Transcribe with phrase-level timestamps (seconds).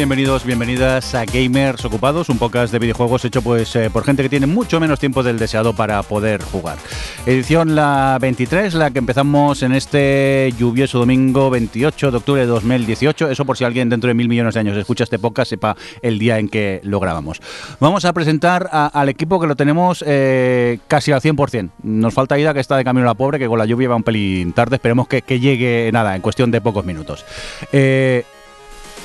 [0.00, 4.30] Bienvenidos, bienvenidas a Gamers Ocupados, un podcast de videojuegos hecho pues eh, por gente que
[4.30, 6.78] tiene mucho menos tiempo del deseado para poder jugar.
[7.26, 13.30] Edición la 23, la que empezamos en este lluvioso domingo 28 de octubre de 2018.
[13.30, 16.18] Eso por si alguien dentro de mil millones de años escucha este podcast sepa el
[16.18, 17.42] día en que lo grabamos.
[17.78, 21.72] Vamos a presentar al equipo que lo tenemos eh, casi al 100%.
[21.82, 23.96] Nos falta Ida que está de camino a la pobre, que con la lluvia va
[23.96, 24.76] un pelín tarde.
[24.76, 27.26] Esperemos que, que llegue nada en cuestión de pocos minutos.
[27.70, 28.24] Eh,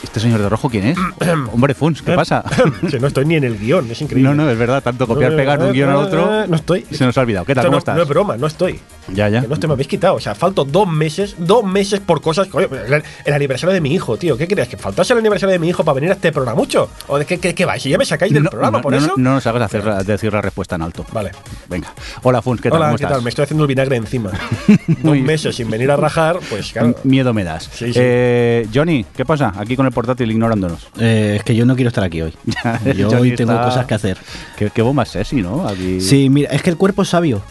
[0.06, 0.98] ¿Este señor de rojo quién es?
[1.52, 2.44] Hombre, Funs, ¿qué pasa?
[2.92, 4.30] Si no estoy ni en el guion, es increíble.
[4.30, 6.46] No, no, es verdad, tanto copiar, pegar de un guion al otro.
[6.48, 6.86] No estoy.
[6.92, 7.44] Se nos ha olvidado.
[7.46, 7.64] ¿Qué tal?
[7.64, 7.96] Esto ¿Cómo no, estás?
[7.98, 8.80] no es broma, no estoy.
[9.14, 9.42] Ya, ya.
[9.42, 10.16] Que no estoy, me habéis quitado.
[10.16, 12.48] O sea, falto dos meses, dos meses por cosas.
[12.48, 14.38] Coño, el, el aniversario de mi hijo, tío.
[14.38, 14.68] ¿Qué creías?
[14.68, 16.90] ¿Que faltase el aniversario de mi hijo para venir a este programa mucho?
[17.08, 17.82] ¿O de qué, qué, qué vais?
[17.82, 19.14] Si ya me sacáis del no, programa no, por no, eso.
[19.18, 21.06] no nos hagas hacer decir la respuesta en alto.
[21.12, 21.32] Vale.
[21.70, 21.94] Venga.
[22.24, 22.78] Hola, Funs, ¿qué tal?
[22.78, 23.18] Hola, ¿Cómo ¿qué estás?
[23.18, 23.24] tal?
[23.24, 24.32] Me estoy haciendo el vinagre encima.
[25.04, 26.96] dos meses sin venir a rajar, pues claro.
[27.04, 27.70] Miedo me das.
[27.72, 28.00] Sí, sí.
[28.02, 29.54] Eh, Johnny, ¿qué pasa?
[29.58, 30.88] Aquí con el portátil ignorándonos.
[31.00, 32.34] Eh, es que yo no quiero estar aquí hoy.
[32.98, 34.18] Yo Johnny hoy tengo está- cosas que hacer.
[34.58, 35.68] Qué, qué bomba sexy, ¿no?
[35.68, 36.02] Aquí.
[36.02, 37.42] Sí, mira, es que el cuerpo es sabio.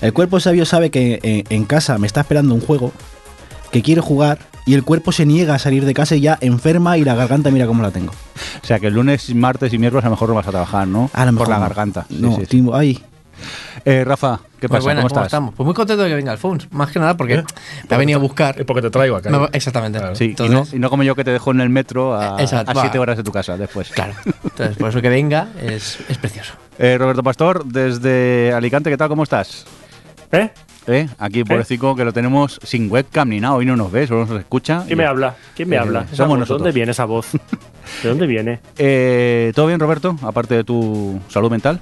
[0.00, 2.92] El cuerpo sabio sabe que en, en casa me está esperando un juego
[3.72, 6.98] que quiere jugar y el cuerpo se niega a salir de casa y ya enferma
[6.98, 8.12] y la garganta mira cómo la tengo.
[8.62, 10.86] O sea, que el lunes, martes y miércoles a lo mejor no vas a trabajar,
[10.86, 11.10] ¿no?
[11.12, 11.62] A lo mejor Por la no.
[11.62, 12.06] garganta.
[12.08, 12.56] Sí, No, sí, sí.
[12.58, 13.02] timo- ay,
[13.86, 14.82] Eh, Rafa, ¿qué Muy pasa?
[14.82, 15.26] buenas, ¿Cómo ¿cómo, estás?
[15.28, 15.54] estamos?
[15.54, 16.66] Pues muy contento de que venga Alphonse.
[16.72, 17.44] Más que nada porque ¿Eh?
[17.88, 18.60] me ha venido a buscar.
[18.60, 19.48] Es porque te traigo acá.
[19.54, 19.98] Exactamente.
[20.14, 22.72] Sí, y, no, y no como yo que te dejo en el metro a, Exacto,
[22.72, 23.02] a siete va.
[23.02, 23.88] horas de tu casa después.
[23.88, 24.12] Claro.
[24.44, 26.52] Entonces, por eso que venga es, es precioso.
[26.78, 29.08] Eh, Roberto Pastor, desde Alicante, ¿qué tal?
[29.08, 29.64] ¿Cómo estás?
[30.32, 30.50] ¿Eh?
[30.90, 31.08] ¿Eh?
[31.18, 33.54] Aquí, pobrecito, que lo tenemos sin webcam ni nada.
[33.54, 34.82] Hoy no nos ve, solo nos escucha.
[34.86, 35.36] ¿Quién Y- me habla?
[35.54, 36.00] ¿Quién me habla?
[36.06, 36.58] Esa somos voz, nosotros.
[36.62, 37.28] ¿De dónde viene esa voz?
[38.02, 38.60] ¿De dónde viene?
[38.78, 40.16] Eh, ¿Todo bien, Roberto?
[40.22, 41.80] Aparte de tu salud mental.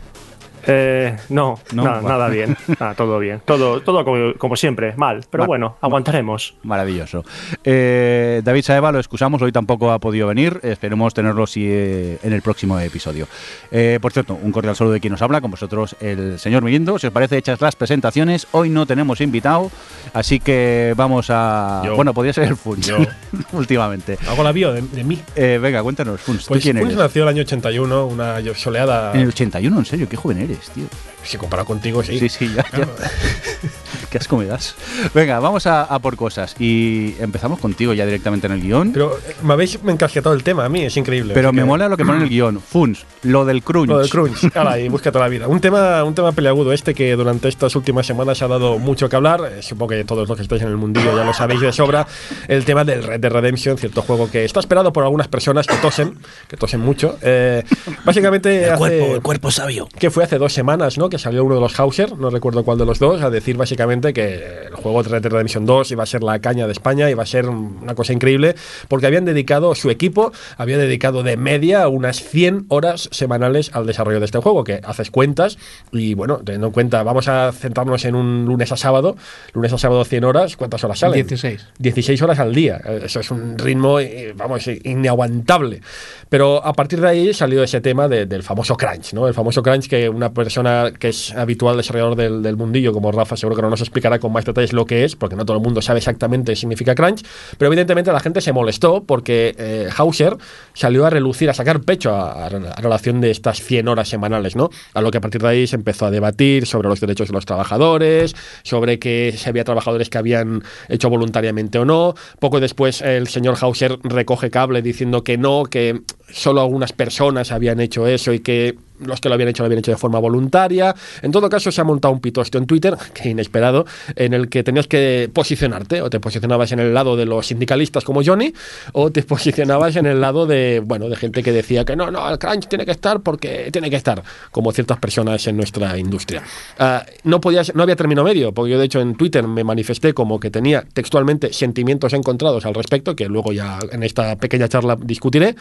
[0.69, 2.56] Eh, no, No, nada, bien.
[2.81, 3.41] Ah, todo bien.
[3.45, 5.25] Todo, todo como, como siempre, mal.
[5.31, 6.55] Pero bueno, aguantaremos.
[6.62, 7.25] Maravilloso.
[7.65, 10.61] Eh, David Saeva lo excusamos, hoy tampoco ha podido venir.
[10.62, 13.27] Esperemos tenerlo sí, eh, en el próximo episodio.
[13.71, 16.99] Eh, por cierto, un cordial saludo de quien nos habla, con vosotros el señor Mirindo.
[16.99, 18.47] Si os parece, hechas las presentaciones.
[18.53, 19.71] Hoy no tenemos invitado,
[20.12, 21.83] así que vamos a.
[21.84, 21.97] Yo.
[21.97, 22.99] Bueno, podría ser el Funs, Yo.
[23.53, 24.19] últimamente.
[24.28, 25.19] Hago la bio de, de mí.
[25.34, 26.43] Eh, venga, cuéntanos, Funs.
[26.45, 27.03] ¿tú Pues quién Funes eres?
[27.03, 29.12] nació el año 81, una soleada.
[29.15, 30.85] En el 81, en serio, qué joven eres, tío.
[31.25, 32.19] Si comparado contigo, sí.
[32.19, 32.65] Sí, sí, ya.
[32.77, 32.89] ya.
[34.11, 34.75] qué asco me das.
[35.15, 36.55] Venga, vamos a, a por cosas.
[36.59, 38.93] Y empezamos contigo ya directamente en el guion.
[38.93, 41.35] Pero, Pero eh, me habéis encasquetado el tema a mí, es increíble.
[41.35, 42.61] me Así que- mola lo que pone en el guion.
[42.69, 43.89] Funs, lo del crunch.
[43.91, 45.49] Lo del crunch, Hala, y busca toda la vida.
[45.49, 49.17] Un tema, un tema peleagudo este que durante estas últimas semanas ha dado mucho que
[49.17, 49.41] hablar.
[49.53, 52.07] Eh, Supongo que todos los que estáis en el mundillo ya lo sabéis de sobra.
[52.47, 55.77] El tema del Red Dead Redemption, cierto juego que está esperado por algunas personas que
[55.77, 56.17] tosen,
[56.49, 57.19] que tosen mucho.
[57.23, 57.65] Eh,
[58.05, 59.89] básicamente el hace, cuerpo, el cuerpo sabio.
[59.99, 61.09] que fue hace dos semanas, ¿no?
[61.09, 64.12] Que salió uno de los Hauser, no recuerdo cuál de los dos, a decir básicamente
[64.12, 67.10] que el juego de Red Dead Redemption 2 iba a ser la caña de España,
[67.10, 68.54] iba a ser una cosa increíble,
[68.88, 74.19] porque habían dedicado, su equipo había dedicado de media unas 100 horas semanales al desarrollo
[74.20, 75.59] de este juego, que haces cuentas
[75.92, 79.16] y bueno, teniendo en cuenta, vamos a centrarnos en un lunes a sábado,
[79.54, 81.26] lunes a sábado 100 horas, ¿cuántas horas salen?
[81.26, 81.66] 16.
[81.78, 82.80] 16 horas al día.
[83.04, 85.80] Eso es un ritmo, eh, vamos, inaguantable.
[86.28, 89.26] Pero a partir de ahí salió ese tema de- del famoso crunch, ¿no?
[89.26, 93.37] El famoso crunch que una persona que es habitual desarrollador del, del mundillo, como Rafa,
[93.37, 95.62] seguro que no nos explicará con más detalles lo que es, porque no todo el
[95.62, 97.25] mundo sabe exactamente qué significa crunch.
[97.56, 100.37] Pero evidentemente la gente se molestó porque eh, Hauser
[100.75, 104.71] salió a relucir, a sacar pecho a, relación de estas 100 horas semanales, ¿no?
[104.94, 107.34] A lo que a partir de ahí se empezó a debatir sobre los derechos de
[107.34, 112.15] los trabajadores, sobre que si había trabajadores que habían hecho voluntariamente o no.
[112.39, 116.00] Poco después el señor Hauser recoge cable diciendo que no, que
[116.31, 119.81] solo algunas personas habían hecho eso y que los que lo habían hecho lo habían
[119.81, 120.94] hecho de forma voluntaria.
[121.22, 123.86] En todo caso, se ha montado un pitosto en Twitter, que inesperado,
[124.16, 128.04] en el que tenías que posicionarte, o te posicionabas en el lado de los sindicalistas
[128.04, 128.53] como Johnny,
[128.92, 132.28] o te posicionabas en el lado de, bueno, de gente que decía que no, no,
[132.28, 136.42] el crunch tiene que estar porque tiene que estar, como ciertas personas en nuestra industria.
[136.78, 140.15] Ah, no, podías, no había término medio, porque yo de hecho en Twitter me manifesté
[140.15, 144.97] como que tenía textualmente sentimientos encontrados al respecto, que luego ya en esta pequeña charla
[145.01, 145.54] discutiré,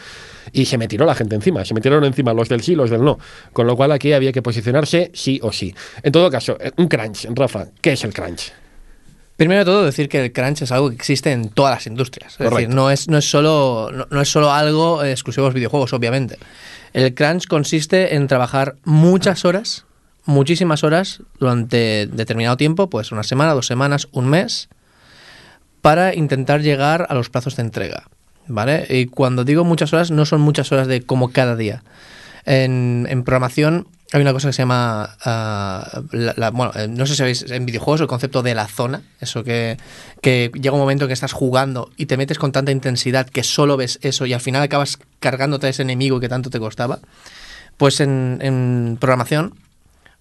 [0.52, 2.90] y se me tiró la gente encima, se me tiraron encima los del sí, los
[2.90, 3.18] del no.
[3.52, 5.74] Con lo cual aquí había que posicionarse sí o sí.
[6.02, 8.52] En todo caso, eh, un crunch, Rafa, ¿qué es el crunch?
[9.36, 12.40] Primero de todo, decir que el crunch es algo que existe en todas las industrias.
[12.40, 15.54] Es decir, no es, no, es solo, no, no es solo algo exclusivo de los
[15.54, 16.38] videojuegos, obviamente.
[16.92, 19.84] El crunch consiste en trabajar muchas horas,
[20.24, 24.68] muchísimas horas, durante determinado tiempo, pues una semana, dos semanas, un mes,
[25.82, 28.04] para intentar llegar a los plazos de entrega.
[28.48, 28.86] ¿Vale?
[28.88, 31.82] Y cuando digo muchas horas, no son muchas horas de como cada día.
[32.44, 37.18] En, programación hay una cosa que se llama, ah, la- bueno, eh, no sé si
[37.18, 39.76] sabéis, en videojuegos el concepto de la zona, eso que,
[40.22, 43.76] llega un momento en que estás jugando y te metes con tanta intensidad que solo
[43.76, 47.00] ves eso y al final acabas cargándote a ese enemigo que tanto te costaba.
[47.76, 49.54] Pues en, programación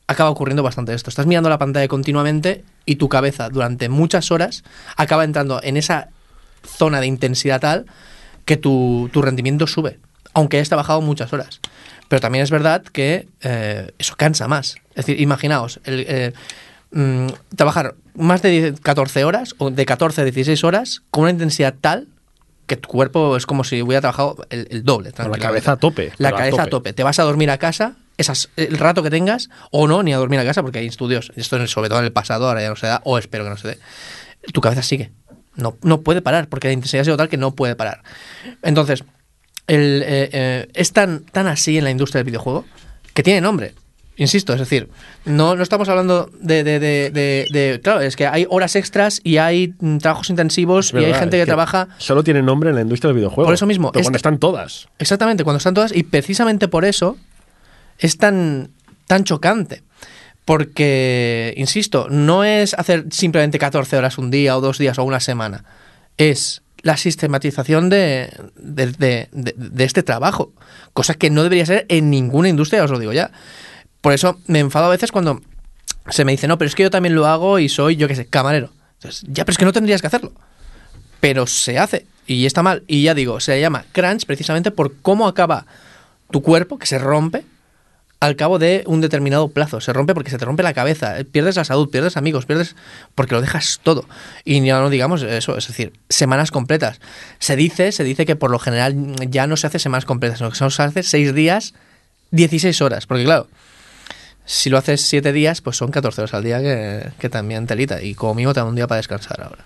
[0.06, 1.10] acaba ocurriendo bastante esto.
[1.10, 4.64] Estás mirando la pantalla continuamente y tu cabeza durante muchas horas
[4.96, 6.10] acaba entrando en esa
[6.66, 7.86] zona de intensidad tal
[8.46, 10.00] que tu, tu rendimiento sube,
[10.34, 11.62] aunque hayas trabajado muchas horas.
[12.08, 14.76] Pero también es verdad que eh, eso cansa más.
[14.92, 16.34] Es decir, imaginaos, el, eh,
[16.92, 21.32] mm, trabajar más de 10 14 horas o de 14 a 16 horas con una
[21.32, 22.08] intensidad tal
[22.68, 25.14] que tu cuerpo es como si hubiera trabajado el, el doble.
[25.14, 26.12] Con la cabeza a tope.
[26.18, 26.94] La cabeza a tope.
[26.94, 30.18] Te vas a dormir a casa, esas, el rato que tengas, o no, ni a
[30.18, 32.70] dormir a casa, porque hay estudios, esto es sobre todo en el pasado, ahora ya
[32.70, 33.80] no se da, o espero que no se dé.
[34.54, 35.12] Tu cabeza sigue.
[35.56, 38.04] No, no puede parar, porque la intensidad ha sido tal que no puede parar.
[38.64, 39.04] Entonces,
[39.68, 42.66] el, eh, eh, es tan, tan así en la industria del videojuego
[43.14, 43.74] que tiene nombre.
[44.20, 44.90] Insisto, es decir,
[45.26, 47.12] no, no estamos hablando de, de- de-
[47.52, 51.14] de- Claro, es que hay horas extras y hay mm, trabajos intensivos Es y hay
[51.14, 53.46] gente es que, trabaja Solo tiene nombre en la industria del videojuego.
[53.46, 54.88] Por eso mismo, este- cuando están todas.
[54.98, 57.16] Exactamente, cuando están todas, y precisamente por eso
[58.00, 58.72] es tan,
[59.06, 59.84] tan chocante.
[60.46, 65.20] Porque, insisto, no es hacer simplemente 14 horas un día o dos días o una
[65.20, 65.66] semana.
[66.18, 70.54] Es la sistematización de, de, este trabajo.
[70.94, 73.32] Cosa que no debería ser en ninguna industria, os lo digo ya.
[74.02, 75.42] Por eso me enfado a veces cuando
[76.10, 78.16] se me dice, no, pero es que yo también lo hago y soy, yo qué
[78.16, 78.72] sé, camarero.
[78.96, 80.34] Entonces, ya, pero es que no tendrías que hacerlo
[81.20, 82.84] pero se hace y está mal.
[82.88, 85.66] Y ya digo, se llama crunch precisamente por cómo acaba
[86.32, 87.44] tu cuerpo, que se rompe
[88.20, 89.80] al cabo de un determinado plazo.
[89.82, 92.76] Se rompe porque se te rompe la cabeza, pierdes la salud, pierdes amigos, pierdes
[93.16, 94.06] porque lo dejas todo.
[94.44, 97.00] Y ya no digamos eso, es decir, semanas completas.
[97.40, 100.50] Se dice, se dice que por lo general ya no se hace semanas completas, sino
[100.50, 101.74] que se hace seis días,
[102.32, 103.48] 16 horas, porque claro,
[104.46, 108.02] si lo haces siete días, pues son 14 horas al día que, que también telita.
[108.02, 109.66] Y como mínimo te da un día para descansar ahora.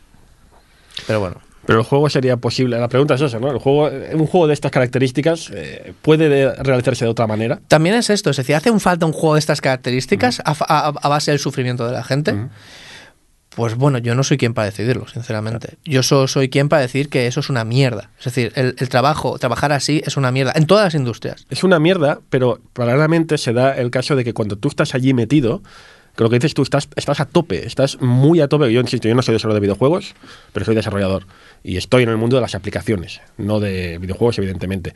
[1.07, 1.50] Pero bueno.
[1.66, 2.80] Pero el juego sería posible.
[2.80, 3.52] La pregunta es esa, ¿no?
[3.52, 7.60] El juego, un juego de estas características eh, puede de- realizarse de otra manera.
[7.68, 11.31] También es esto, es decir, hace un falta un juego de estas características a base
[11.31, 12.36] del sufrimiento de la gente.
[13.54, 15.75] Pues bueno, yo no soy quien para decidirlo, sinceramente.
[15.84, 18.10] Yo so- soy quien para decir que eso es una mierda.
[18.18, 20.54] Es decir, el, el trabajo, trabajar así es una mierda.
[20.56, 21.46] En todas las industrias.
[21.50, 25.14] Es una mierda, pero paralelamente se da el caso de que cuando tú estás allí
[25.14, 25.62] metido,
[26.16, 28.72] que lo que dices tú, estás, estás a tope, estás muy a tope.
[28.72, 30.13] Yo insisto, yo no soy desarrollador de videojuegos,
[30.54, 31.25] pero soy desarrollador.
[31.63, 34.94] Y estoy en el mundo de las aplicaciones, no de videojuegos, evidentemente.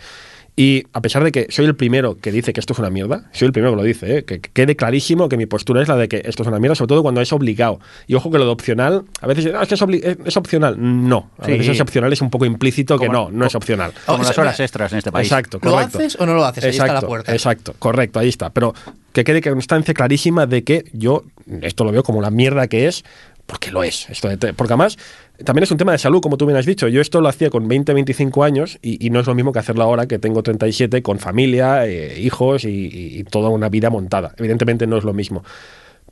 [0.57, 3.29] Y a pesar de que soy el primero que dice que esto es una mierda,
[3.33, 4.23] soy el primero que lo dice, ¿eh?
[4.23, 6.75] que que quede clarísimo que mi postura es la de que esto es una mierda,
[6.75, 7.81] sobre todo cuando es obligado.
[8.07, 10.37] Y ojo que lo de opcional, a veces "Ah, es que es, obli- es- es
[10.37, 10.75] opcional.
[10.79, 11.51] No, a Sí.
[11.51, 13.91] veces es opcional, es un poco implícito que no, no es opcional.
[14.05, 15.27] Como las horas extras en este país.
[15.27, 15.97] Exacto, ¿Lo correcto.
[15.97, 16.63] haces o no lo haces?
[16.63, 17.33] Ahí está la Exacto, puerta.
[17.33, 18.49] Exacto, correcto, ahí está.
[18.51, 18.73] Pero
[19.11, 21.23] que quede constancia clarísima de que yo
[21.61, 23.03] esto lo veo como la mierda que es,
[23.45, 24.09] porque lo es.
[24.09, 24.97] Esto de porque además
[25.43, 26.87] también es un tema de salud, como tú bien has dicho.
[26.87, 29.83] Yo esto lo hacía con 20, 25 años y, no es lo mismo que hacerlo
[29.83, 34.33] ahora que tengo 37 con familia, eh, hijos y toda una vida montada.
[34.37, 35.43] Evidentemente no es lo mismo.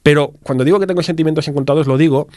[0.04, 2.28] Pero cuando digo que tengo sentimientos encontrados, lo digo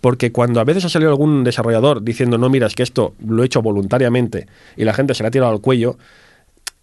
[0.00, 3.42] porque cuando a veces ha salido algún desarrollador diciendo, no, mira, es que esto lo
[3.42, 5.96] he hecho voluntariamente y la gente se le ha tirado al cuello,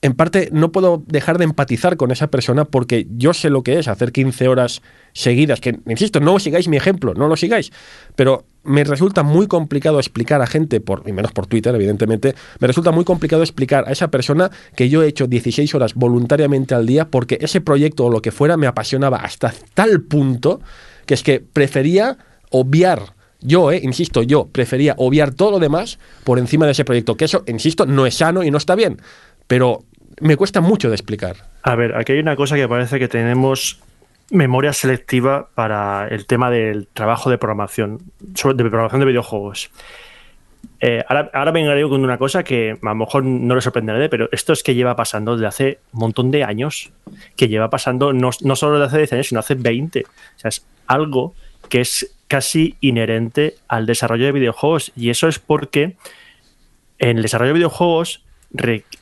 [0.02, 3.80] en parte no puedo dejar de empatizar con esa persona porque yo sé lo que
[3.80, 4.82] es hacer 15 horas
[5.14, 7.72] seguidas, que insisto, no sigáis mi ejemplo, no lo sigáis,
[8.16, 12.68] pero me resulta muy complicado explicar a gente, por, y menos por Twitter, evidentemente, me
[12.68, 16.86] resulta muy complicado explicar a esa persona que yo he hecho 16 horas voluntariamente al
[16.86, 20.62] día porque ese proyecto o lo que fuera me apasionaba hasta tal punto
[21.06, 22.18] que es que prefería
[22.52, 27.16] obviar yo, eh, insisto, yo prefería obviar todo lo demás por encima de ese proyecto.
[27.16, 29.02] Que eso, insisto, no es sano y no está bien.
[29.50, 29.84] Pero
[30.22, 31.38] me cuesta mucho de explicar.
[31.64, 33.82] A ver, aquí hay una cosa que parece que tenemos
[34.30, 39.72] memoria selectiva para el tema del trabajo de programación, de programación de videojuegos.
[40.82, 41.52] Eh, ahora, ahora
[41.90, 44.96] con una cosa que a lo mejor no le sorprenderé, pero esto es que lleva
[44.96, 46.92] pasando desde hace un montón de años,
[47.36, 50.02] que lleva pasando no, no solo desde hace 10 años, sino hace 20.
[50.02, 51.34] O sea, es algo
[51.70, 55.96] que es casi inherente al desarrollo de videojuegos y eso es porque
[57.00, 58.24] en el desarrollo de videojuegos,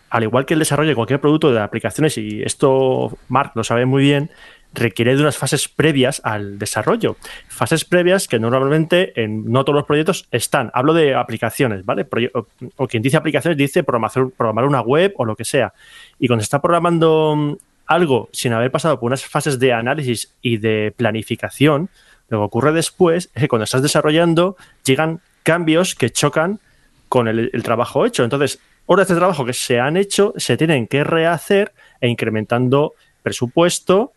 [0.09, 3.85] al igual que el desarrollo de cualquier producto de aplicaciones, y esto Mark lo sabe
[3.85, 4.31] muy bien,
[4.73, 7.17] requiere de unas fases previas al desarrollo.
[7.47, 10.71] Fases previas que normalmente en no todos los proyectos están.
[10.73, 12.07] Hablo de aplicaciones, ¿vale?
[12.33, 15.73] O, o quien dice aplicaciones dice programar, una web o lo que sea.
[16.19, 17.53] Y cuando se está programando mm,
[17.87, 21.89] algo sin haber pasado por unas fases de análisis y de planificación,
[22.29, 26.59] lo que ocurre después es que cuando estás desarrollando llegan cambios que chocan
[27.07, 28.25] con el trabajo hecho.
[28.25, 34.13] Entonces, horas de trabajo que se han hecho se tienen que rehacer e incrementando presupuesto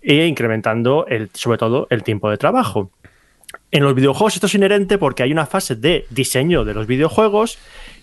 [0.00, 2.90] e incrementando el, sobre todo el tiempo de trabajo.
[3.70, 7.58] En los videojuegos esto es inherente porque hay una fase de diseño de los videojuegos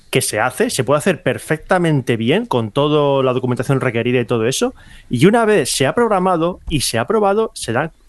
[0.09, 4.45] que se hace, se puede hacer perfectamente bien con toda la documentación requerida y todo
[4.45, 4.73] eso.
[5.09, 7.53] Y una vez se ha programado y se ha probado,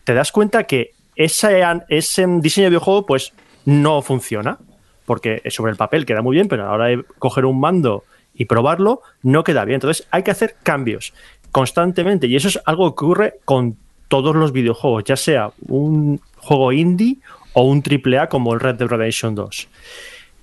[0.05, 3.33] te das cuenta que ese, ese diseño de videojuego pues
[3.65, 4.59] no funciona.
[5.05, 8.05] Porque sobre el papel queda muy bien, pero a la hora de coger un mando
[8.35, 9.77] y probarlo, no queda bien.
[9.77, 11.13] Entonces hay que hacer cambios
[11.51, 12.27] constantemente.
[12.27, 13.77] Y eso es algo que ocurre con
[14.09, 17.19] todos los videojuegos, ya sea un juego indie
[17.55, 19.69] o un AAA como el Red Dead Redemption 2.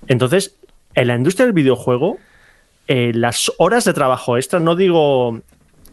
[0.08, 0.56] Entonces,
[0.94, 2.18] en la industria del videojuego,
[2.88, 5.40] eh, las horas de trabajo extra, no digo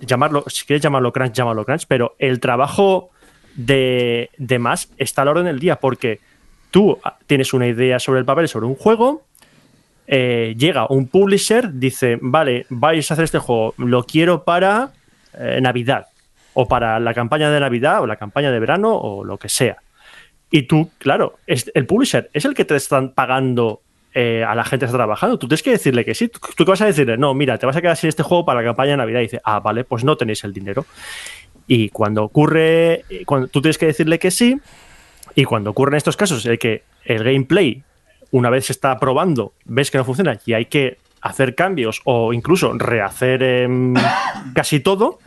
[0.02, 3.10] llamarlo, si quieres llamarlo crunch, llámalo crunch, pero el trabajo
[3.56, 6.20] de, de más está a la hora del día, porque
[6.72, 9.24] tú tienes una idea sobre el papel, sobre un juego,
[10.08, 14.92] eh, llega un publisher, dice, vale, vais a hacer este juego, lo quiero para
[15.38, 16.08] eh, Navidad,
[16.54, 19.78] o para la campaña de Navidad, o la campaña de verano, o lo que sea.
[20.50, 23.82] Y tú, claro, el publisher es el que te están pagando
[24.14, 25.38] eh, a la gente que está trabajando.
[25.38, 26.30] Tú tienes que decirle que sí.
[26.30, 27.18] ¿Tú, qué vas a decirle?
[27.18, 29.20] No, mira, te vas a quedar sin este juego para la campaña de Navidad.
[29.20, 30.86] Dice, ah, vale, pues no tenéis el dinero.
[31.68, 34.58] Y cuando ocurre, cuando tú tienes que decirle que sí,
[35.38, 37.84] y cuando ocurren estos casos, el que el gameplay,
[38.32, 42.34] una vez se está probando, ves que no funciona y hay que hacer cambios o
[42.34, 43.94] incluso rehacer em,
[44.56, 45.20] casi todo,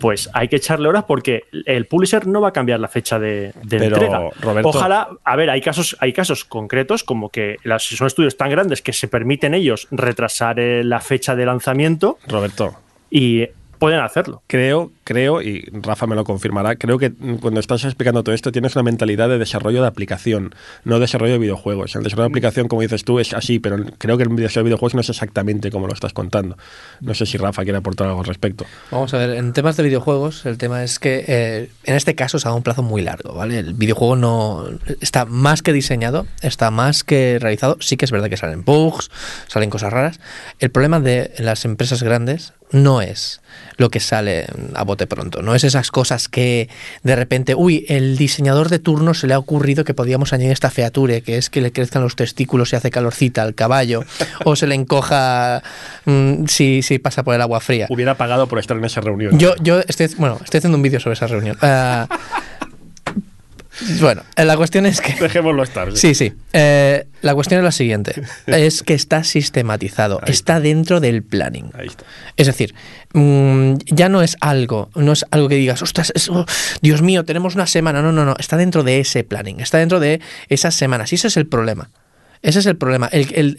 [0.00, 3.52] pues hay que echarle horas porque el publisher no va a cambiar la fecha de,
[3.70, 4.30] entrega.
[4.64, 8.80] Ojalá, a ver, hay casos, hay casos concretos como que las, son estudios tan grandes
[8.80, 12.16] que se permiten ellos retrasar eh, la fecha de lanzamiento.
[12.26, 12.74] Roberto.
[13.10, 14.42] Y pueden hacerlo.
[14.46, 18.74] Creo, creo, y Rafa me lo confirmará, creo que cuando estás explicando todo esto tienes
[18.76, 20.54] una mentalidad de desarrollo de aplicación,
[20.84, 21.94] no desarrollo de videojuegos.
[21.96, 24.68] El desarrollo de aplicación, como dices tú, es así, pero creo que el desarrollo de
[24.70, 26.56] videojuegos no es exactamente como lo estás contando.
[27.00, 28.66] No sé si Rafa quiere aportar algo al respecto.
[28.90, 32.38] Vamos a ver, en temas de videojuegos, el tema es que eh, en este caso
[32.38, 33.58] se ha un plazo muy largo, ¿vale?
[33.58, 34.64] El videojuego no
[35.00, 37.76] está más que diseñado, está más que realizado.
[37.80, 39.10] Sí que es verdad que salen bugs,
[39.46, 40.20] salen cosas raras.
[40.58, 43.40] El problema de las empresas grandes no es
[43.76, 45.42] lo que sale a bote pronto.
[45.42, 46.68] No es esas cosas que
[47.02, 50.70] de repente, uy, el diseñador de turno se le ha ocurrido que podíamos añadir esta
[50.70, 54.04] feature, que es que le crezcan los testículos y hace calorcita al caballo,
[54.44, 55.62] o se le encoja
[56.06, 57.86] mm, si, si, pasa por el agua fría.
[57.90, 59.38] Hubiera pagado por estar en esa reunión.
[59.38, 61.56] Yo, yo estoy, bueno, estoy haciendo un vídeo sobre esa reunión.
[61.62, 62.06] Uh,
[64.00, 65.14] bueno, eh, la cuestión es que...
[65.14, 65.94] Dejémoslo estar.
[65.96, 66.32] Sí, sí.
[66.52, 68.22] Eh, la cuestión es la siguiente.
[68.46, 70.60] es que está sistematizado, está.
[70.60, 71.70] dentro del planning.
[71.74, 72.04] Ahí está.
[72.36, 72.74] Es decir,
[73.12, 76.46] mm, ya no es algo, no es algo que digas, ostras, oh,
[76.80, 78.02] Dios mío, tenemos una semana.
[78.02, 81.12] No, no, no, está dentro de ese planning, está dentro de esas semanas.
[81.12, 81.90] Y ese es el problema.
[82.42, 83.08] Ese es el problema.
[83.12, 83.56] El,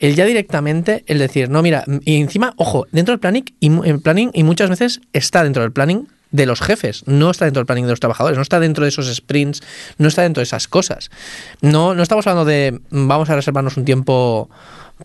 [0.00, 4.30] el, ya directamente, el decir, no, mira, y encima, ojo, dentro del planning y, planning
[4.34, 7.84] y muchas veces está dentro del planning de los jefes, no está dentro del planning
[7.84, 9.62] de los trabajadores, no está dentro de esos sprints,
[9.98, 11.10] no está dentro de esas cosas.
[11.60, 14.50] No, no estamos hablando de vamos a reservarnos un tiempo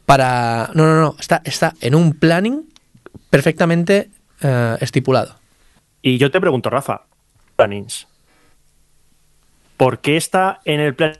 [0.06, 0.72] para.
[0.74, 1.16] No, no, no.
[1.20, 2.64] Está, está en un planning
[3.30, 4.10] perfectamente
[4.42, 5.36] eh, estipulado.
[6.02, 7.06] Y yo te pregunto, Rafa,
[7.56, 8.08] plannings.
[9.76, 11.14] ¿Por qué está en el plan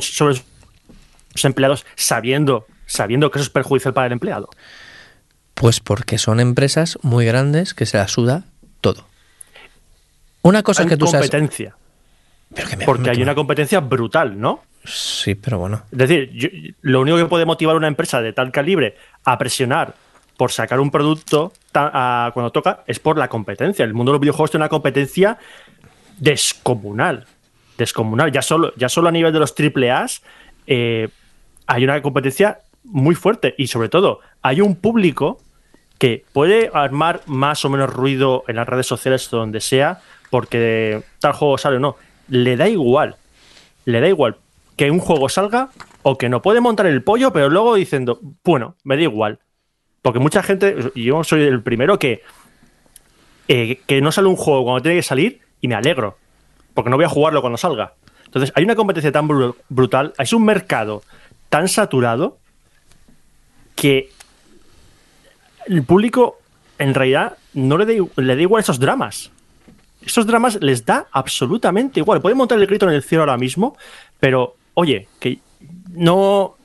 [0.00, 4.48] sobre los empleados sabiendo, sabiendo que eso es perjudicial para el empleado?
[5.60, 8.44] Pues porque son empresas muy grandes que se la suda
[8.80, 9.06] todo.
[10.42, 11.76] Una cosa que tú competencia.
[12.86, 14.62] porque hay una competencia brutal, ¿no?
[14.84, 15.82] Sí, pero bueno.
[15.90, 19.94] Es decir, lo único que puede motivar a una empresa de tal calibre a presionar
[20.36, 23.84] por sacar un producto cuando toca es por la competencia.
[23.84, 25.38] El mundo de los videojuegos tiene una competencia
[26.18, 27.26] descomunal.
[27.76, 28.30] Descomunal.
[28.30, 30.06] Ya solo, ya solo a nivel de los AAA
[30.68, 31.08] eh,
[31.66, 35.40] hay una competencia muy fuerte y sobre todo hay un público
[35.98, 40.00] que puede armar más o menos ruido en las redes sociales o donde sea,
[40.30, 41.96] porque tal juego sale o no.
[42.28, 43.16] Le da igual.
[43.84, 44.36] Le da igual
[44.78, 45.70] que un juego salga
[46.02, 46.40] o que no.
[46.40, 49.40] Puede montar el pollo, pero luego diciendo, bueno, me da igual.
[50.00, 52.22] Porque mucha gente, yo soy el primero que,
[53.48, 56.16] eh, que no sale un juego cuando tiene que salir y me alegro.
[56.74, 57.94] Porque no voy a jugarlo cuando salga.
[58.24, 59.26] Entonces, hay una competencia tan
[59.68, 61.02] brutal, es un mercado
[61.48, 62.38] tan saturado
[63.74, 64.10] que
[65.68, 66.38] el público
[66.78, 69.30] en realidad no le da, igual esos dramas.
[70.00, 72.20] Esos dramas les da absolutamente igual.
[72.20, 73.76] Pueden montar el grito en el cielo ahora mismo,
[74.20, 75.38] pero oye, que
[75.90, 76.56] no,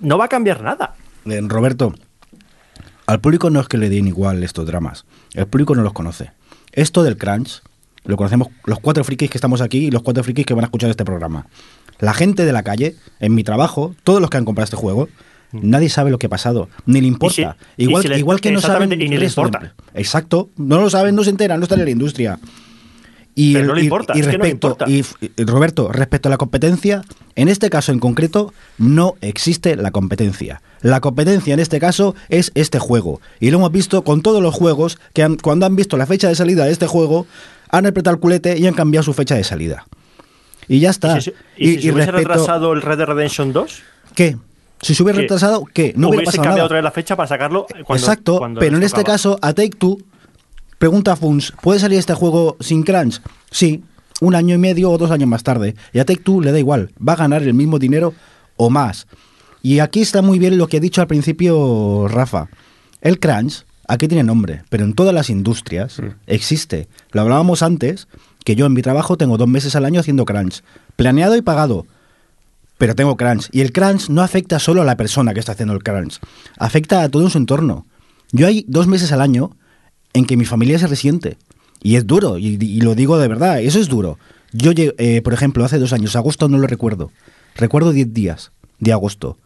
[0.00, 0.94] no va a cambiar nada.
[1.26, 1.92] Eh, Roberto,
[3.06, 5.04] al público no es que le den igual estos dramas.
[5.34, 6.32] El público no los conoce.
[6.72, 7.62] Esto del crunch
[8.04, 10.66] lo conocemos los cuatro frikis que estamos aquí y los cuatro frikis que van a
[10.66, 11.46] escuchar este programa.
[11.98, 15.08] La gente de la calle, en mi trabajo, todos los que han comprado este juego,
[15.52, 17.56] Nadie sabe lo que ha pasado, ni le importa.
[17.76, 19.74] igual, si igual que no saben y ni el le resto de importa.
[19.94, 22.38] Exacto, no lo saben, no se enteran, no están en la industria.
[23.34, 24.90] Y, Pero no le importa, y es que no le respecto, importa.
[24.90, 27.02] y, Roberto, respecto a la competencia,
[27.36, 30.60] en este caso en concreto no existe la competencia.
[30.82, 33.20] La competencia en este caso es este juego.
[33.38, 36.28] Y lo hemos visto con todos los juegos que han- cuando han visto la fecha
[36.28, 37.26] de salida de este juego,
[37.70, 39.86] han apretado el culete y han cambiado su fecha de salida.
[40.68, 41.18] Y ya está.
[41.18, 43.82] ¿Y si, y si se hubiese respecto- retrasado el Red Dead Redemption 2?
[44.14, 44.36] ¿Qué?
[44.82, 45.92] Si se hubiera retrasado, ¿qué?
[45.96, 46.64] No hubiera hubiese pasado cambiado nada.
[46.64, 49.76] otra vez la fecha para sacarlo cuando, Exacto, cuando pero en este caso, a Take
[49.78, 49.98] Two,
[50.78, 53.20] pregunta a Funs, ¿puede salir este juego sin crunch?
[53.50, 53.82] Sí,
[54.20, 55.74] un año y medio o dos años más tarde.
[55.92, 58.14] Y a Take Two le da igual, va a ganar el mismo dinero
[58.56, 59.06] o más.
[59.62, 62.48] Y aquí está muy bien lo que ha dicho al principio Rafa.
[63.02, 66.88] El crunch, aquí tiene nombre, pero en todas las industrias existe.
[67.12, 68.08] Lo hablábamos antes,
[68.44, 70.62] que yo en mi trabajo tengo dos meses al año haciendo crunch.
[70.96, 71.86] Planeado y pagado
[72.80, 73.50] pero tengo crunch.
[73.52, 76.18] Y el crunch no afecta solo a la persona que está haciendo el crunch,
[76.56, 77.84] afecta a todo su entorno.
[78.32, 79.50] Yo hay dos meses al año
[80.14, 81.36] en que mi familia se resiente.
[81.82, 84.18] Y es duro, y, lo digo de verdad, eso es duro.
[84.52, 87.10] Yo, eh, por ejemplo, hace dos años, agosto no lo recuerdo.
[87.54, 89.36] Recuerdo 10 días de agosto.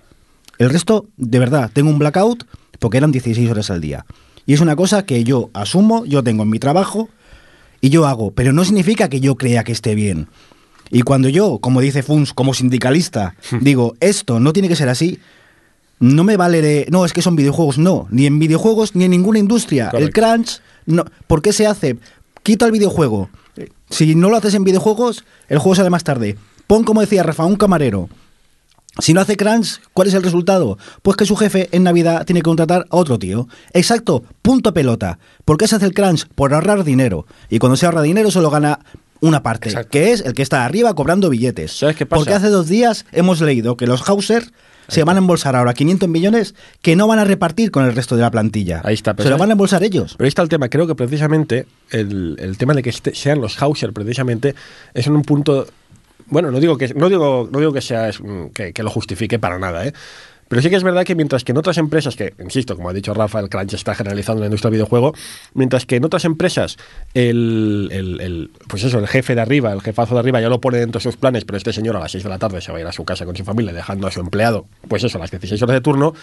[0.59, 2.45] El resto, de verdad, tengo un blackout
[2.79, 4.07] porque eran 16 horas al día.
[4.47, 7.09] Y es una cosa que yo asumo, yo tengo en mi trabajo
[7.81, 10.29] y yo hago, pero no significa que yo crea que esté bien.
[10.91, 15.19] Y cuando yo, como dice Funs, como sindicalista, digo, esto no tiene que ser así,
[16.01, 19.11] no me vale de, no, es que son videojuegos, no, ni en videojuegos ni en
[19.11, 19.91] ninguna industria.
[19.93, 21.99] El crunch, no, ¿por qué se hace?
[22.43, 23.31] Quita el videojuego.
[23.91, 26.37] Si no lo haces en videojuegos, el juego sale más tarde.
[26.67, 28.09] Pon, como decía Rafa, un camarero.
[28.99, 30.79] Si no hace crunch, ¿cuál es el resultado?
[31.03, 33.49] Pues que su jefe en Navidad tiene que contratar a otro tío.
[33.73, 35.19] Exacto, punto pelota.
[35.45, 36.29] ¿Por qué se hace el crunch?
[36.29, 37.27] Por ahorrar dinero.
[37.51, 38.79] Y cuando se ahorra dinero solo gana
[39.25, 39.91] una parte, Exacto.
[39.91, 41.73] que es el que está arriba cobrando billetes.
[41.79, 42.19] ¿Sabes qué pasa?
[42.21, 44.45] Porque hace dos días hemos leído que los Hauser
[44.89, 48.17] se van a embolsar ahora 500 millones que no van a repartir con el resto
[48.17, 48.83] de la plantilla.
[48.85, 50.15] Ahí está, pero Se lo van a embolsar ellos.
[50.19, 50.69] Pero ahí está el tema.
[50.69, 54.55] Creo que precisamente el, el tema de que este- sean los Hauser, precisamente,
[54.93, 55.67] es en un punto.
[56.27, 58.11] Bueno, no digo que no digo, no digo que sea
[58.55, 59.93] que, que lo justifique para nada, ¿eh?
[60.49, 62.93] Pero sí que es verdad que mientras que en otras empresas, que insisto, como ha
[62.93, 65.15] dicho Rafa, el crunch está generalizado en la industria del videojuego,
[65.55, 66.77] mientras que en otras empresas
[67.15, 70.79] el, el- pues eso, el jefe de arriba, el jefazo de arriba ya lo pone
[70.79, 72.79] dentro de sus planes, pero este señor a las 6 de la tarde se va
[72.79, 75.21] a ir a su casa con su familia dejando a su empleado, pues eso, a
[75.23, 76.15] las 16 horas de turno.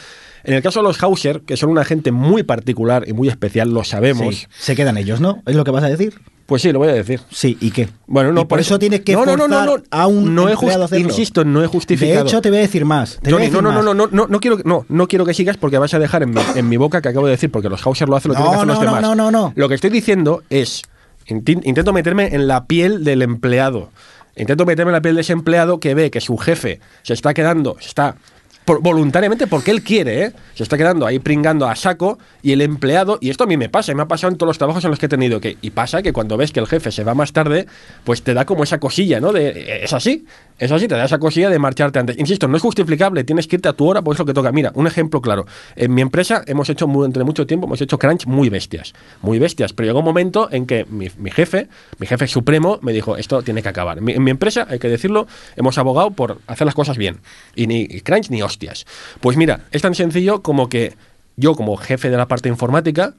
[0.44, 3.70] En el caso de los Hauser, que son una gente muy particular y muy especial,
[3.74, 4.48] lo sabemos.
[4.58, 5.42] Se quedan ellos, ¿no?
[5.46, 6.14] ¿Es lo que vas a decir?
[6.52, 7.22] Pues sí, lo voy a decir.
[7.30, 7.88] Sí, ¿y qué?
[8.08, 10.52] Bueno, no, por eso tienes que no, no, no, no, no, a un no he
[10.52, 11.08] empleado a hacerlo.
[11.08, 12.26] Insisto, no he justificado.
[12.26, 13.20] De hecho, te voy a decir más.
[13.22, 13.86] te voy a Tony, no, decir no, no, más.
[13.86, 16.24] no, no, no, no quiero, que- no, no quiero que sigas porque vas a dejar
[16.24, 18.36] en mi, en mi boca que acabo de decir, porque los Hauser lo hacen, lo
[18.36, 19.02] tienen que hacer los no, no, demás.
[19.02, 19.54] no, no, no.
[19.56, 20.82] Lo que estoy diciendo es,
[21.26, 23.90] intento meterme en la piel del empleado.
[24.36, 27.34] Intento meterme en la piel de ese empleado que ve que su jefe se está
[27.34, 28.18] quedando, se está
[28.66, 30.32] por- voluntariamente porque él quiere, ¿eh?
[30.56, 33.70] se está quedando ahí pringando a saco y el empleado, y esto a mí me
[33.70, 35.58] pasa, y me ha pasado en todos los trabajos en los que he tenido, que,
[35.62, 37.68] y pasa que cuando ves que el jefe se va más tarde,
[38.04, 39.32] pues te da como esa cosilla, ¿no?
[39.34, 40.26] De, "Eh, es así,
[40.62, 42.20] es así, te da esa cosilla de marcharte antes.
[42.20, 44.52] Insisto, no es justificable, tienes que irte a tu hora, pues es lo que toca.
[44.52, 48.28] Mira, un ejemplo claro, en mi empresa hemos hecho entre mucho tiempo, hemos hecho crunch
[48.28, 48.94] muy bestias,
[49.24, 52.94] muy bestias, pero llegó un momento en que mi, mi jefe, mi jefe supremo, me
[52.94, 53.98] dijo, esto tiene que acabar.
[53.98, 57.22] En mi empresa, hay que decirlo, hemos abogado por hacer las cosas bien,
[57.56, 58.86] y ni crunch ni hostias.
[59.20, 60.94] Pues mira, es tan sencillo como que
[61.38, 63.16] yo como jefe de la parte informática,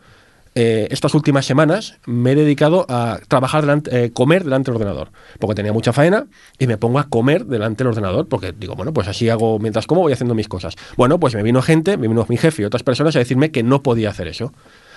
[0.54, 5.54] eh, estas últimas semanas me he dedicado a trabajar eh, comer delante del ordenador, porque
[5.54, 6.26] tenía mucha faena
[6.58, 9.86] y me pongo a comer delante del ordenador, porque digo, bueno, pues así hago, mientras
[9.86, 10.74] como voy haciendo mis cosas.
[10.96, 13.62] Bueno, pues me vino gente, me vino mi jefe y otras personas a decirme que
[13.62, 14.52] no podía hacer eso.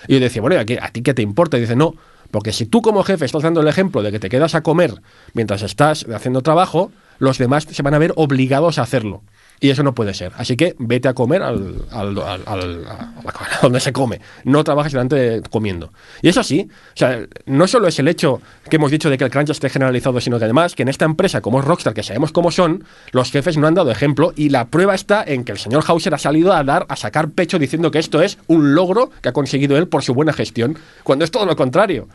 [0.07, 1.57] Y yo decía, bueno, ¿y a, a ti qué te importa?
[1.57, 1.95] Y dice, no,
[2.31, 5.01] porque si tú como jefe estás dando el ejemplo de que te quedas a comer
[5.33, 9.23] mientras estás haciendo trabajo, los demás se van a ver obligados a hacerlo.
[9.59, 10.31] Y eso no puede ser.
[10.37, 12.85] Así que vete a comer al, al- al-
[13.61, 14.19] donde se come.
[14.43, 15.91] No trabajes delante de- comiendo.
[16.21, 16.67] Y es así.
[16.69, 19.69] O sea, no solo es el hecho que hemos dicho de que el crunch esté
[19.69, 22.83] generalizado, sino que además que en esta empresa, como es Rockstar, que sabemos cómo son,
[23.11, 26.13] los jefes no han dado ejemplo y la prueba está en que el señor Hauser
[26.13, 29.33] ha salido a dar, a sacar pecho diciendo que esto es un logro que ha
[29.33, 32.07] conseguido él por su buena gestión, cuando es todo lo contrario.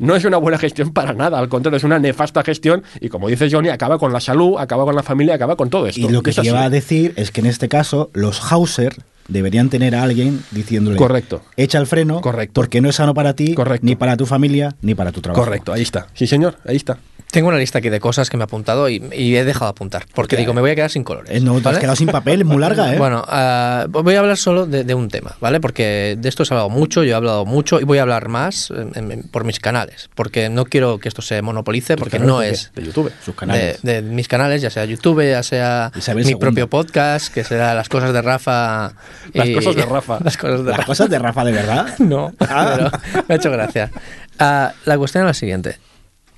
[0.00, 3.28] No es una buena gestión para nada, al contrario, es una nefasta gestión y como
[3.28, 6.00] dice Johnny, acaba con la salud, acaba con la familia, acaba con todo esto.
[6.00, 6.46] Y lo que así.
[6.46, 8.96] iba a decir es que en este caso los Hauser
[9.28, 11.42] deberían tener a alguien diciéndole Correcto.
[11.58, 12.54] echa el freno Correcto.
[12.54, 13.86] porque no es sano para ti Correcto.
[13.86, 16.06] ni para tu familia ni para tu trabajo Correcto, ahí está.
[16.14, 16.98] Sí, señor, ahí está.
[17.30, 19.70] Tengo una lista aquí de cosas que me he apuntado y, y he dejado de
[19.70, 20.04] apuntar.
[20.14, 21.30] Porque digo, me voy a quedar sin colores.
[21.30, 22.98] Eh, no, te has quedado sin papel, es muy larga, ¿eh?
[22.98, 25.60] Bueno, ah, voy a hablar solo de, de un tema, ¿vale?
[25.60, 28.70] Porque de esto he hablado mucho, yo he hablado mucho y voy a hablar más
[28.70, 30.10] en- en- por mis canales.
[30.14, 33.12] Porque no quiero que esto se monopolice, porque no es De YouTube.
[33.24, 33.80] Sus canales.
[33.82, 37.88] de mis canales, ya sea YouTube, ya sea Isabel mi propio podcast, que será Las
[37.88, 38.92] Cosas de Rafa.
[39.34, 40.18] Las cosas de Rafa.
[40.24, 40.86] Las cosas de Las Rafa.
[40.86, 41.98] cosas de Rafa, de verdad.
[41.98, 42.72] No, Ah.
[42.76, 43.90] pero me ha hecho gracia.
[44.38, 45.78] Ah, la cuestión es la siguiente.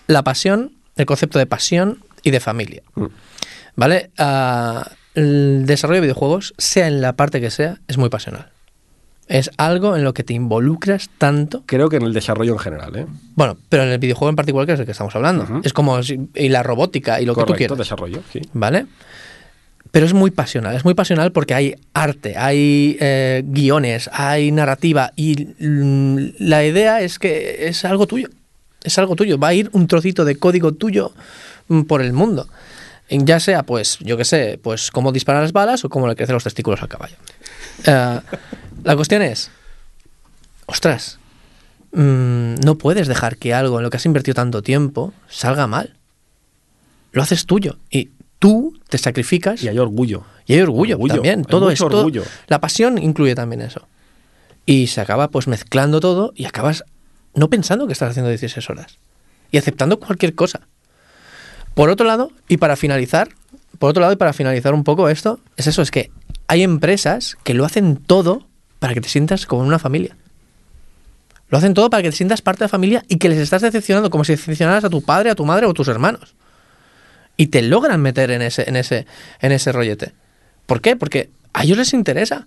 [0.06, 2.82] La pasión, el concepto de pasión y de familia.
[2.94, 3.06] Mm.
[3.76, 4.10] ¿Vale?
[4.18, 8.50] Ah, el desarrollo de videojuegos, sea en la parte que sea, es muy pasional.
[9.28, 11.62] Es algo en lo que te involucras tanto.
[11.66, 13.06] Creo que en el desarrollo en general, ¿eh?
[13.34, 15.60] Bueno, pero en el videojuego en particular, que es el que estamos hablando.
[15.62, 15.98] Es como.
[16.34, 17.78] Y la robótica y lo que tú quieras.
[17.78, 18.40] desarrollo, sí.
[18.52, 18.86] ¿Vale?
[19.90, 25.12] Pero es muy pasional, es muy pasional porque hay arte, hay eh, guiones, hay narrativa
[25.16, 28.28] y mm, la idea es que es algo tuyo,
[28.84, 31.12] es algo tuyo, va a ir un trocito de código tuyo
[31.68, 32.48] mm, por el mundo.
[33.10, 36.34] Ya sea, pues, yo qué sé, pues cómo disparar las balas o cómo le crecen
[36.34, 37.16] los testículos al caballo.
[37.86, 38.20] Eh,
[38.84, 39.50] la cuestión es,
[40.66, 41.18] ostras,
[41.92, 45.96] mm, no puedes dejar que algo en lo que has invertido tanto tiempo salga mal
[47.12, 50.24] lo haces tuyo y tú te sacrificas Y hay orgullo.
[50.46, 51.40] y hay orgullo, Orgullo, también.
[51.40, 52.24] hay Todo esto, orgullo.
[52.48, 53.86] la pasión incluye también eso.
[54.64, 56.84] Y se acaba pues mezclando todo y acabas
[57.34, 58.98] no pensando que estás haciendo 16 horas
[59.50, 60.60] y aceptando cualquier cosa.
[61.74, 63.30] Por otro lado, y para finalizar,
[63.78, 66.10] por otro lado y para finalizar un poco esto, es eso, es que
[66.46, 68.46] hay empresas que lo hacen todo
[68.78, 70.16] para que te sientas como una familia.
[71.48, 73.62] Lo hacen todo para que te sientas parte de la familia y que les estás
[73.62, 76.34] decepcionando como si decepcionaras a tu padre, a tu madre o a tus hermanos
[77.36, 79.06] y te logran meter en ese, en ese,
[79.40, 80.12] en ese rollete.
[80.66, 80.96] ¿Por qué?
[80.96, 82.46] Porque a ellos les interesa.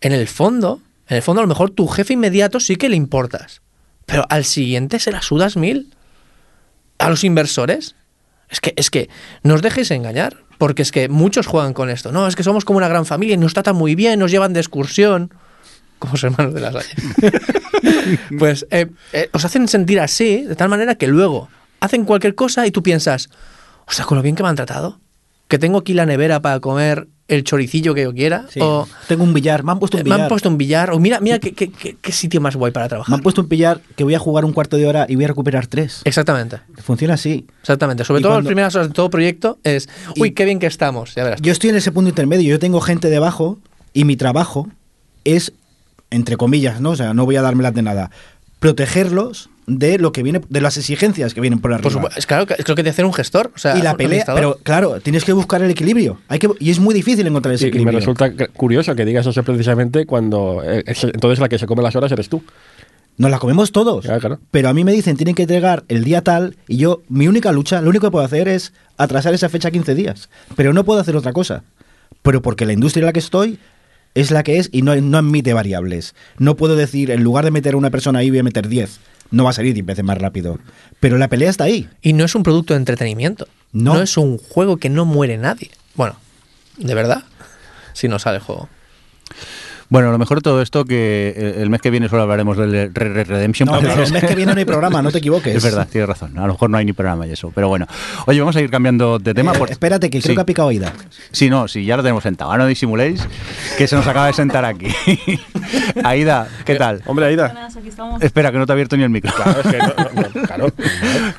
[0.00, 2.96] En el fondo, en el fondo a lo mejor tu jefe inmediato sí que le
[2.96, 3.60] importas.
[4.10, 5.94] Pero al siguiente se la sudas mil.
[6.98, 7.94] A los inversores.
[8.48, 9.08] Es que, es que
[9.42, 10.36] no os dejéis engañar.
[10.58, 12.12] Porque es que muchos juegan con esto.
[12.12, 14.52] No, es que somos como una gran familia y nos tratan muy bien, nos llevan
[14.52, 15.32] de excursión.
[15.98, 16.94] Como los hermanos de la Salle.
[18.38, 21.48] pues eh, eh, os hacen sentir así, de tal manera que luego
[21.80, 23.30] hacen cualquier cosa y tú piensas,
[23.86, 25.00] o sea, con lo bien que me han tratado,
[25.48, 28.60] que tengo aquí la nevera para comer el choricillo que yo quiera, Sí.
[28.62, 30.04] o Tengo un billar, me han puesto un Oh.
[30.04, 30.20] me billar.
[30.22, 32.86] han puesto un billar, o mira, mira qué, qué- qué- qué sitio más guay para
[32.86, 33.14] Me trabajar.
[33.14, 35.28] han puesto un billar que voy a jugar un cuarto de hora y voy a
[35.28, 36.02] recuperar tres.
[36.04, 37.46] Exactamente, Funciona así.
[37.62, 38.04] exactamente.
[38.04, 39.88] Sobre Y todo cuando- las primeras horas de todo proyecto es,
[40.18, 41.40] uy, Y- qué bien que estamos, ya verás.
[41.42, 43.58] Yo estoy en ese punto intermedio, yo tengo gente debajo
[43.92, 44.68] y mi trabajo
[45.24, 45.52] es,
[46.10, 46.90] entre comillas, ¿no?
[46.90, 48.10] O sea, no voy a dármelas de nada,
[48.58, 51.82] protegerlos de lo que viene, de las exigencias que vienen por arriba.
[51.84, 53.52] Por supuesto, es claro que es lo que te hace un gestor.
[53.54, 56.18] O sea, y la pelea, pero claro, tienes que buscar el equilibrio.
[56.28, 57.98] Hay que, y es muy difícil encontrar ese Y, y me equilibrio.
[58.00, 61.94] resulta curioso que digas eso precisamente cuando eh, es- entonces la que se come las
[61.96, 62.42] horas eres tú.
[63.16, 64.04] Nos la comemos todos.
[64.06, 64.40] Ya, claro.
[64.50, 67.52] Pero a mí me dicen, tienen que entregar el día tal, y yo, mi única
[67.52, 70.30] lucha, lo único que puedo hacer es atrasar esa fecha 15 días.
[70.56, 71.62] Pero no puedo hacer otra cosa.
[72.22, 73.58] Pero porque la industria en la que estoy
[74.14, 76.14] es la que es y no, no admite variables.
[76.38, 78.98] No puedo decir, en lugar de meter a una persona ahí, voy a meter 10.
[79.30, 80.58] No va a salir 10 veces más rápido.
[80.98, 81.88] Pero la pelea está ahí.
[82.02, 83.46] Y no es un producto de entretenimiento.
[83.72, 83.94] No.
[83.94, 84.02] No.
[84.02, 85.70] es un juego que no muere nadie.
[85.94, 86.16] Bueno,
[86.76, 87.22] de verdad,
[87.92, 88.68] si no sale el juego.
[89.90, 92.94] Bueno, lo mejor de todo esto que eh, el mes que viene solo hablaremos del
[92.94, 93.68] Red Red Redemption.
[93.68, 95.54] No, el es- mes que viene no hay programa, no te equivoques.
[95.56, 96.38] Es verdad, tienes razón.
[96.38, 97.50] A lo mejor no hay ni programa y eso.
[97.52, 97.86] Pero bueno.
[98.26, 99.52] Oye, vamos a ir cambiando de tema.
[99.52, 100.34] Eh, por- espérate, que creo Sí.
[100.36, 100.92] que ha picado Aida.
[101.32, 102.52] Sí, no, sí, ya lo tenemos sentado.
[102.52, 103.20] Ahora no disimuléis
[103.76, 104.86] que se nos acaba de sentar aquí.
[106.04, 107.02] Aida, ¿qué tal?
[107.06, 107.48] Hombre, Aida.
[107.48, 108.22] Buenas.
[108.22, 109.32] Espera, que no te ha abierto ni el micro.
[109.34, 110.72] Claro, es que no- no- no, claro.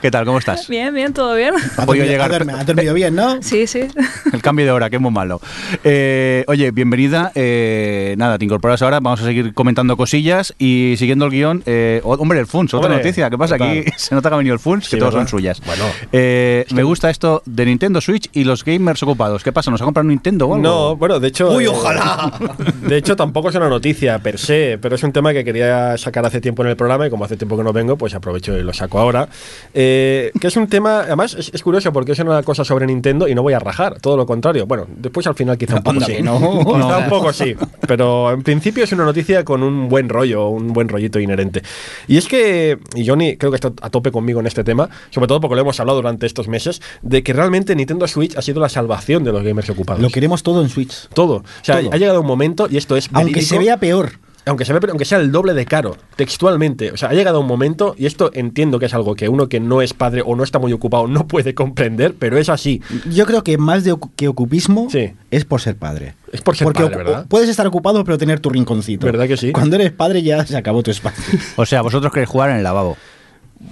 [0.01, 0.25] ¿Qué tal?
[0.25, 0.67] ¿Cómo estás?
[0.67, 1.53] Bien, bien, todo bien.
[1.77, 3.41] Ha podido dormido- llegar ha dormi- ha dormido bien, ¿no?
[3.41, 3.87] Sí, sí.
[4.33, 5.39] el cambio de hora, que es muy malo.
[5.85, 7.31] Eh, oye, bienvenida.
[7.35, 8.99] Eh, nada, te incorporas ahora.
[8.99, 11.61] Vamos a seguir comentando cosillas y siguiendo el guion.
[11.67, 13.29] eh, hombre, el FUNS, otra Hombre, noticia.
[13.29, 13.55] ¿Qué pasa?
[13.57, 13.77] total.
[13.79, 15.11] Aquí se nota que ha venido el FUNS, que ¿verdad?
[15.11, 15.61] son suyas.
[15.63, 15.83] Bueno.
[16.11, 19.43] Eh, me gusta esto de Nintendo Switch y los gamers ocupados.
[19.43, 19.69] ¿Qué pasa?
[19.69, 20.63] ¿Nos ha comprado un Nintendo o algo?
[20.67, 21.51] No, bueno, de hecho.
[21.51, 22.33] Uy, ojalá.
[22.81, 26.25] De hecho, tampoco es una noticia per se, pero es un tema que quería sacar
[26.25, 28.63] hace tiempo en el programa y como hace tiempo que no vengo, pues aprovecho y
[28.63, 29.29] lo saco ahora.
[29.73, 33.27] Eh, que es un tema, además es, es curioso porque es una cosa sobre Nintendo
[33.27, 34.65] y no voy a rajar, todo lo contrario.
[34.65, 36.13] Bueno, después al final quizá un poco Anda sí.
[36.15, 36.39] que no.
[36.81, 37.55] Quizá un poco sí,
[37.87, 41.61] pero en principio es una noticia con un buen rollo, un buen rollito inherente.
[42.07, 45.27] Y es que, y Johnny creo que está a tope conmigo en este tema, sobre
[45.27, 48.59] todo porque lo hemos hablado durante estos meses, de que realmente Nintendo Switch ha sido
[48.59, 50.01] la salvación de los gamers ocupados.
[50.01, 51.07] Lo queremos todo en Switch.
[51.13, 51.35] Todo.
[51.35, 51.93] O sea, Todo.
[51.93, 53.09] ha llegado un momento, y esto es.
[53.13, 54.13] Aunque verídico, se vea peor.
[54.45, 56.91] Aunque, se vea, aunque sea el doble de caro, textualmente.
[56.91, 59.59] O sea, ha llegado un momento, y esto entiendo que es algo que uno que
[59.59, 62.81] no es padre o no está muy ocupado no puede comprender, pero es así.
[63.09, 65.13] Yo creo que más de que ocupismo Sí.
[65.29, 66.15] es por ser padre.
[66.31, 67.25] Es por ser Porque padre, ¿verdad?
[67.27, 69.05] puedes estar ocupado pero tener tu rinconcito.
[69.05, 69.51] ¿Verdad que sí?
[69.51, 71.23] Cuando eres padre ya se acabó tu espacio.
[71.57, 72.97] O sea, vosotros queréis jugar en el lavabo.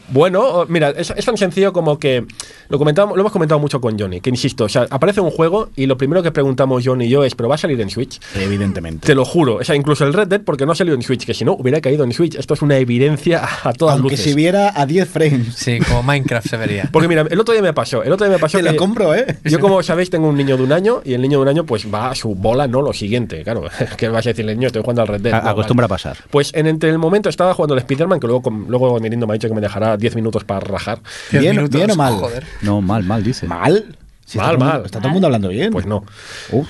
[0.10, 2.25] Bueno, mira, es, es tan sencillo como que
[2.69, 5.69] lo comentamos, lo hemos comentado mucho con Johnny, que insisto, o sea, aparece un juego
[5.75, 8.19] y lo primero que preguntamos Johnny y yo es, ¿pero va a salir en Switch?
[8.36, 9.06] Evidentemente.
[9.08, 11.25] Te lo juro, o sea, incluso el Red Dead porque no ha salido en Switch,
[11.25, 12.36] que si no hubiera caído en Switch.
[12.36, 14.23] Esto es una evidencia a todas Aunque luces.
[14.25, 15.56] si viera a 10 frames.
[15.56, 16.89] Sí, como Minecraft se vería.
[16.91, 18.78] Porque mira, el otro día me pasó, el otro día me pasó Te que lo
[18.78, 19.38] compro, ¿eh?
[19.43, 21.65] yo como sabéis tengo un niño de un año y el niño de un año
[21.65, 23.63] pues va a su bola, no lo siguiente, claro.
[23.97, 24.67] ¿Qué vas a decirle, niño?
[24.67, 25.34] Estoy jugando al Red Dead.
[25.34, 25.93] A- No, acostumbra vale.
[25.93, 26.17] a pasar.
[26.30, 29.36] Pues en entre el momento estaba jugando el Spider-Man, que luego, luego Mirindo me ha
[29.36, 31.00] dicho que me dejará 10 minutos para rajar.
[31.32, 32.13] Bien, minutos, bien o mal.
[32.13, 32.46] joder.
[32.62, 33.48] No, mal, mal, dice.
[33.48, 33.96] ¿Mal?
[34.30, 34.86] Si Mal, está todo el mundo- mal.
[34.86, 35.72] Está todo el mundo hablando bien.
[35.72, 36.04] Pues no.
[36.52, 36.68] Uf,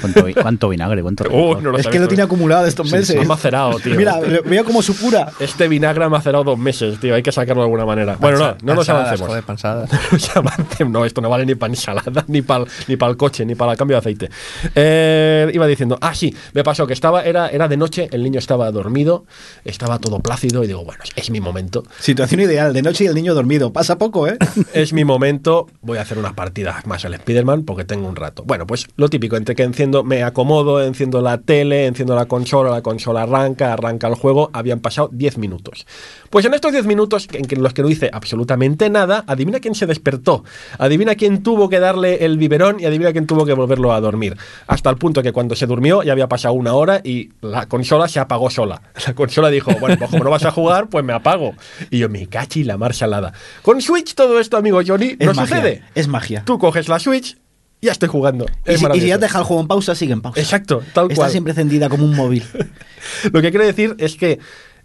[0.00, 1.02] ¿Cuánto, vi- cuánto vinagre?
[1.02, 1.62] ¿Cuánto Uy, rencor?
[1.62, 3.16] no lo es que lo tiene acumulado estos Sí, meses.
[3.16, 3.94] sí, ha macerado, tío.
[3.94, 5.30] Mira, ve- veo como su pura.
[5.38, 7.14] Este vinagre ha macerado dos meses, tío.
[7.14, 8.16] Hay que sacarlo de alguna manera.
[8.18, 9.28] Bueno, no, no nos avancemos.
[9.28, 9.44] Joder.
[9.46, 10.92] No nos avancemos.
[10.92, 13.78] No, esto no vale ni para ensalada, ni para ni el coche, ni para el
[13.78, 14.30] cambio de aceite.
[14.74, 18.38] Eh, iba diciendo, ah, sí, me pasó que estaba, era, era de noche, el niño
[18.38, 19.26] estaba dormido,
[19.64, 21.84] estaba todo plácido y digo, bueno, es mi momento.
[22.00, 23.72] Situación ideal, de noche y el niño dormido.
[23.72, 24.36] Pasa poco, ¿eh?
[24.72, 28.42] Es mi momento, voy a hacer unas partidas más al Spider-Man porque tengo un rato.
[28.44, 32.70] Bueno, pues lo típico, entre que enciendo, me acomodo, enciendo la tele, enciendo la consola,
[32.70, 35.86] la consola arranca, arranca el juego, habían pasado 10 minutos.
[36.30, 39.86] Pues en estos 10 minutos, en los que no hice absolutamente nada, adivina quién se
[39.86, 40.44] despertó,
[40.78, 44.36] adivina quién tuvo que darle el biberón y adivina quién tuvo que volverlo a dormir.
[44.66, 48.08] Hasta el punto que cuando se durmió ya había pasado una hora y la consola
[48.08, 48.82] se apagó sola.
[49.06, 51.54] La consola dijo, bueno, pues como no vas a jugar, pues me apago.
[51.90, 53.32] Y yo, me cachi la marchalada.
[53.62, 55.56] Con Switch todo esto, amigo Johnny, Es no magia.
[55.56, 55.82] sucede.
[55.94, 56.42] Es magia.
[56.44, 57.36] Tú coges la Switch,
[57.82, 58.46] ya estoy jugando.
[58.66, 60.40] Y Es si, y si ya deja el juego en pausa, sigue en pausa.
[60.40, 61.30] Exacto, tal Está cual.
[61.30, 62.42] siempre encendida como un móvil.
[63.32, 64.38] Lo que quiere decir es que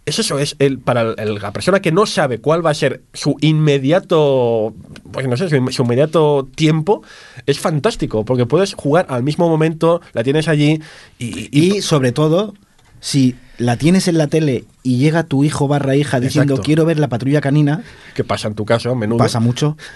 [0.04, 3.02] es eso, es el, para el- la persona que no sabe cuál va a ser
[3.12, 4.74] su inmediato,
[5.12, 7.02] pues no sé, su, su inmediato tiempo,
[7.46, 10.80] es fantástico, porque puedes jugar al mismo momento, la tienes allí
[11.18, 11.48] y...
[11.56, 12.54] y- Y sobre todo,
[13.00, 16.66] si la tienes en la tele y llega tu hijo barra hija diciendo Exacto.
[16.66, 17.82] quiero ver la patrulla canina,
[18.14, 18.90] ¿Qué pasa en tu caso?
[18.90, 19.18] A menudo.
[19.18, 19.76] pasa mucho.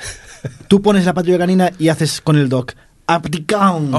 [0.69, 2.73] Tú pones la patrulla canina y haces con el dock
[3.09, 3.93] Uptown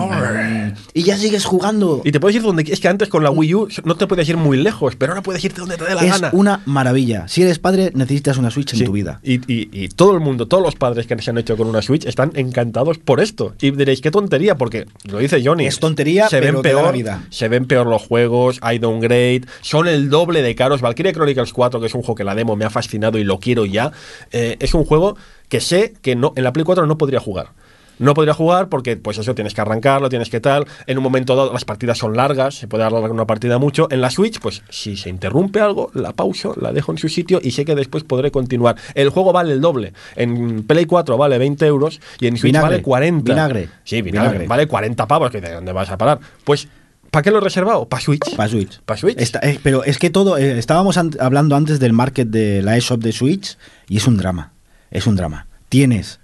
[0.94, 2.02] y ya sigues jugando.
[2.04, 4.28] Y te puedes ir donde Es que antes con la Wii U no te puedes
[4.28, 6.30] ir muy lejos, pero ahora puedes irte donde te dé la Es gana.
[6.34, 7.28] una maravilla.
[7.28, 9.20] Si eres padre, necesitas una Switch en tu vida.
[9.24, 11.82] Y, y- y todo el mundo, todos los padres que se han hecho con una
[11.82, 13.56] Switch están encantados por esto.
[13.62, 15.68] Y diréis, qué tontería, porque lo dice Johnny.
[15.68, 17.24] Es tontería, se ven pero la peor, vida.
[17.30, 20.82] Se ven peor los juegos, hay downgrade, son el doble de caros.
[20.82, 23.40] Valkyria Chronicles 4, que es un juego que la demo me ha fascinado y lo
[23.40, 23.92] quiero ya,
[24.32, 25.16] eh, es un juego
[25.50, 27.50] que sé que no, en la Play 4 no podría jugar.
[28.00, 30.68] No podría jugar porque, pues eso, tienes que arrancarlo, tienes que tal.
[30.86, 33.88] En un momento dado, las partidas son largas, se puede alargar una partida mucho.
[33.90, 37.40] En la Switch, pues si se interrumpe algo, la pauso, la dejo en su sitio
[37.42, 38.76] y sé que después podré continuar.
[38.94, 39.94] El juego vale el doble.
[40.16, 43.34] En Play 4 vale 20 euros y en Switch Vinagre, vale 40.
[43.34, 44.30] vinagre, Sí, vinagre.
[44.30, 44.48] vinagre.
[44.48, 46.20] Vale 40 pavos, que de dónde vas a parar.
[46.44, 46.68] Pues,
[47.10, 47.90] ¿para qué lo he reservado?
[47.90, 48.36] ¿Para Switch?
[48.36, 48.80] Para Switch.
[48.86, 49.20] ¿Para Switch?
[49.20, 50.38] Está- eh, pero es que todo.
[50.38, 53.58] eh, estábamos an- hablando antes del market de la eShop de Switch
[53.90, 54.52] y es un drama.
[54.92, 55.48] Es un drama.
[55.70, 56.20] Tienes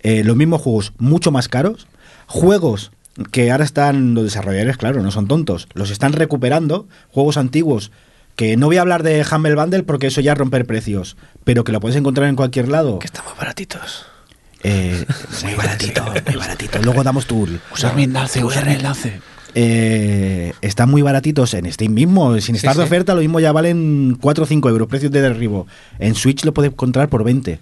[0.00, 1.86] eh, los mismos juegos mucho más caros,
[2.26, 2.92] juegos
[3.30, 7.90] que ahora están los desarrolladores, claro, no son tontos, los están recuperando, juegos antiguos
[8.36, 11.64] que no voy a hablar de Humble Bundle porque eso ya es romper precios, pero
[11.64, 12.98] que lo puedes encontrar en cualquier lado.
[12.98, 14.06] Que están muy baratitos.
[14.62, 15.04] Eh,
[15.44, 16.78] muy baratito, muy baratito.
[16.82, 19.20] Luego damos tu Usar mi enlace, usar mi enlace.
[19.54, 22.40] eh, están muy baratitos en Steam mismo.
[22.40, 22.86] Sin estar de sí.
[22.86, 25.68] oferta, lo mismo ya valen 4 o 5 euros, precios de derribo.
[26.00, 27.60] En Switch lo puedes encontrar por 20.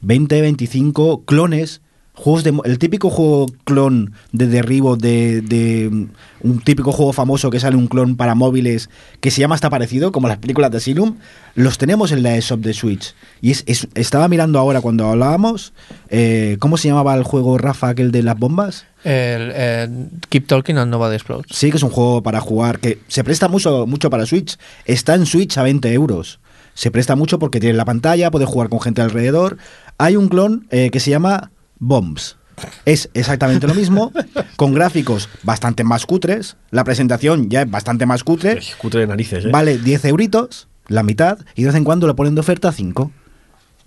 [0.00, 1.80] 20, 25 clones.
[2.18, 6.06] Juegos de, el típico juego clon de derribo de, de mm,
[6.48, 8.88] un típico juego famoso que sale un clon para móviles
[9.20, 11.16] que se llama hasta parecido, como las películas de Asylum,
[11.54, 13.14] los tenemos en la eShop de Switch.
[13.42, 15.74] Y es, es- estaba mirando ahora cuando hablábamos,
[16.08, 18.86] eh, ¿cómo se llamaba el juego Rafa, aquel de las bombas?
[19.04, 19.88] El, eh,
[20.30, 21.48] Keep Talking and Nobody Explodes.
[21.50, 24.56] Sí, que es un juego para jugar que se presta mucho, mucho para Switch.
[24.86, 26.40] Está en Switch a 20 euros.
[26.72, 29.56] Se presta mucho porque tiene la pantalla, puede jugar con gente alrededor.
[29.98, 32.36] Hay un clon eh, que se llama Bombs.
[32.84, 34.12] Es exactamente lo mismo,
[34.56, 36.56] con gráficos bastante más cutres.
[36.70, 38.58] La presentación ya es bastante más cutre.
[38.58, 39.48] Es cutre de narices, ¿eh?
[39.50, 42.72] Vale 10 euritos, la mitad, y de vez en cuando lo ponen de oferta a
[42.72, 43.10] 5.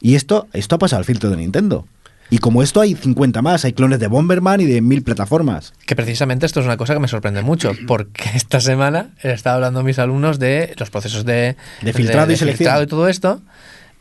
[0.02, 1.88] Y esto, esto ha pasado al filtro de Nintendo.
[2.32, 5.74] Y como esto hay 50 más, hay clones de Bomberman y de mil plataformas.
[5.88, 9.56] Que precisamente esto es una cosa que me sorprende mucho, porque esta semana he estado
[9.56, 12.58] hablando a mis alumnos de los procesos de, De filtrado y selección.
[12.58, 13.42] filtrado y todo esto,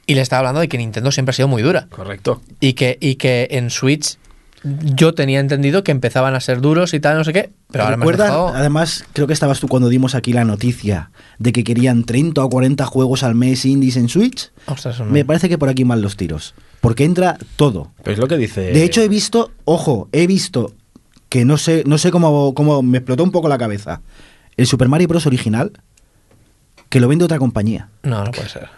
[0.09, 1.87] y le estaba hablando de que Nintendo siempre ha sido muy dura.
[1.91, 2.43] Correcto.
[2.59, 4.19] Y que, y que en Switch
[4.65, 7.97] yo tenía entendido que empezaban a ser duros y tal, no sé qué, pero ahora
[7.97, 12.03] me dejado- Además, creo que estabas tú cuando dimos aquí la noticia de que querían
[12.03, 14.51] 30 o 40 juegos al mes indies en Switch.
[14.67, 15.05] Ostras, no.
[15.07, 16.55] Me parece que por aquí mal los tiros.
[16.81, 17.93] Porque entra todo.
[18.03, 18.63] Pero es lo que dice.
[18.73, 20.75] De hecho, he visto, ojo, he visto
[21.29, 24.01] que no sé, no sé cómo, cómo me explotó un poco la cabeza.
[24.57, 25.27] El Super Mario Bros.
[25.27, 25.71] original,
[26.89, 27.91] que lo vende otra compañía.
[28.03, 28.69] No, no puede ser.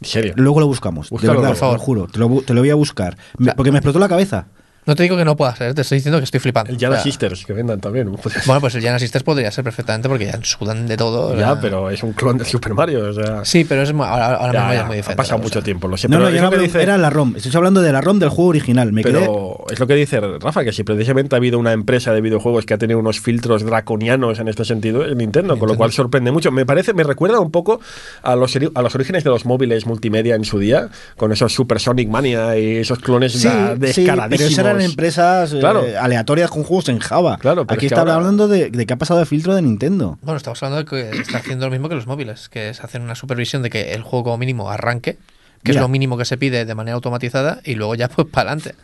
[0.00, 0.32] ¿En serio?
[0.36, 1.10] Luego lo buscamos.
[1.10, 1.78] Búscalo, de verdad, por te favor.
[1.78, 2.06] lo juro.
[2.06, 3.16] Te lo, te lo voy a buscar.
[3.38, 4.46] Me- sea- porque me explotó la cabeza.
[4.86, 6.72] No te digo que no pueda ser, te estoy diciendo que estoy flipando.
[6.72, 8.10] El Jana O sea, Sisters, que vendan también.
[8.46, 11.36] Bueno, pues el Jana Sisters podría ser perfectamente porque ya sudan de todo.
[11.38, 13.10] ya, pero es un clon de Super Mario.
[13.10, 15.16] O sea, Sí, pero es, ahora, ahora ya, mismo ya es muy ha diferente.
[15.16, 16.08] pasado la mucho tiempo, lo sé.
[16.08, 17.36] No, pero no, es yo lo no que hablo- dice- era la ROM.
[17.36, 18.92] Estoy hablando de la ROM del juego original.
[18.94, 19.12] Me quedé.
[19.20, 22.64] Pero es lo que dice Rafa, que si precisamente ha habido una empresa de videojuegos
[22.64, 26.32] que ha tenido unos filtros draconianos en este sentido, es Nintendo, con lo cual sorprende
[26.32, 26.50] mucho.
[26.50, 27.78] Me parece, me recuerda un poco
[28.22, 30.88] a los, a los orígenes de los móviles multimedia en su día,
[31.18, 34.52] con esos Super Sonic Mania y esos clones Sí, sí, descaradísimos.
[34.52, 37.36] esas eran empresas eh, aleatorias con juegos en Java.
[37.38, 39.54] Claro, pero Aquí es que está ahora- hablando de, de que ha pasado el filtro
[39.54, 40.18] de Nintendo.
[40.22, 43.00] Bueno, estamos hablando de que está haciendo lo mismo que los móviles, que es hacer
[43.00, 45.18] una supervisión de que el juego como mínimo arranque,
[45.62, 48.50] que es lo mínimo que se pide de manera automatizada, y luego ya pues para
[48.52, 48.74] adelante.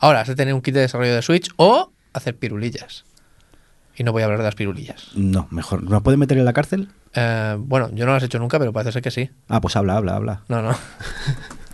[0.00, 3.04] Ahora, has de tener un kit de desarrollo de Switch o hacer pirulillas.
[3.98, 5.06] Y no voy a hablar de las pirulillas.
[5.14, 5.82] No, mejor.
[5.82, 6.88] ¿Nos pueden meter en la cárcel?
[7.14, 9.30] Eh, bueno, yo no las he hecho nunca, pero parece ser que sí.
[9.48, 10.42] Ah, pues habla, habla, habla.
[10.48, 10.76] No, no.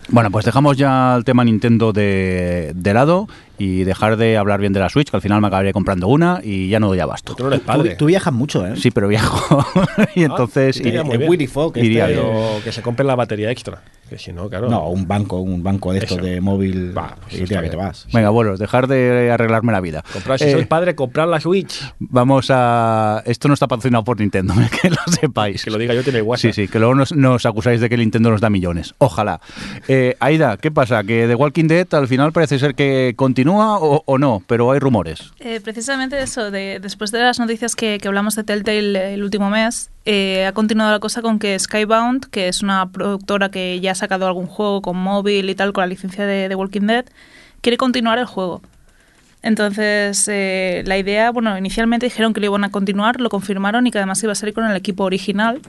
[0.09, 3.27] Bueno, pues dejamos ya el tema Nintendo de, de lado
[3.63, 6.39] y dejar de hablar bien de la Switch, que al final me acabaré comprando una
[6.43, 7.35] y ya no doy abasto.
[7.35, 7.95] Tú no eres Tú, padre.
[7.95, 8.73] tú viajas mucho, ¿eh?
[8.75, 9.65] Sí, pero viajo.
[10.15, 11.29] y entonces te iré- iría muy el bien.
[11.29, 13.81] Willy Fogg, Iría este- que se compre la batería extra.
[14.09, 14.69] Que si no, claro.
[14.69, 16.95] No, un banco, un banco de estos de móvil.
[16.95, 18.05] Va, pues y tira que te vas.
[18.13, 20.03] Venga, bueno, dejar de arreglarme la vida.
[20.11, 21.81] Comprar, si Eh, sois padre, comprar la Switch.
[21.99, 23.23] Vamos a...
[23.25, 25.63] Esto no está patrocinado por Nintendo, que lo sepáis.
[25.63, 26.51] Que lo diga yo, tiene WhatsApp.
[26.53, 28.93] Sí, sí, que luego nos, nos acusáis de que Nintendo nos da millones.
[28.99, 29.39] Ojalá.
[29.87, 31.03] Eh, Aida, ¿qué pasa?
[31.03, 34.43] ¿Que The Walking Dead al final parece ser que continúa o, o no?
[34.47, 35.31] Pero hay rumores.
[35.39, 39.89] Eh, precisamente eso, de, después de las noticias que, hablamos de Telltale el último mes,
[40.05, 43.95] eh, ha continuado la cosa con que Skybound, que es una productora que ya ha
[43.95, 47.05] sacado algún juego con móvil y tal, con la licencia de, de Walking Dead,
[47.61, 48.61] quiere continuar el juego.
[49.43, 53.91] Entonces, eh, la idea, bueno, inicialmente dijeron que lo iban a continuar, lo confirmaron y
[53.91, 55.59] que además iba a salir con el equipo original.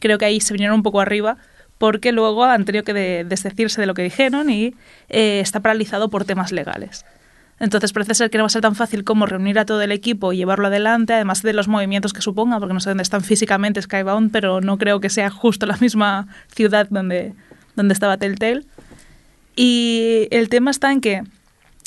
[0.00, 1.36] Creo que ahí se vinieron un poco arriba
[1.82, 4.72] porque luego han tenido que de- desdecirse de lo que dijeron y
[5.08, 7.04] eh, está paralizado por temas legales.
[7.58, 9.90] Entonces parece ser que no va a ser tan fácil como reunir a todo el
[9.90, 13.22] equipo y llevarlo adelante, además de los movimientos que suponga, porque no sé dónde están
[13.22, 17.32] físicamente Skybound, pero no creo que sea justo la misma ciudad donde,
[17.74, 18.62] donde estaba Telltale.
[19.56, 21.22] Y el tema está en que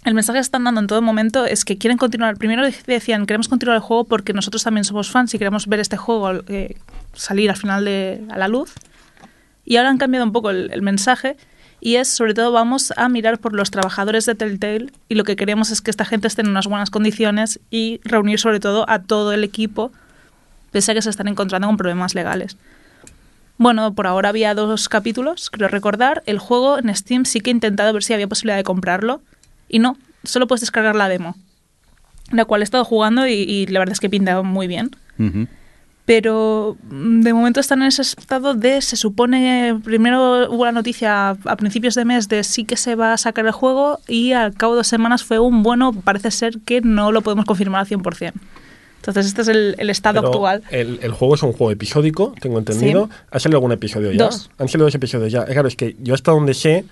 [0.04, 2.36] el mensaje que están dando en todo momento es que quieren continuar.
[2.36, 5.96] Primero decían, queremos continuar el juego porque nosotros también somos fans y queremos ver este
[5.96, 6.76] juego eh,
[7.14, 8.74] salir al final de, a la luz.
[9.66, 11.36] Y ahora han cambiado un poco el, mensaje
[11.82, 15.36] y es, sobre todo, vamos a mirar por los trabajadores de Telltale y lo que
[15.36, 19.02] queremos es que esta gente esté en unas buenas condiciones y reunir, sobre todo, a
[19.04, 19.92] todo el equipo,
[20.72, 22.58] pese a que se están encontrando con problemas legales.
[23.58, 26.24] Bueno, por ahora había dos capítulos, creo recordar.
[26.26, 29.22] El juego en Steam sí que he intentado ver si había posibilidad de comprarlo
[29.70, 31.36] y no, solo puedes descargar la demo,
[32.32, 35.48] la cual he estado jugando y, la verdad es que pinta muy bien Ujú.
[36.06, 41.32] Pero mm, de momento están en ese estado de, se supone, primero hubo la noticia
[41.32, 44.54] a, principios de mes de sí que se va a sacar el juego y al
[44.54, 47.88] cabo de dos semanas fue un bueno, parece ser que no lo podemos confirmar al
[47.88, 48.34] 100%.
[48.98, 50.64] Entonces este es el, el estado Pero actual.
[50.72, 53.06] El, el juego es un juego episódico, tengo entendido.
[53.06, 53.20] Sí.
[53.32, 54.26] ¿Ha salido algún episodio ya?
[54.26, 54.50] Dos.
[54.58, 55.44] Han salido dos episodios ya.
[55.44, 56.86] Eh, Claro, es que yo hasta donde sé,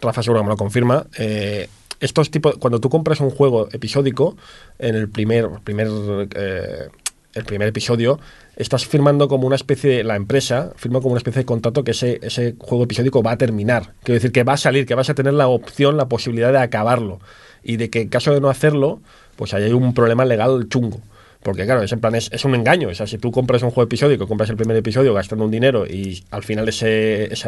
[0.00, 1.68] Rafa seguro me lo confirma, eh,
[2.00, 4.36] estos tipos, cuando tú compras un juego episódico,
[4.78, 5.88] en el primer, primer,
[6.34, 6.88] eh,
[7.34, 8.18] el primer episodio,
[8.60, 11.92] estás firmando como una especie de, la empresa firma como una especie de contrato que
[11.92, 13.94] ese, ese juego episódico va a terminar.
[14.02, 16.58] Quiero decir que va a salir, que vas a tener la opción, la posibilidad de
[16.58, 17.20] acabarlo.
[17.62, 19.00] Y de que en caso de no hacerlo,
[19.36, 21.00] pues ahí hay un problema legal chungo.
[21.42, 22.88] Porque claro, es en plan, es, es un engaño.
[22.88, 25.86] O sea, si tú compras un juego episódico, compras el primer episodio gastando un dinero
[25.86, 26.86] y al final esa,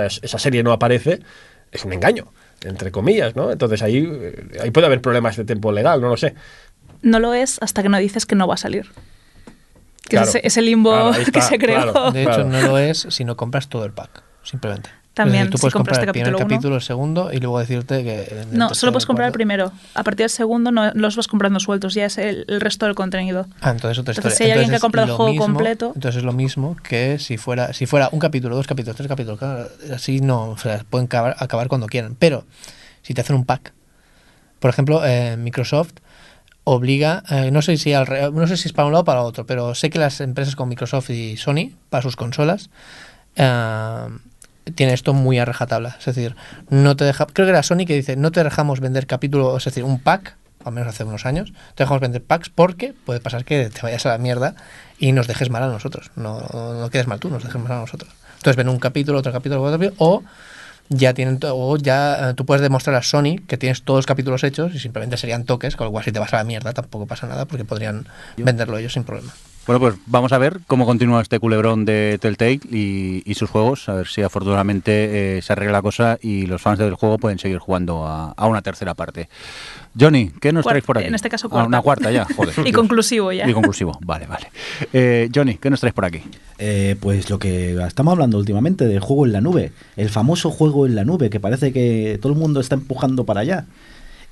[0.07, 1.20] esa serie no aparece,
[1.70, 2.33] es un engaño,
[2.64, 3.53] entre comillas, ¿no?
[3.53, 4.09] Entonces ahí,
[4.61, 6.35] ahí puede haber problemas de tiempo legal, no lo sé.
[7.03, 8.87] No lo es hasta que no dices que no va a salir.
[10.03, 10.29] Que Claro.
[10.29, 11.93] es ese, limbo Claro, que se creó.
[11.93, 12.11] claro.
[12.12, 14.91] De hecho, no lo es si no compras todo el pack, simplemente.
[15.15, 16.49] También, tú si puedes comprar este el primer capítulo uno.
[16.55, 18.47] capítulo, el segundo y luego decirte que.
[18.51, 19.71] No, solo puedes comprar el primero.
[19.95, 22.95] A partir del segundo no los vas comprando sueltos, ya es el, el resto del
[22.95, 23.47] contenido.
[23.61, 24.37] Ah, entonces otra Entonces, historia.
[24.37, 27.19] si hay alguien que comprado el lo juego mismo- completo- Entonces es lo mismo que
[27.19, 30.83] si fuera, si fuera un capítulo, dos capítulos, tres capítulos, claro, así no, o sea,
[30.88, 32.17] pueden acabar, acabar cuando quieran.
[32.19, 32.47] Pero
[33.03, 33.75] si te hacen un pack,
[34.61, 35.93] por ejemplo, eh, Microsoft
[36.64, 39.22] obliga, eh, no sé si al no sé si es para un lado o para
[39.22, 42.71] otro, pero sé que las empresas como Microsoft y Sony, para sus consolas,
[43.37, 44.08] eh,
[44.75, 45.96] tiene esto muy a rajatabla.
[45.98, 46.37] Es decir,
[46.71, 49.65] no te deja, creo que era Sony que dice, no te dejamos vender capítulos, es
[49.65, 53.44] decir, un pack, al menos hace unos años, te dejamos vender packs porque puede pasar
[53.44, 54.54] que te vayas a la mierda
[54.98, 56.13] y nos dejes mal a nosotros.
[56.15, 58.13] No, no quedes mal tú, nos dejes mal a nosotros.
[58.37, 60.23] Entonces ven un capítulo, otro capítulo, otro capítulo, o
[60.88, 64.44] ya tienen o ya eh, tú puedes demostrar a Sony que tienes todos los capítulos
[64.44, 67.06] hechos y simplemente serían toques, con lo cual si te vas a la mierda tampoco
[67.06, 68.06] pasa nada porque podrían
[68.37, 69.33] venderlo ellos sin problema.
[69.64, 73.88] Bueno, pues vamos a ver cómo continúa este culebrón de Telltale y, y sus juegos,
[73.88, 77.38] a ver si afortunadamente eh, se arregla la cosa y los fans del juego pueden
[77.38, 79.28] seguir jugando a, a una tercera parte.
[79.99, 81.07] Johnny, ¿qué nos Cuar- traes por aquí?
[81.09, 81.69] en este caso Ah, cuarta.
[81.69, 82.55] una cuarta ya, joder.
[82.61, 82.75] Y Dios.
[82.77, 83.49] conclusivo ya.
[83.49, 84.49] Y conclusivo, vale, vale.
[84.93, 86.23] Eh, Johnny, ¿qué nos traes por aquí?
[86.59, 90.87] Eh, pues lo que estamos hablando últimamente del juego en la nube, el famoso juego
[90.87, 93.67] en la nube que parece que todo el mundo está empujando para allá.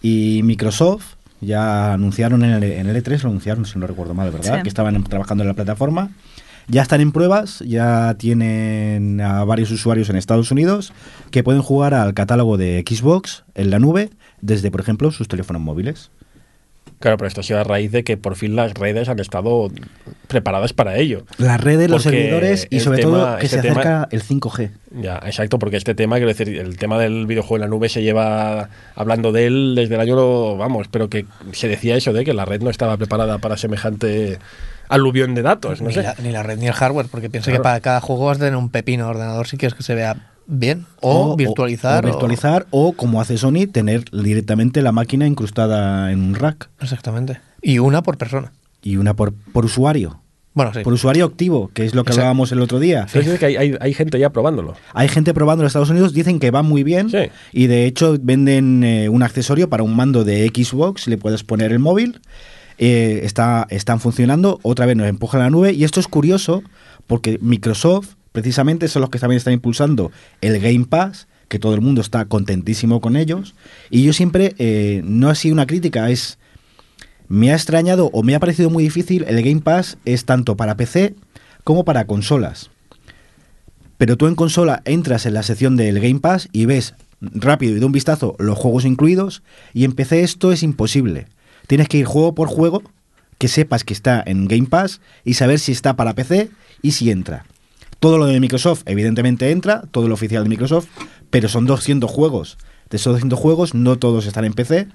[0.02, 4.30] Y Microsoft ya anunciaron en el, en el E3, lo anunciaron, si no recuerdo mal,
[4.30, 4.56] ¿verdad?
[4.58, 4.62] Sí.
[4.62, 6.10] Que estaban trabajando en la plataforma.
[6.68, 10.92] Ya están en pruebas, ya tienen a varios usuarios en Estados Unidos
[11.32, 15.62] que pueden jugar al catálogo de Xbox en la nube desde, por ejemplo, sus teléfonos
[15.62, 16.10] móviles.
[16.98, 19.70] Claro, pero esto ha sido a raíz de que por fin las redes han estado
[20.28, 21.24] preparadas para ello.
[21.38, 24.70] Las redes, los servidores y sobre tema- todo que este se tema- acerca el 5G.
[25.00, 28.02] Ya, exacto, porque este tema, quiero decir, el tema del videojuego en la nube se
[28.02, 32.34] lleva hablando de él desde el año, vamos, pero que se decía eso de que
[32.34, 34.38] la red no estaba preparada para semejante
[34.90, 36.02] aluvión de datos, no ni, sé.
[36.02, 37.62] la, ni la red ni el hardware, porque piensa Claro.
[37.62, 39.94] que para cada juego vas a tener un pepino de ordenador si quieres que se
[39.94, 40.16] vea
[40.50, 40.86] bien.
[41.00, 42.04] O, virtualizar.
[42.04, 46.68] O, virtualizar o, como hace Sony, tener directamente la máquina incrustada en un rack.
[46.80, 47.40] Exactamente.
[47.62, 48.52] Y una por persona.
[48.82, 50.20] Y una por, por usuario.
[50.52, 50.80] Bueno, sí.
[50.82, 52.22] Por usuario activo, que es lo que Exacto.
[52.22, 53.00] hablábamos el otro día.
[53.02, 54.74] Entonces dice que hay, hay- hay gente ya probándolo.
[54.94, 57.08] Hay gente probando en Estados Unidos, dicen que va muy bien.
[57.08, 57.18] Sí.
[57.52, 61.70] Y de hecho venden eh, un accesorio para un mando de Xbox, le puedes poner
[61.70, 62.20] el móvil.
[62.78, 65.72] Eh, está, están funcionando, otra vez nos empuja a la nube.
[65.72, 66.62] Y esto es curioso
[67.06, 71.80] porque Microsoft, precisamente, son los que también están impulsando el Game Pass, que todo el
[71.80, 73.54] mundo está contentísimo con ellos.
[73.90, 76.38] Y yo siempre, eh, no ha sido una crítica, es.
[77.28, 79.24] Me ha extrañado o me ha parecido muy difícil.
[79.28, 81.14] El Game Pass es tanto para PC
[81.62, 82.70] como para consolas.
[83.98, 87.80] Pero tú en consola entras en la sección del Game Pass y ves rápido y
[87.80, 89.42] de un vistazo los juegos incluidos.
[89.74, 91.26] Y en PC esto es imposible.
[91.66, 92.82] Tienes que ir juego por juego,
[93.38, 96.50] que sepas que está en Game Pass y saber si está para PC
[96.82, 97.44] y si entra.
[98.00, 100.88] Todo lo de Microsoft, evidentemente entra, todo lo oficial de Microsoft,
[101.28, 102.56] pero son 200 juegos.
[102.88, 104.88] De esos 200 juegos, no todos están en PC,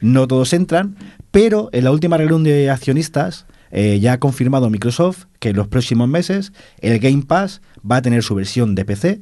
[0.00, 0.96] no todos entran,
[1.30, 5.68] pero en la última reunión de accionistas eh, ya ha confirmado Microsoft que en los
[5.68, 9.20] próximos meses el Game Pass va a tener su versión de PC,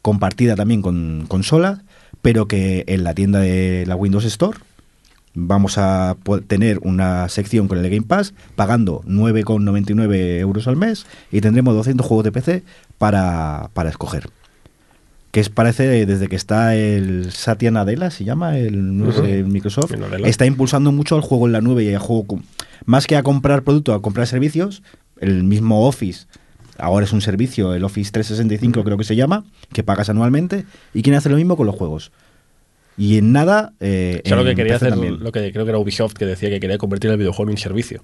[0.00, 1.80] compartida también con consolas,
[2.22, 4.58] pero que en la tienda de la Windows Store
[5.34, 6.16] vamos a
[6.48, 12.06] tener una sección con el Game Pass pagando 9,99 euros al mes y tendremos 200
[12.06, 12.62] juegos de PC
[12.98, 14.28] para, para escoger.
[15.30, 19.50] Que es, parece, desde que está el Satya Nadella, se llama, el no sé, Ujú.
[19.52, 22.44] Microsoft, El está impulsando mucho el juego en la nube y el juego, con-
[22.84, 24.82] más que a comprar producto, a comprar servicios,
[25.20, 26.26] el mismo Office,
[26.78, 30.64] ahora es un servicio, el Office 365 creo que se llama, que pagas anualmente,
[30.94, 32.10] y quiere hacer lo mismo con los juegos.
[33.00, 33.72] Y en nada...
[33.80, 35.24] Eh, O sea, lo que quería PC hacer, también.
[35.24, 37.58] lo que creo que era Ubisoft, que decía que quería convertir el videojuego en un
[37.58, 38.02] servicio.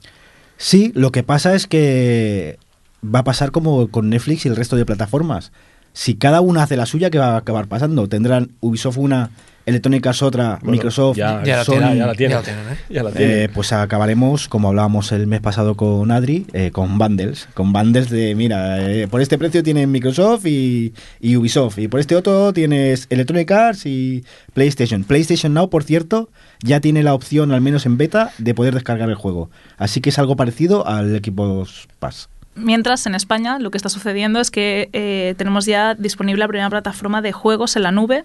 [0.57, 2.59] Sí, lo que pasa es que
[3.05, 5.53] va a pasar como con Netflix y el resto de plataformas.
[5.92, 8.09] Si cada una hace la suya, ¿qué va a acabar pasando?
[8.09, 9.30] Tendrán Ubisoft una,
[9.66, 11.94] Electronic Arts otra, Bueno, Microsoft, ya, ya la Sony.
[11.96, 12.30] ya, la tiene.
[12.32, 12.76] Ya lo tienen, ¿eh?
[12.88, 13.44] Ya la tiene.
[13.44, 17.48] Eh, pues acabaremos, como hablábamos el mes pasado con Adri, eh, con bundles.
[17.52, 21.78] Con bundles de, mira, eh, por este precio tienes Microsoft y, y Ubisoft.
[21.78, 25.02] Y por este otro tienes Electronic Arts y PlayStation.
[25.04, 26.30] PlayStation Now, por cierto,
[26.62, 29.50] ya tiene la opción, al menos en beta, de poder descargar el juego.
[29.78, 32.28] Así que es algo parecido al Xbox Pass.
[32.54, 36.70] Mientras en España lo que está sucediendo es que eh, tenemos ya disponible la primera
[36.70, 38.24] plataforma de juegos en la nube,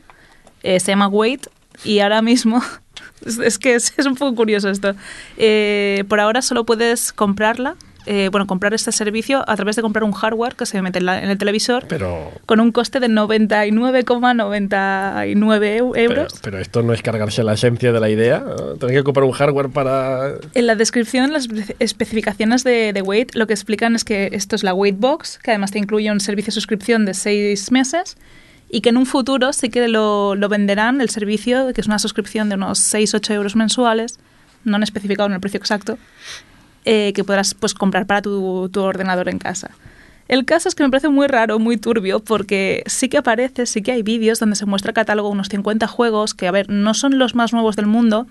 [0.64, 1.47] eh, se llama Wait,
[1.84, 2.62] y ahora mismo,
[3.26, 4.93] es, que es, es un poco curioso esto,
[5.38, 7.76] Eh, por ahora solo puedes comprarla,
[8.07, 11.05] eh, bueno, comprar este servicio a través de comprar un hardware que se mete en,
[11.05, 16.34] la- en el televisor Pero, con un coste de 99,99 eu- pero, euros.
[16.41, 18.39] pero esto no es cargarse la esencia de la idea.
[18.39, 18.55] ¿no?
[18.76, 20.34] Tener que comprar un hardware para.
[20.53, 24.55] En la descripción, las espe- especificaciones de, de Wait, lo que explican es que esto
[24.55, 28.18] es la Wait Box, que además te incluye un servicio de suscripción de seis meses
[28.72, 31.99] y que en un futuro sí que lo, lo venderán el servicio, que es una
[31.99, 34.17] suscripción de unos 6-8 euros mensuales,
[34.63, 35.97] no han especificado en el precio exacto,
[36.86, 39.72] eh, que podrás pues, comprar para tu, tu ordenador en casa.
[40.30, 43.82] El caso es que me parece muy raro, muy turbio, porque sí que aparece, sí
[43.82, 46.69] que hay vídeos donde se muestra el catálogo de unos 50 juegos que, a ver,
[46.69, 48.28] no son los más nuevos del mundo,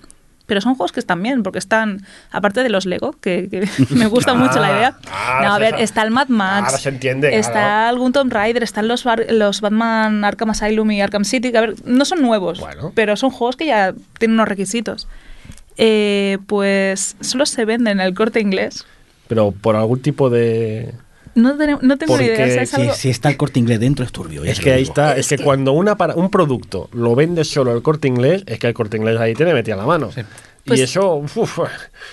[0.50, 4.08] pero son juegos que están bien, porque están, aparte de los Lego, que, que me
[4.08, 4.98] gusta mucho la idea.
[5.12, 6.66] ah, no, a ver, está el Mad Max.
[6.70, 7.88] Ahora se entiende, Está claro.
[7.90, 11.74] algún Tomb Raider, están los, los Batman Arkham Asylum y Arkham City, que a ver,
[11.84, 12.90] no son nuevos, Bueno.
[12.96, 15.06] pero son juegos que ya tienen unos requisitos.
[15.76, 18.84] Eh, pues solo se venden en el corte inglés.
[19.28, 20.92] Pero por algún tipo de.
[21.34, 22.28] No, no tengo idea.
[22.36, 24.44] Porque o sea, es Si, algo- si está el corte inglés dentro, es turbio.
[24.44, 24.90] Es te que ahí digo.
[24.90, 28.58] está, es que cuando una para, un producto lo vende solo el corte inglés, es
[28.58, 30.10] que el corte inglés ahí tiene metida la mano.
[30.12, 30.22] Sí.
[30.66, 31.58] Pues- y eso, uf,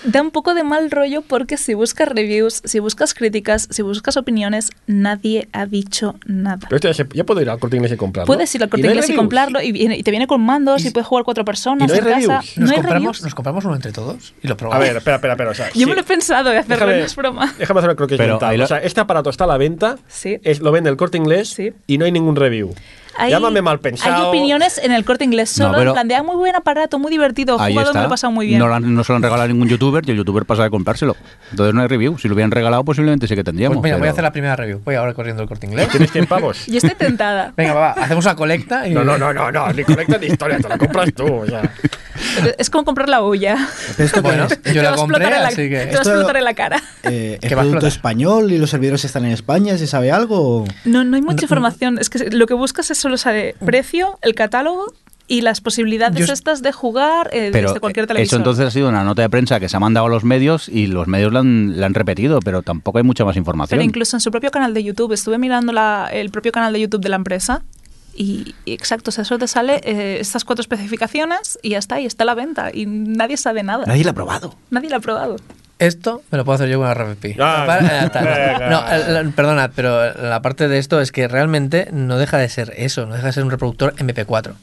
[0.04, 4.16] Da un poco de mal rollo porque si buscas reviews, si buscas críticas, si buscas
[4.16, 6.66] opiniones, nadie ha dicho nada.
[6.68, 8.26] pero esto ya, puedo ir al corte inglés y comprarlo.
[8.26, 10.84] Puedes ir al corte no hay inglés y comprarlo y, y te viene con mandos
[10.84, 12.40] y, puedes jugar cuatro personas y no hay en casa.
[12.40, 12.56] reviews.
[12.58, 13.22] No Nos, hay compramos, reviews.
[13.22, 14.86] nos compramos uno entre todos y lo A probamos.
[14.86, 15.50] ver, espera, espera, espera.
[15.50, 15.86] o sea, Yo sí.
[15.86, 17.54] me lo he pensado de hacerlo, Déjame, no es broma.
[17.58, 18.56] déjame hacer el croquis Pero mental.
[18.58, 20.38] lo- O sea, este aparato está a la venta, Sí.
[20.42, 21.72] es, lo vende el corte inglés Sí.
[21.86, 22.74] y no hay ningún review.
[23.16, 24.14] Hay- Llámame mal pensado.
[24.14, 26.54] Hay opiniones en el corte inglés No, solo, pero- en plan de "Ah, muy buen
[26.54, 28.58] aparato, muy divertido, Ahí jugado, me lo he pasado muy bien.
[28.58, 30.70] No, han- no se lo han regalado a ningún youtuber y el youtuber pasa de
[30.70, 31.16] comprárselo.
[31.50, 32.18] Entonces no hay review.
[32.18, 33.76] Si lo hubieran regalado, posiblemente sí que tendríamos.
[33.78, 34.80] Pues mira, voy a pero- hacer la primera review.
[34.84, 35.88] Voy ahora corriendo el corte inglés.
[35.88, 36.66] ¿Tienes 100 pavos?
[36.66, 37.52] Yo estoy tentada.
[37.56, 38.94] Venga, va, va, hacemos una colecta y.
[38.94, 41.26] No, no, no, no, no, ni colecta ni historia, te la compras tú.
[41.26, 41.62] O sea.
[42.42, 43.56] Pero es como comprar la olla.
[43.96, 45.68] Pero esto Bueno, es, Te yo va la a compré, explotar en la- así Te
[45.68, 45.74] que.
[45.76, 46.82] va a Esto- explotar en la cara.
[47.04, 49.78] eh, ¿es a producto español y los servidores están en España?
[49.78, 50.64] ¿Se sabe algo?
[50.84, 51.98] No, no hay mucha información.
[51.98, 54.86] Es que lo que buscas es solo saber precio, el catálogo
[55.30, 58.38] y las posibilidades Yo- estas de jugar eh, Pero desde cualquier eso televisor.
[58.38, 60.86] entonces ha sido una nota de prensa que se ha mandado a los medios y
[60.86, 63.76] los medios la han, la han repetido, pero tampoco hay mucha más información.
[63.76, 66.80] Pero incluso en su propio canal de YouTube, estuve mirando la- el propio canal de
[66.80, 67.62] YouTube de la empresa
[68.16, 72.00] y, y exacto, o sea, solo te sale eh, estas cuatro especificaciones y ya está,
[72.00, 73.84] y está a la venta y nadie sabe nada.
[73.86, 74.54] Nadie lo ha probado.
[74.70, 75.36] Nadie lo ha probado.
[75.78, 77.36] Esto me lo puedo hacer yo con una RFP.
[77.40, 78.20] Ah, ya está,
[78.68, 79.22] no.
[79.22, 83.06] No, perdonad, pero la parte de esto es que realmente no deja de ser eso,
[83.06, 84.54] no deja de ser un reproductor MP4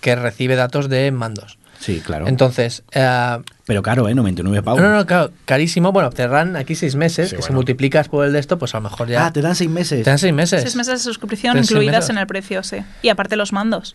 [0.00, 1.58] que recibe datos de mandos.
[1.80, 2.26] Sí, claro.
[2.26, 4.14] Entonces, eh, Pero caro, ¿eh?
[4.14, 4.80] 99 pavos.
[4.82, 5.92] no, no, claro, carísimo.
[5.92, 8.74] Bueno, te dan aquí seis meses, Sí, que si multiplicas por el de esto, pues
[8.74, 9.26] a lo mejor ya.
[9.26, 10.02] Ah, te dan seis meses.
[10.02, 10.62] te dan seis meses.
[10.62, 12.10] Seis meses de suscripción incluidas meses.
[12.10, 12.78] en el precio, sí.
[13.02, 13.94] Y aparte los mandos.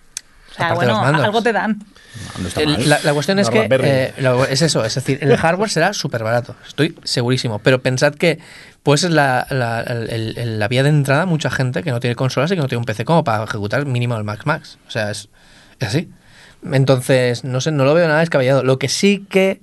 [0.54, 1.80] O sea, bueno, algo te dan.
[1.80, 2.89] No, no está El- mal.
[2.89, 4.14] la, la cuestión es que eh,
[4.49, 8.38] es eso, es decir, el hardware será súper barato, estoy segurísimo, pero pensad que
[8.84, 12.16] pues es la, la, el- el- la vía de entrada mucha gente que no tiene
[12.16, 14.91] consolas y que no tiene un PC como para ejecutar mínimo el Max Max, o
[14.91, 15.30] sea, es,
[15.80, 16.10] es así.
[16.72, 18.64] Entonces, no sé, no lo veo nada descabellado.
[18.64, 19.62] Lo que sí que,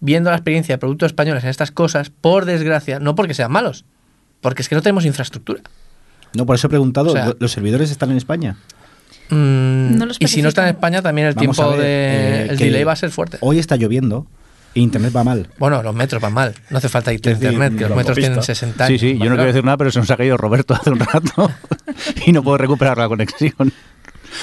[0.00, 3.84] viendo la experiencia de productos españoles en estas cosas, por desgracia, no porque sean malos,
[4.40, 5.60] porque es que no tenemos infraestructura.
[6.34, 8.56] No, por eso he preguntado, O sea- ¿lo- ¿los servidores están en España?
[9.34, 10.74] Mm, No lo y si no está en.
[10.74, 11.86] España, también el Vamos tiempo ver, de...
[11.86, 13.38] eh, el delay va a ser fuerte.
[13.40, 14.26] Hoy está lloviendo
[14.74, 15.48] e internet va mal.
[15.58, 16.54] Bueno, los metros van mal.
[16.70, 18.54] No hace falta internet, que los metros tienen autopista.
[18.54, 19.00] 60 Sí, años.
[19.00, 21.50] sí, yo no quiero decir nada, pero se nos ha caído Roberto hace un rato
[22.26, 23.72] y no puedo recuperar la conexión.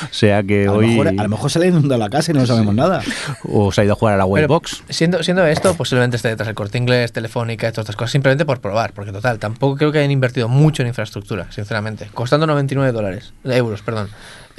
[0.04, 0.88] O sea que A lo, hoy.
[0.90, 3.02] mejor, a lo mejor se le ha inundado la casa y no sabemos nada.
[3.44, 4.84] O se ha ido a jugar a la Waybox.
[4.88, 8.46] siendo, siendo esto, posiblemente esté detrás el corte inglés, telefónica y todas estas cosas, simplemente
[8.46, 12.08] por probar, porque total, tampoco creo que hayan invertido mucho en infraestructura, sinceramente.
[12.14, 14.10] Costando 99 dólares, euros, perdón.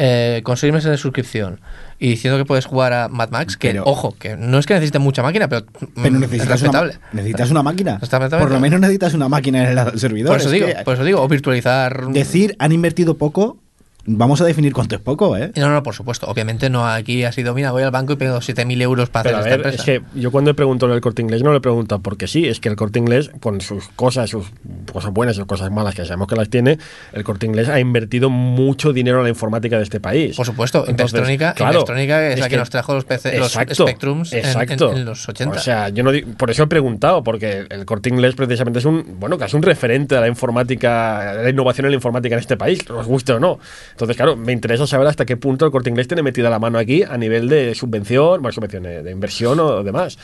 [0.03, 1.61] Eh, con seis meses de suscripción
[1.99, 4.73] y diciendo que puedes jugar a Mad Max, que Pero- ojo, que no es que
[4.73, 7.99] necesite mucha máquina, pero, Pero mm, necesitas, es una, necesitas una máquina.
[7.99, 10.29] Por lo menos necesitas una máquina en el servidor.
[10.31, 12.07] Por eso Es digo, por eso digo, o virtualizar.
[12.09, 13.59] Decir han invertido poco,
[14.07, 15.53] vamos a definir cuánto es poco, ¿eh?
[15.57, 16.27] No, no, por supuesto.
[16.27, 19.37] Obviamente no aquí ha sido, mira, voy al banco y pido 7.000 euros para Pero
[19.37, 20.11] a hacer ver, esta es empresa.
[20.15, 22.61] que yo cuando he preguntado el corte inglés no le he preguntado porque sí, es
[22.61, 24.47] que el corte inglés, con sus cosas, sus
[24.93, 26.79] cosas buenas y sus cosas malas, que sabemos que las tiene,
[27.13, 30.37] el corte inglés ha invertido mucho dinero en la informática de este país.
[30.37, 33.87] Por supuesto, Investrónica, claro, es, es la que, que- nos trajo los, PC, los Exacto,
[33.87, 34.71] Spectrums en- en-.
[34.97, 35.57] En, los 80.
[35.57, 38.85] O sea, yo no di- por eso he preguntado, porque el corte inglés precisamente es
[38.85, 42.41] un, bueno, casi un referente de la informática, de la innovación en la informática en
[42.41, 43.59] este país, os guste o no.
[44.01, 46.79] Entonces, claro, me interesa saber hasta qué punto el corte inglés tiene metida la mano
[46.79, 50.19] aquí a nivel de subvención, bueno, subvención, eh, de inversión o demás.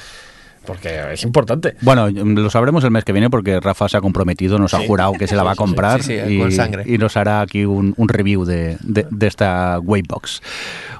[0.66, 1.74] Porque es importante.
[1.82, 5.12] Bueno, lo sabremos el mes que viene porque Rafa se ha comprometido, nos ha jurado
[5.12, 5.66] que se la va a Sí, sí, sí.
[5.66, 6.82] comprar Sí, sí, y, con sangre.
[6.86, 10.42] y nos hará aquí un, un review de, de- de esta Waybox.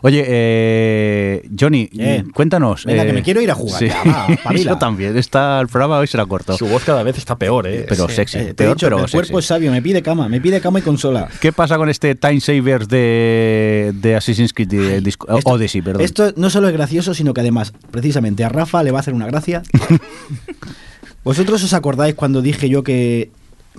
[0.03, 2.85] Oye, eh, Johnny, Eh, cuéntanos.
[2.85, 5.17] venga, eh, que me quiero ir a jugar, ya, va, yo también.
[5.17, 6.57] Está, el programa hoy será corto.
[6.57, 7.87] Su voz cada vez está peor, ¿eh?
[7.89, 8.15] Pero Sí.
[8.17, 9.17] sexy, Eh, te he peor, dicho, pero el sexy.
[9.17, 11.29] cuerpo es sabio, me pide cama, me pide cama y consola.
[11.41, 15.83] ¿Qué pasa con este Time Savers de, de Assassin's Creed de Disco- Esto- Odyssey?
[15.83, 16.03] Perdón.
[16.03, 19.15] Esto no solo es gracioso, sino que además, precisamente a Rafa le va a hacer
[19.15, 19.56] una gracia.
[21.25, 23.31] ¿Vosotros os acordáis cuando dije yo que,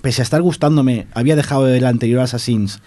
[0.01, 2.79] pese a estar gustándome, había dejado el anterior Assassins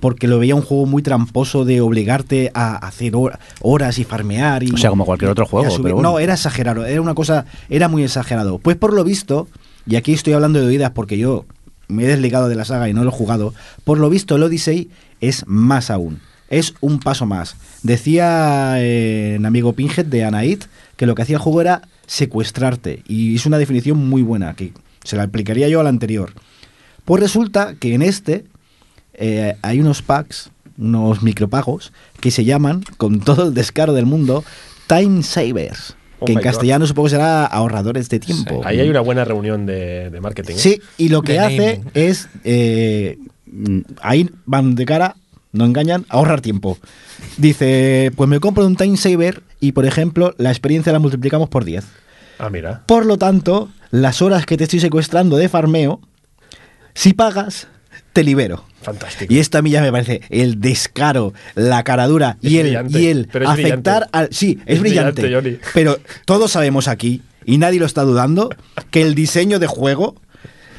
[0.00, 4.64] porque lo veía un juego muy tramposo de obligarte a hacer hor- horas y farmear?
[4.64, 6.10] Y, O sea, como cualquier otro juego, subir- pero bueno.
[6.10, 8.58] No, era exagerado, era una cosa, era muy exagerado.
[8.58, 9.46] Pues por lo visto,
[9.86, 11.46] y aquí estoy hablando de oídas porque yo
[11.86, 14.42] me he desligado de la saga y no lo he jugado, por lo visto el
[14.42, 14.90] Odyssey
[15.20, 16.18] es más aún.
[16.50, 17.54] Es un paso más.
[17.84, 20.64] Decía eh, el amigo Pinhead de Anaid
[20.96, 23.02] que lo que hacía el juego era secuestrarte.
[23.08, 24.72] Y es una definición muy buena, que
[25.04, 26.32] se la aplicaría yo al anterior.
[27.04, 28.44] Pues resulta que en este
[29.14, 34.44] eh, hay unos packs, unos micropagos, que se llaman, con todo el descaro del mundo,
[34.86, 35.96] Time Savers.
[36.18, 36.44] Oh que en God.
[36.44, 38.62] castellano supongo que será ahorradores de tiempo.
[38.64, 40.54] Ahí hay una buena reunión de, de marketing.
[40.54, 40.58] ¿eh?
[40.58, 41.90] Sí, y lo que De hace naming.
[41.94, 42.28] es.
[42.44, 43.18] eh,
[44.00, 45.16] ahí van de cara
[45.52, 46.78] no engañan, ahorrar tiempo.
[47.36, 51.64] Dice, pues me compro un time saver y, por ejemplo, la experiencia la multiplicamos por
[51.64, 51.84] 10.
[52.38, 52.82] Ah, mira.
[52.86, 56.00] Por lo tanto, las horas que te estoy secuestrando de farmeo,
[56.94, 57.68] si pagas,
[58.12, 58.64] te libero.
[58.82, 59.32] Fantástico.
[59.32, 63.06] Y esto a mí ya me parece el descaro, la caradura y el, brillante, y
[63.06, 64.28] el afectar al.
[64.32, 65.22] Sí, es, Es brillante.
[65.22, 68.50] brillante, pero todos sabemos aquí, y nadie lo está dudando,
[68.90, 70.16] que el diseño de juego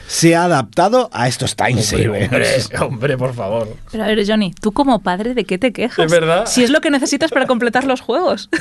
[0.08, 2.66] se ha adaptado a estos time Hombre, savers.
[2.66, 3.76] hombre, hombre, por favor.
[3.91, 6.06] Pero a ver, Johnny, tú como padre, ¿de qué te quejas?
[6.06, 6.45] Es verdad.
[6.45, 8.49] Si es lo que necesitas para completar los juegos.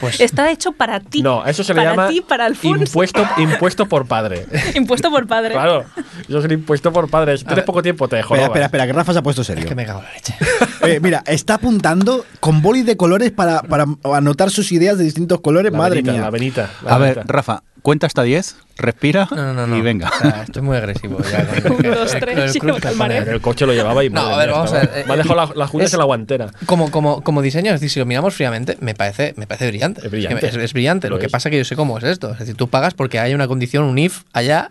[0.00, 1.22] Pues Está hecho para ti.
[1.22, 4.44] No, eso se le para llama ti, para impuesto, impuesto por padre.
[4.74, 5.52] Impuesto por padre.
[5.52, 5.84] Claro,
[6.28, 7.38] es el impuesto por padre.
[7.38, 7.64] Si tienes ver.
[7.64, 8.34] poco tiempo, te dejo.
[8.34, 9.62] Espera, espera, espera, que Rafa se ha puesto serio.
[9.62, 10.34] Es que me cago en la leche.
[10.82, 15.40] Eh, mira, está apuntando con boli de colores para, para anotar sus ideas de distintos
[15.40, 15.72] colores.
[15.72, 16.20] La Madre venita, mía.
[16.22, 16.70] La venita.
[16.82, 17.22] la A ver.
[17.26, 19.76] Rafa, cuenta hasta 10, respira No, no, no.
[19.76, 20.08] y venga.
[20.08, 21.18] O sea, estoy muy agresivo.
[21.30, 23.18] Ya, con el- Uno, dos, el- tres, el pone.
[23.18, 25.18] El coche lo llevaba y No, madre a ver, vamos a ver, Me ha eh,
[25.18, 26.50] dejado las, las uñas es- en la guantera.
[26.64, 30.00] Como, como, como diseño, es decir, si lo miramos fríamente, me parece, me parece brillante.
[30.02, 30.46] Es brillante.
[30.48, 31.10] Es, es brillante.
[31.10, 32.32] Lo Lo que pasa es que yo sé cómo es esto.
[32.32, 34.70] Es decir, tú pagas porque hay una condición, un if allá,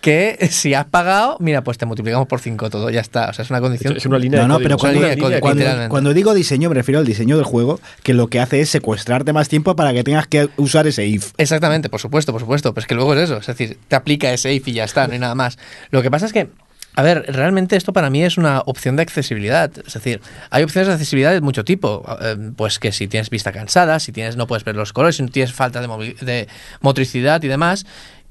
[0.00, 3.30] que si has pagado, mira, pues te multiplicamos por 5 todo, ya está.
[3.30, 3.96] O sea, es una condición.
[3.96, 7.00] Es una línea No, de no, pero cuando, línea cuando- cuando digo diseño, me refiero
[7.00, 10.26] al diseño del juego, que lo que hace es secuestrarte más tiempo para que tengas
[10.28, 11.32] que usar ese if.
[11.36, 12.72] Exactamente, por supuesto, por supuesto.
[12.72, 13.38] Pero es que luego es eso.
[13.38, 15.58] Es decir, te aplica ese y ya está, no hay nada más.
[15.90, 16.48] Lo que pasa es que.
[16.96, 19.68] A ver, realmente esto para mí es una opción de accesibilidad.
[19.84, 20.20] Es decir,
[20.50, 22.04] hay opciones de accesibilidad de mucho tipo.
[22.20, 25.24] Eh, Pues que si tienes vista cansada, si tienes no puedes ver los colores, si
[25.24, 26.48] no tienes falta de, de
[26.82, 27.84] motricidad y demás.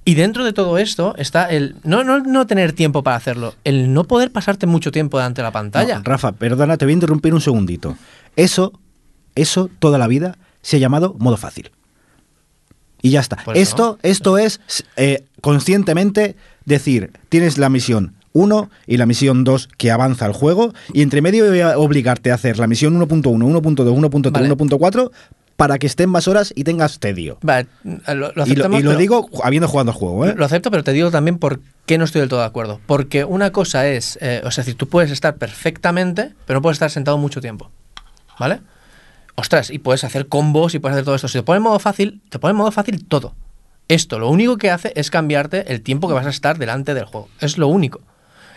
[0.05, 3.93] Y dentro de todo esto está el no, no, no tener tiempo para hacerlo, el
[3.93, 5.97] no poder pasarte mucho tiempo delante de la pantalla.
[5.97, 7.97] No, Rafa, perdona, te voy a interrumpir un segundito.
[8.36, 8.74] Eso,
[9.36, 11.72] eso toda la vida se ha llamado modo fácil.
[13.04, 13.38] Y ya está.
[13.54, 14.62] Esto, esto es
[14.95, 16.36] eh, conscientemente
[16.66, 21.22] decir, tienes la misión 1 y la misión 2 que avanza el juego, y entre
[21.22, 24.49] medio voy a obligarte a hacer la misión 1.1, 1.2, 1.3, Vale.
[24.49, 25.12] 1.4
[25.58, 27.38] para que estén más horas y tengas tedio.
[27.41, 30.34] Vale, lo, lo Y lo, y digo habiendo jugado al juego, ¿eh?
[30.36, 32.80] Lo acepto, pero te digo también por qué no estoy del todo de acuerdo.
[32.88, 36.62] Porque una cosa es, eh, o sea, es decir, tú puedes estar perfectamente, pero no
[36.62, 37.70] puedes estar sentado mucho tiempo.
[38.39, 38.62] ¿Vale?
[39.36, 41.28] Ostras, y puedes hacer combos y puedes hacer todo esto.
[41.28, 43.34] Si te pone en modo fácil, te pone en modo fácil todo.
[43.88, 47.06] Esto lo único que hace es cambiarte el tiempo que vas a estar delante del
[47.06, 47.30] juego.
[47.40, 48.02] Es lo único.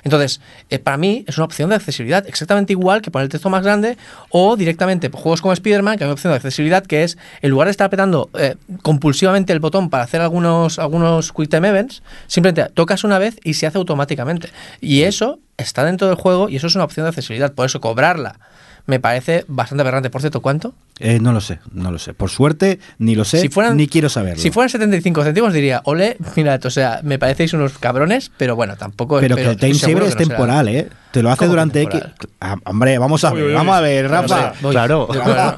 [0.05, 3.51] Entonces, eh, para mí es una opción de accesibilidad exactamente igual que poner el texto
[3.51, 3.99] más grande
[4.31, 7.67] o directamente juegos como Spider-Man, que hay una opción de accesibilidad que es, en lugar
[7.67, 12.73] de estar apretando eh, compulsivamente el botón para hacer algunos, algunos Quick Time Events, simplemente
[12.73, 14.51] tocas una vez y se hace automáticamente.
[14.81, 17.53] Y eso está dentro del juego y eso es una opción de accesibilidad.
[17.53, 18.39] Por eso cobrarla
[18.87, 20.11] me parece bastante aberrante.
[20.11, 20.75] Por cierto, ¿cuánto?
[20.99, 22.15] Eh, no lo sé, no lo sé.
[22.15, 24.41] Por suerte, ni lo sé, Si fueran- ni quiero saberlo.
[24.43, 28.77] Si fueran 75 céntimos diría, ole, mirad, o sea, me parecéis unos cabrones, pero bueno,
[28.77, 29.19] tampoco...
[29.21, 30.25] Pero que el time saver es será.
[30.27, 30.89] temporal, ¿eh?
[31.13, 32.01] Te lo hace ¿Cómo que durante X.
[32.41, 34.53] Ah, hombre, vamos a Uy, ver, vamos a ver, Rafa.
[34.71, 35.09] Claro.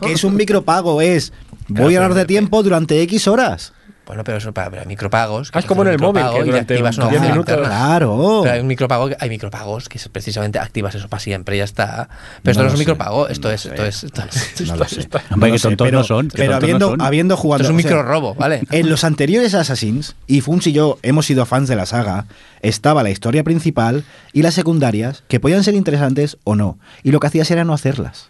[0.02, 1.30] Que es un micropago, es.
[1.30, 1.44] Claro,
[1.84, 3.72] Voy a ganar pero- de tiempo durante X horas.
[4.08, 5.50] Bueno, pero eso para, para micropagos.
[5.52, 7.18] que Ah, es como en un el móvil, micropago que y durante activas una 10
[7.20, 7.76] opción minutos- interna.
[7.76, 8.40] Claro.
[8.42, 11.64] Pero hay, un micropago, hay micropagos que es precisamente activas eso para siempre y ya
[11.64, 12.08] está.
[12.42, 14.76] Pero esto No no, es un micropago, esto no es, esto es, esto es, No
[14.76, 15.08] lo sé.
[15.30, 17.02] Hombre, No que tontos pero, no son, Pero no habiendo, son.
[17.02, 17.60] habiendo jugado.
[17.62, 18.62] esto es un o sea, micro robo, ¿vale?
[18.70, 22.24] En los anteriores Assassins, y Funs y yo hemos sido fans de la saga,
[22.62, 26.78] estaba la historia principal y las secundarias, que podían ser interesantes o no.
[27.02, 28.28] Y lo que hacías era no hacerlas.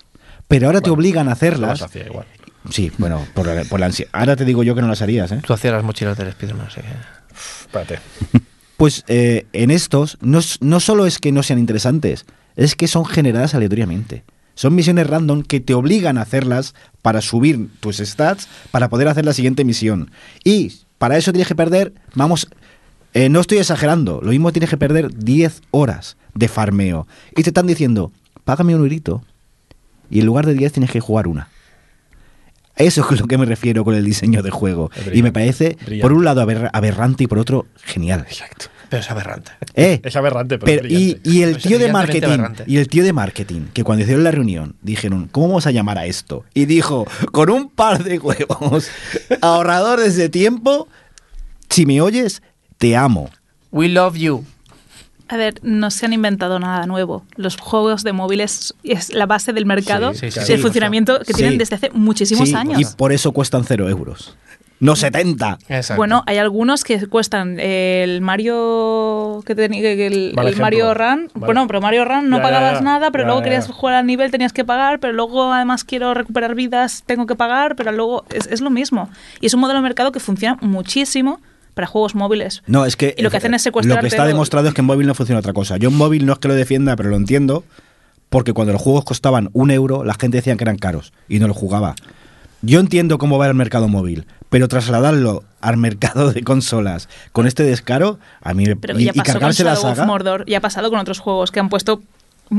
[0.48, 1.84] Pero ahora te obligan a hacerlas.
[1.94, 2.26] igual.
[2.70, 5.30] Sí, bueno, por la, por la ansia- Ahora te digo yo que no las harías,
[5.32, 5.40] ¿eh?
[5.46, 6.88] Tú hacías las mochilas del Spiderman, así que...
[7.62, 7.98] Espérate.
[8.78, 13.04] Pues eh, en estos no, no solo es que no sean interesantes, es que son
[13.04, 14.22] generadas aleatoriamente.
[14.54, 19.24] Son misiones random que te obligan a hacerlas para subir tus stats para poder hacer
[19.24, 20.12] la siguiente misión.
[20.44, 22.46] Y para eso tienes que perder, vamos,
[23.14, 27.08] eh, no estoy exagerando, lo mismo tienes que perder 10 horas de farmeo.
[27.36, 28.12] Y te están diciendo,
[28.44, 29.24] págame un eurito.
[30.08, 31.48] Y en lugar de 10 tienes que jugar una.
[32.78, 34.90] Eso es lo que me refiero con el diseño de juego.
[35.12, 36.00] Y me parece, Brillante.
[36.02, 38.24] por un lado, aber- aberrante y por otro, genial.
[38.28, 38.66] Exacto.
[38.88, 39.50] Pero es aberrante.
[39.74, 42.64] Eh, Es aberrante, pero, pero, es y, el tío de marketing aberrante.
[42.66, 45.98] y el tío de marketing que cuando hicieron la reunión dijeron cómo vamos a llamar
[45.98, 48.88] a esto y dijo con un par de huevos
[49.42, 50.88] ahorradores de tiempo
[51.68, 52.42] si me oyes
[52.78, 53.28] te amo
[53.70, 54.46] We love you.
[55.28, 57.24] A ver, no se han inventado nada nuevo.
[57.36, 61.32] Los juegos de móviles es la base del mercado, Sí, sí, el sí, funcionamiento que
[61.32, 61.34] Sí.
[61.34, 62.80] tienen desde hace muchísimos Sí, años.
[62.80, 64.36] y por eso cuestan cero euros
[64.80, 65.96] no 70 Exacto.
[65.96, 70.94] Bueno, hay algunos que cuestan el Mario que el, Mario.
[70.94, 71.30] Run.
[71.34, 71.46] Vale.
[71.46, 72.80] Bueno, pero Mario Run no Ya, pagabas ya.
[72.82, 75.84] nada, pero Ya, luego ya, querías jugar al nivel tenías que pagar, pero luego además
[75.84, 79.10] quiero recuperar vidas, tengo que pagar, pero luego es, es lo mismo.
[79.40, 81.40] Y es un modelo de mercado que funciona muchísimo
[81.78, 82.62] para juegos móviles.
[82.66, 84.74] no es que Y lo que hacen es lo secuestrarte que está lo- demostrado es
[84.74, 86.96] que en móvil no funciona otra cosa yo en móvil no es que lo defienda
[86.96, 87.62] pero lo entiendo
[88.30, 91.46] porque cuando los juegos costaban un euro, la gente decía que eran caros y no
[91.48, 91.94] los jugaba.
[92.60, 97.62] Yo entiendo cómo va el mercado móvil, pero trasladarlo al mercado de consolas con este
[97.62, 100.06] descaro, a mí me- Pero y, ya y pasó con cargarse la Shadow of saga.
[100.06, 102.02] Mordor, ya ha pasado con otros juegos que han puesto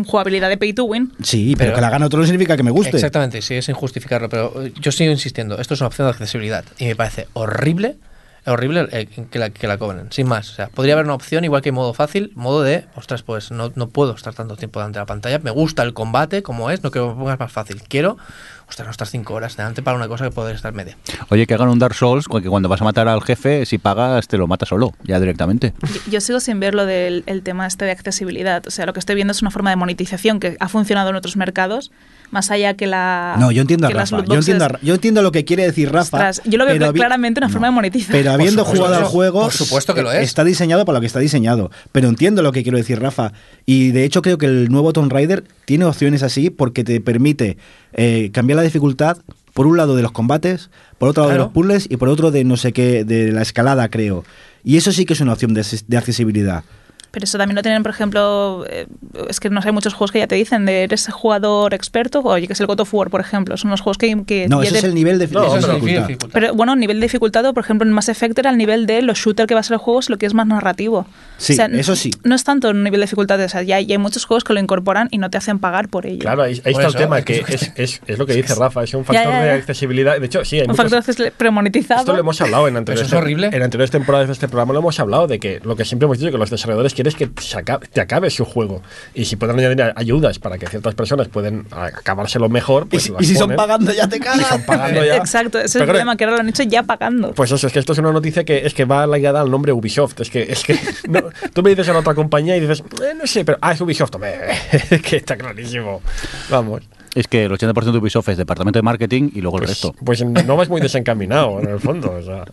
[0.05, 1.11] jugabilidad de pay to win.
[1.21, 2.95] Sí, pero, Pero- que la gana otro no significa que me guste.
[2.95, 6.63] Exactamente, sí, es injustificarlo, pero eh, yo sigo insistiendo, esto es una opción de accesibilidad
[6.77, 7.97] y me parece horrible,
[8.45, 10.49] horrible eh, que, la, que la cobren, sin más.
[10.51, 13.71] O sea, podría haber una opción igual que modo fácil, modo de, ostras, pues no,
[13.75, 16.83] no puedo estar tanto tiempo delante de la pantalla, me gusta el combate como es,
[16.83, 18.17] no quiero que me pongas más fácil, quiero,
[18.67, 20.97] ostras, no estar cinco horas delante para una cosa que poder estar media.
[21.29, 24.27] Oye, que hagan un Dark Souls, que cuando vas a matar al jefe, si pagas,
[24.27, 25.73] te lo mata solo, ya directamente.
[25.81, 28.65] Yo, yo sigo sin ver lo del el tema este de accesibilidad.
[28.67, 31.15] O sea, lo que estoy viendo es una forma de monetización que ha funcionado en
[31.15, 31.91] otros mercados,
[32.31, 33.35] más allá que la.
[33.39, 34.23] No, yo entiendo a Rafa.
[34.25, 36.17] Yo entiendo, a yo entiendo lo que quiere decir Rafa.
[36.17, 38.11] Ostras, yo lo veo pero claramente una forma de monetizar.
[38.11, 40.23] Pero habiendo supuesto jugado al juego, por supuesto que lo es.
[40.23, 41.71] está diseñado para lo que está diseñado.
[41.91, 43.33] Pero entiendo lo que quiero decir Rafa.
[43.65, 47.57] Y de hecho creo que el nuevo Tomb Raider tiene opciones así porque te permite
[47.93, 49.17] eh, cambiar la dificultad
[49.53, 52.31] por un lado de los combates, por otro lado de los puzzles y por otro
[52.31, 54.23] de no sé qué, de la escalada creo.
[54.63, 56.63] Y eso sí que es una opción de, acces- de accesibilidad.
[57.11, 58.85] Pero eso también lo tienen, por ejemplo, eh,
[59.27, 62.21] es que no sé, hay muchos juegos que ya te dicen de eres jugador experto,
[62.21, 63.57] oye, que es el God of War, por ejemplo.
[63.57, 64.23] Son los juegos que.
[64.25, 66.07] que No, ese de- es el nivel de, No, de pero- dificultad.
[66.07, 66.29] dificultad.
[66.39, 69.01] Pero bueno, nivel de dificultad, o por ejemplo, en Mass Effect era el nivel de
[69.01, 71.07] los shooters que va a ser el juego, es lo que es más narrativo.
[71.37, 72.11] Sí, O sea, eso sí.
[72.23, 74.53] No es tanto un nivel de dificultad, o sea, ya, ya hay muchos juegos que
[74.53, 76.19] lo incorporan y no te hacen pagar por ello.
[76.19, 78.33] Claro, ahí, ahí está eso, el tema, es que es- es, es, es lo que
[78.33, 79.53] dice Rafa, es un factor ya, de ya.
[79.55, 80.19] accesibilidad.
[80.19, 82.01] De hecho, sí, hay un muchos- factor es premonetizado.
[82.01, 83.47] Esto lo hemos hablado en anteriores, Eso es horrible.
[83.51, 86.19] en anteriores temporadas de este programa, lo hemos hablado de que lo que siempre hemos
[86.19, 88.81] dicho, que los desarrolladores quieren es que se acabe- te acabe su juego.
[89.13, 93.11] Y si pueden añadir ayudas para que ciertas personas pueden acabárselo mejor, Y pues si,
[93.11, 94.47] las y si son pagando ya te Y cagas.
[94.47, 95.15] son pagando ya.
[95.17, 97.31] Exacto, ese es el problema, que ahora lo han hecho ya pagando.
[97.33, 99.71] Pues eso, es que esto es una noticia que es que va ligada al nombre
[99.71, 100.19] Ubisoft.
[100.21, 100.77] Es que, es que
[101.07, 101.21] no,
[101.53, 103.81] tú me dices a la otra compañía y dices, eh, no sé, pero ah, es
[103.81, 104.13] Ubisoft.
[104.15, 104.33] Hombre,
[105.03, 106.01] que está clarísimo.
[106.49, 106.81] Vamos.
[107.15, 109.95] Es que el 80% de Ubisoft es departamento de marketing y luego el Pues, resto.
[110.05, 112.11] pues no vas muy desencaminado en el fondo.
[112.11, 112.45] O sea.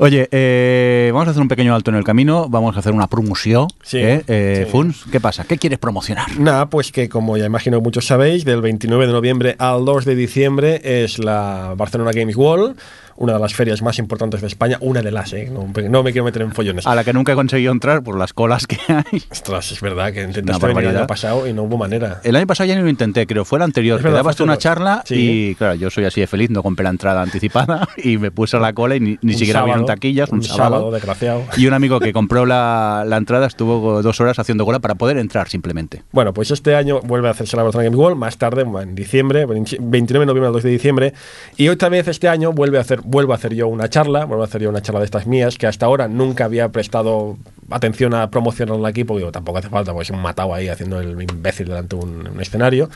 [0.00, 3.08] Oye, eh, vamos a hacer un pequeño alto en el camino, vamos a hacer una
[3.08, 3.66] promoción.
[3.82, 4.22] Sí, ¿eh?
[4.28, 4.70] Eh, sí.
[4.70, 5.44] Funs, ¿qué pasa?
[5.44, 6.38] ¿Qué quieres promocionar?
[6.38, 10.14] Nada, pues que como ya imagino muchos sabéis, del 29 de noviembre al 2 de
[10.14, 12.78] diciembre es la Barcelona Games World,
[13.18, 15.50] una de las ferias más importantes de España, una de las, ¿eh?
[15.52, 16.86] no, no me quiero meter en follones.
[16.86, 19.22] A la que nunca he conseguido entrar por las colas que hay.
[19.30, 22.20] Ostras, es verdad que intentaste venir el año pasado y no hubo manera.
[22.24, 24.00] El año pasado ya ni lo intenté, creo, fue el anterior.
[24.00, 25.50] Verdad, dabas tú una charla Sí.
[25.50, 28.56] y, claro, yo soy así de feliz, no compré la entrada anticipada y me puse
[28.56, 30.74] a la cola y ni, ni siquiera sábado, vieron taquillas, un, un sábado.
[30.76, 31.42] sábado, desgraciado.
[31.56, 35.18] Y un amigo que compró la, la entrada estuvo dos horas haciendo cola para poder
[35.18, 36.02] entrar simplemente.
[36.12, 39.44] Bueno, pues este año vuelve a hacerse la Barcelona Games World, más tarde, en diciembre,
[39.46, 41.14] 29 de noviembre al 2 de diciembre.
[41.56, 44.42] Y otra vez este año vuelve a hacer, vuelvo a hacer yo una charla, vuelvo
[44.42, 47.38] a hacer yo una charla de estas mías, que hasta ahora nunca había prestado
[47.70, 51.20] atención a promocionarla aquí, porque digo, tampoco hace falta, pues un matado ahí haciendo el
[51.22, 52.90] imbécil delante de un escenario.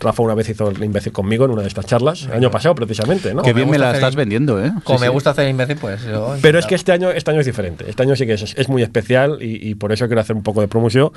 [0.00, 2.74] Rafa una vez hizo el imbécil conmigo en una de estas charlas, el año pasado
[2.74, 3.42] precisamente, ¿no?
[3.42, 4.72] Bien me la estás el- vendiendo, ¿eh?
[4.84, 5.12] Como Sí, me sí.
[5.12, 6.36] gusta hacer imbécil, pues yo...
[6.40, 7.84] Pero es que este año, este año es diferente.
[7.88, 10.42] Este año sí que es, es muy especial y, y por eso quiero hacer un
[10.42, 11.10] poco de promoción.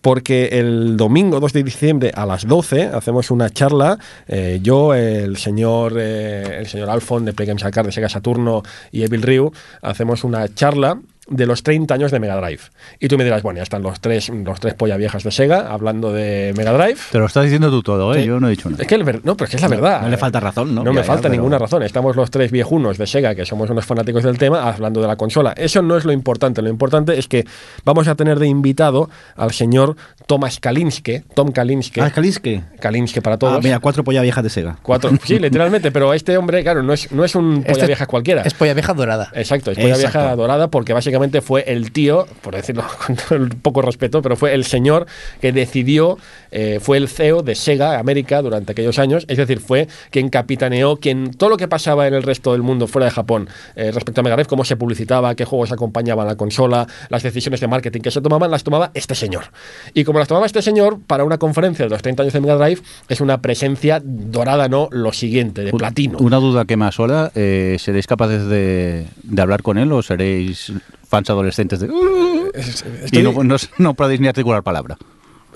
[0.00, 3.98] Porque el domingo 2 de diciembre a las 12 hacemos una charla.
[4.28, 8.62] eh, yo, el señor, eh, el señor Alfon de Play Games Arcade de Sega Saturno
[8.90, 10.98] y Evil Ryu, hacemos una charla
[11.28, 12.60] de los 30 años de Mega Drive.
[13.00, 15.72] Y tú me dirás, bueno, ya están los tres, los tres polla viejas de Sega
[15.72, 16.98] hablando de Mega Drive.
[17.10, 18.20] Te lo estás diciendo tú todo, ¿eh?
[18.20, 18.26] Sí.
[18.26, 18.82] Yo no he dicho nada.
[18.82, 20.02] Es que el ver- no, pero es que es la verdad.
[20.02, 20.82] no le falta razón, ¿no?
[20.84, 21.82] No Ya, me ya, falta pero- ninguna razón.
[21.82, 25.16] Estamos los tres viejunos de Sega, que somos unos fanáticos del tema, hablando de la
[25.16, 25.52] consola.
[25.56, 26.60] Eso no es lo importante.
[26.62, 27.44] Lo importante es que
[27.84, 29.96] vamos a tener de invitado al señor
[30.26, 31.24] Tomas Kalinske.
[31.34, 32.02] Tom Kalinske.
[32.02, 32.62] Ah, Kaliske.
[32.80, 33.64] Kalinske para Ah, todos.
[33.64, 34.76] mira, cuatro pollas viejas de Sega.
[34.82, 35.10] Cuatro.
[35.24, 38.42] Sí, literalmente, pero este hombre, claro, no es, no es un polla Este vieja cualquiera.
[38.42, 39.30] Es polla vieja dorada.
[39.34, 40.18] Exacto, es polla Exacto.
[40.18, 42.84] vieja dorada porque básicamente fue el tío, por decirlo
[43.28, 45.06] con poco respeto, pero fue el señor
[45.40, 46.18] que decidió,
[46.50, 50.96] eh, fue el CEO de Sega América durante aquellos años, es decir, fue quien capitaneó,
[50.96, 54.20] quien todo lo que pasaba en el resto del mundo fuera de Japón eh, respecto
[54.20, 57.68] a Mega Drive, cómo se publicitaba, qué juegos acompañaban a la consola, las decisiones de
[57.68, 59.44] marketing que se tomaban, las tomaba este señor.
[59.94, 62.56] Y como las tomaba este señor, para una conferencia de los 30 años de Mega
[62.56, 66.18] Drive, es una presencia dorada, no lo siguiente, de platino.
[66.18, 70.72] Una duda que me asola, eh, ¿seréis capaces de, de hablar con él o seréis
[71.14, 71.86] fans adolescentes de...
[72.54, 74.96] Estoy- Y no, no, no podéis ni articular palabra.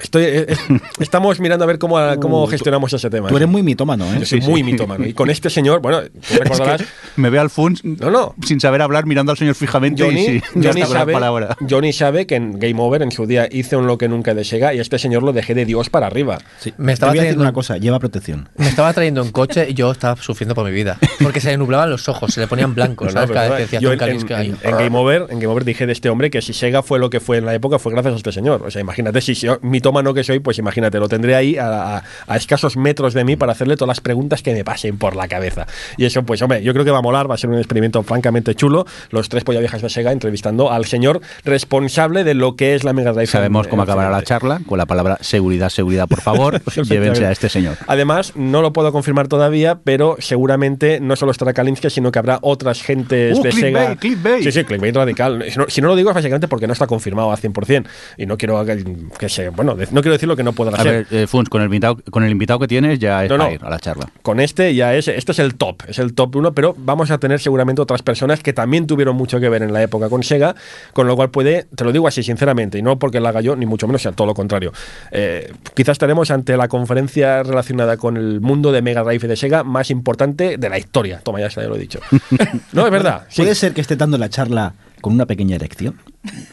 [0.00, 0.56] Estoy, eh, eh,
[1.00, 3.28] estamos mirando a ver cómo, cómo gestionamos ese tema.
[3.28, 4.16] Tú eres muy mitómano, ¿eh?
[4.20, 5.04] Yo soy muy mitómano.
[5.06, 6.84] Y con este señor, bueno, tú recordarás.
[7.16, 8.34] Me veo al Funs No, no.
[8.46, 11.56] sin saber hablar, mirando al señor fijamente Johnny, y sin Johnny sabe, palabra.
[11.68, 14.44] Johnny sabe que en Game Over en su día hice un lo que nunca de
[14.44, 16.38] Sega y este señor lo dejé de Dios para arriba.
[16.60, 16.72] Sí.
[16.78, 18.48] Me Te estaba voy a decir teniendo- una cosa, lleva protección.
[18.56, 20.98] Me estaba trayendo en coche y yo estaba sufriendo por mi vida.
[21.22, 23.30] Porque se le nublaban los ojos, se le ponían blancos, No, ¿sabes?
[23.30, 24.54] Cada vez que decía yo en, en- ahí.
[24.62, 27.10] en Game Over, en Game Over dije de este hombre que si Sega fue lo
[27.10, 28.62] que fue en la época fue gracias a este señor.
[28.64, 31.96] O sea, imagínate si yo, mi mitómano que soy, pues imagínate, lo tendré ahí a,
[31.96, 35.16] a- a escasos metros de mí para hacerle todas las preguntas que me pasen por
[35.16, 35.66] la cabeza.
[35.96, 38.02] Y eso, pues, hombre, yo creo que va a molar, va a ser un experimento
[38.02, 38.84] francamente chulo.
[39.10, 42.92] Los tres polla viejas de Sega entrevistando al señor responsable de lo que es la
[42.92, 43.26] Mega Drive.
[43.28, 46.60] Sabemos en- cómo acabará la charla con la palabra seguridad, seguridad, por favor.
[46.84, 47.76] Llévense a este señor.
[47.86, 52.38] Además, no lo puedo confirmar todavía, pero seguramente no solo estará Kalinsky, sino que habrá
[52.42, 53.96] otras gentes Uh, de Sega.
[53.96, 54.42] clickbait.
[54.42, 55.44] Sí, sí, clickbait radical.
[55.50, 57.86] Si no, si no lo digo es básicamente porque no está confirmado al 100%.
[58.18, 58.84] Y no quiero que,
[59.18, 59.48] que se.
[59.50, 61.06] Bueno, no quiero decir lo que no podrá A ser.
[61.10, 63.48] ver, eh, Funs, con el, invitado, con el invitado que tienes ya es No, para
[63.50, 63.54] no.
[63.54, 64.08] ir a la charla.
[64.22, 67.18] Con este ya es, este es el top, es el top uno, pero vamos a
[67.18, 70.54] tener seguramente otras personas que también tuvieron mucho que ver en la época con Sega,
[70.92, 73.56] con lo cual puede, te lo digo así sinceramente, y no porque la haga yo,
[73.56, 74.72] ni mucho menos, sea todo lo contrario.
[75.10, 79.36] Eh, quizás estaremos ante la conferencia relacionada con el mundo de Mega Drive y de
[79.36, 81.20] Sega más importante de la historia.
[81.22, 82.00] Toma, ya está, ya lo he dicho.
[82.72, 83.22] no, es verdad.
[83.28, 83.42] sí.
[83.42, 85.96] ¿Puede ser que esté dando la charla con una pequeña erección?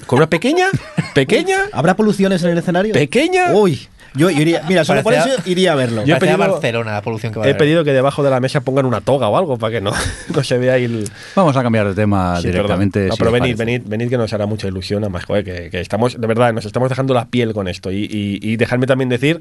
[0.05, 0.67] ¿Con una pequeña?
[1.13, 1.57] ¿Pequeña?
[1.73, 2.93] ¿Habrá poluciones en el escenario?
[2.93, 3.51] ¿Pequeña?
[3.53, 6.05] Uy, yo iría, mira, solo por eso iría a verlo.
[6.05, 7.59] Yo he pedido- Barcelona la polución que va a He haber.
[7.59, 9.91] pedido que debajo de la mesa pongan una toga o algo para que no,
[10.33, 11.09] no se vea ahí el...
[11.35, 12.99] Vamos a cambiar de tema Sí, directamente.
[12.99, 13.09] perdón.
[13.09, 13.65] No, si pero os venid, parece.
[13.79, 16.65] venid, venid que nos hará mucha ilusión, además, joder, que, que estamos, de verdad, nos
[16.65, 17.91] estamos dejando la piel con esto.
[17.91, 19.39] Y, y, y dejadme también decir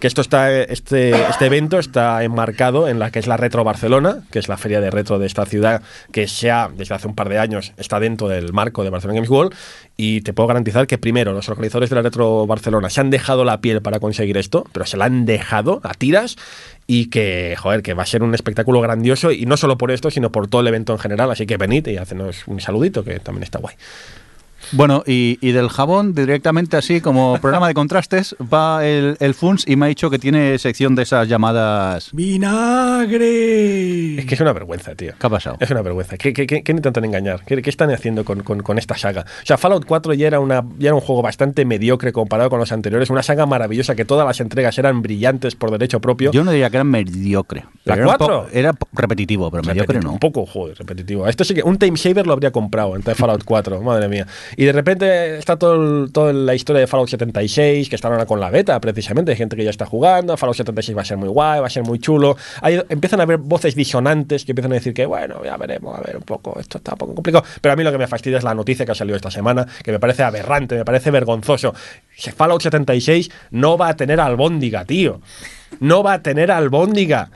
[0.00, 4.22] que esto está, este, este evento está enmarcado en la que es la Retro Barcelona,
[4.30, 5.82] que es la feria de retro de esta ciudad,
[6.12, 9.30] que ya desde hace un par de años está dentro del marco de Barcelona Games
[9.30, 9.54] World.
[9.96, 13.44] Y te puedo garantizar que primero los organizadores de la Retro Barcelona se han dejado
[13.44, 16.36] la piel para conseguir esto, pero se la han dejado a tiras
[16.86, 20.10] y que, joder, que va a ser un espectáculo grandioso y no solo por esto,
[20.10, 21.30] sino por todo el evento en general.
[21.32, 23.74] Así que venid y hacenos un saludito, que también está guay.
[24.72, 29.64] Bueno, y, y del jabón, directamente así, como programa de contrastes, va el, el Funs
[29.66, 32.10] y me ha dicho que tiene sección de esas llamadas.
[34.18, 35.12] Es que es una vergüenza, tío.
[35.18, 35.56] ¿Qué ha pasado?
[35.60, 36.16] Es una vergüenza.
[36.16, 37.44] ¿Qué, qué, qué- qué intentan engañar?
[37.46, 39.22] ¿Qué, qué están haciendo con, con- con esta saga?
[39.42, 42.58] O sea, Fallout 4 ya era, una, ya era un juego bastante mediocre comparado con
[42.58, 43.10] los anteriores.
[43.10, 46.30] Una saga maravillosa que todas las entregas eran brillantes por derecho propio.
[46.32, 47.64] Yo no diría que era mediocre.
[47.84, 48.46] ¿La Era un po- cuatro?
[48.52, 50.12] Era po- repetitivo, pero mediocre no.
[50.12, 51.26] Un poco, joder, repetitivo.
[51.28, 54.26] Esto sí que un time saver lo habría comprado entre Fallout 4, madre mía.
[54.60, 58.40] Y de repente está todo toda la historia de Fallout 76, que están ahora con
[58.40, 59.30] la beta, precisamente.
[59.30, 60.36] Hay gente que ya está jugando.
[60.36, 62.36] Fallout 76 va a ser muy guay, va a ser muy chulo.
[62.60, 66.02] Hay- empiezan a haber voces disonantes que empiezan a decir que, bueno, ya veremos, a
[66.02, 67.44] ver un poco, esto está un poco complicado.
[67.60, 69.64] Pero a mí lo que me fastidia es la noticia que ha salido esta semana,
[69.84, 71.72] que me parece aberrante, me parece vergonzoso.
[72.36, 75.20] Fallout 76 no va a tener albóndiga, tío.
[75.78, 77.30] No va a tener albóndiga.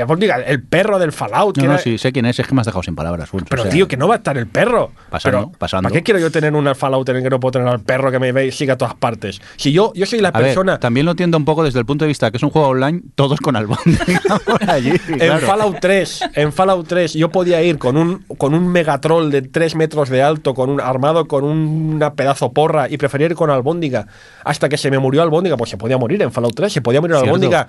[0.00, 1.56] Albóndiga, el perro del Fallout.
[1.56, 3.28] No, que no, era- sí, sé quién es, es que me has dejado sin palabras.
[3.48, 4.92] Pero o sea, tío, que no va a estar el perro.
[5.10, 5.88] Pasando, Pero, pasando.
[5.88, 8.10] ¿Para qué quiero yo tener un Fallout en el que no puedo tener al perro
[8.10, 9.40] que me ve y siga a todas partes?
[9.56, 10.78] Si yo, yo soy la A ver, persona.
[10.80, 13.02] también lo entiendo un poco desde el punto de vista que es un juego online,
[13.14, 14.92] todos con albóndiga por allí.
[15.08, 15.38] en.
[15.40, 19.74] Fallout 3, en Fallout 3 yo podía ir con un con un Megatroll de 3
[19.76, 24.06] metros de alto, con un armado con una pedazo porra y prefería ir con Albóndiga
[24.44, 27.00] hasta que se me murió Albóndiga, pues se podía morir en Fallout 3, se podía
[27.00, 27.26] morir Cierto.
[27.28, 27.68] Albóndiga.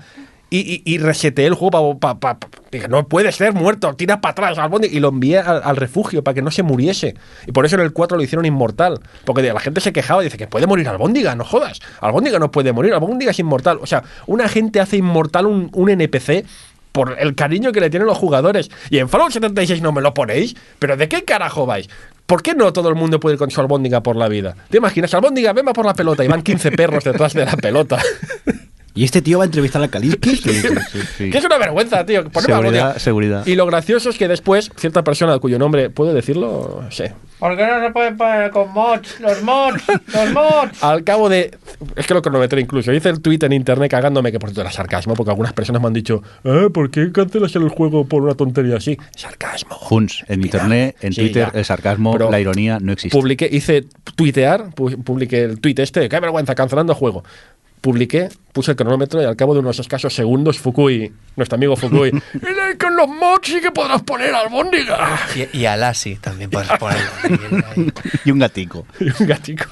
[0.50, 2.16] Y, y, y reseteé el juego para...
[2.20, 4.94] Pa, pa- dije, no puede ser muerto, tira para atrás Albóndiga.
[4.96, 7.16] Y lo envié al, al refugio para que no se muriese.
[7.46, 9.00] Y por eso en el 4 lo hicieron inmortal.
[9.26, 11.80] Porque la gente se quejaba y dice que puede morir Albóndiga, no jodas.
[12.00, 13.80] Albóndiga no puede morir, Albóndiga es inmortal.
[13.82, 16.46] O sea, una gente hace inmortal un, un NPC
[16.94, 18.72] por el cariño que le tienen los jugadores.
[18.90, 21.90] Y en Fallout 76 no me lo ponéis, pero ¿de qué carajo vais?
[22.26, 24.56] ¿Por qué no todo el mundo puede ir con su albóndiga por la vida?
[24.70, 25.14] ¿Te imaginas?
[25.14, 28.00] Albóndiga, ven va por la pelota y van 15 perros detrás de la pelota.
[28.98, 30.36] Y este tío va a entrevistar al Kalinsky.
[30.36, 31.30] sí.
[31.32, 32.24] que es una vergüenza, tío.
[32.40, 33.46] Seguridad, seguridad.
[33.46, 36.84] Y lo gracioso es que después, cierta persona cuyo nombre, ¿puedo decirlo?
[36.90, 37.04] Sí.
[37.40, 39.20] ¿Por qué no se pueden poner con mods?
[39.20, 40.82] Los mods, los mods.
[40.84, 41.56] Al cabo de.
[41.96, 42.92] Es que lo cronometré incluso.
[42.92, 45.88] Hice el tweet en internet cagándome, que por cierto era sarcasmo, porque algunas personas me
[45.88, 48.98] han dicho, "Ah, ¿por qué cancelas el juego por una tontería así?
[49.16, 49.78] Sarcasmo.
[49.88, 51.60] Funs, en internet, en Sí, Twitter, ya.
[51.60, 53.16] el sarcasmo, Pero la ironía no existe.
[53.16, 53.86] Publiqué, hice
[54.16, 57.24] tuitear, pu- publiqué el tweet este, qué vergüenza, cancelando juego.
[57.82, 62.10] Publiqué, puse el cronómetro y al cabo de unos escasos segundos, Fukui, nuestro amigo Fukui,
[62.34, 65.18] "Y con los mods sí que podrás poner albóndiga.
[65.54, 66.88] Y, y a Lassie también ponerlo.
[66.88, 67.92] ahí.
[68.26, 68.86] Y un gatico.
[69.00, 69.66] Y un gatico.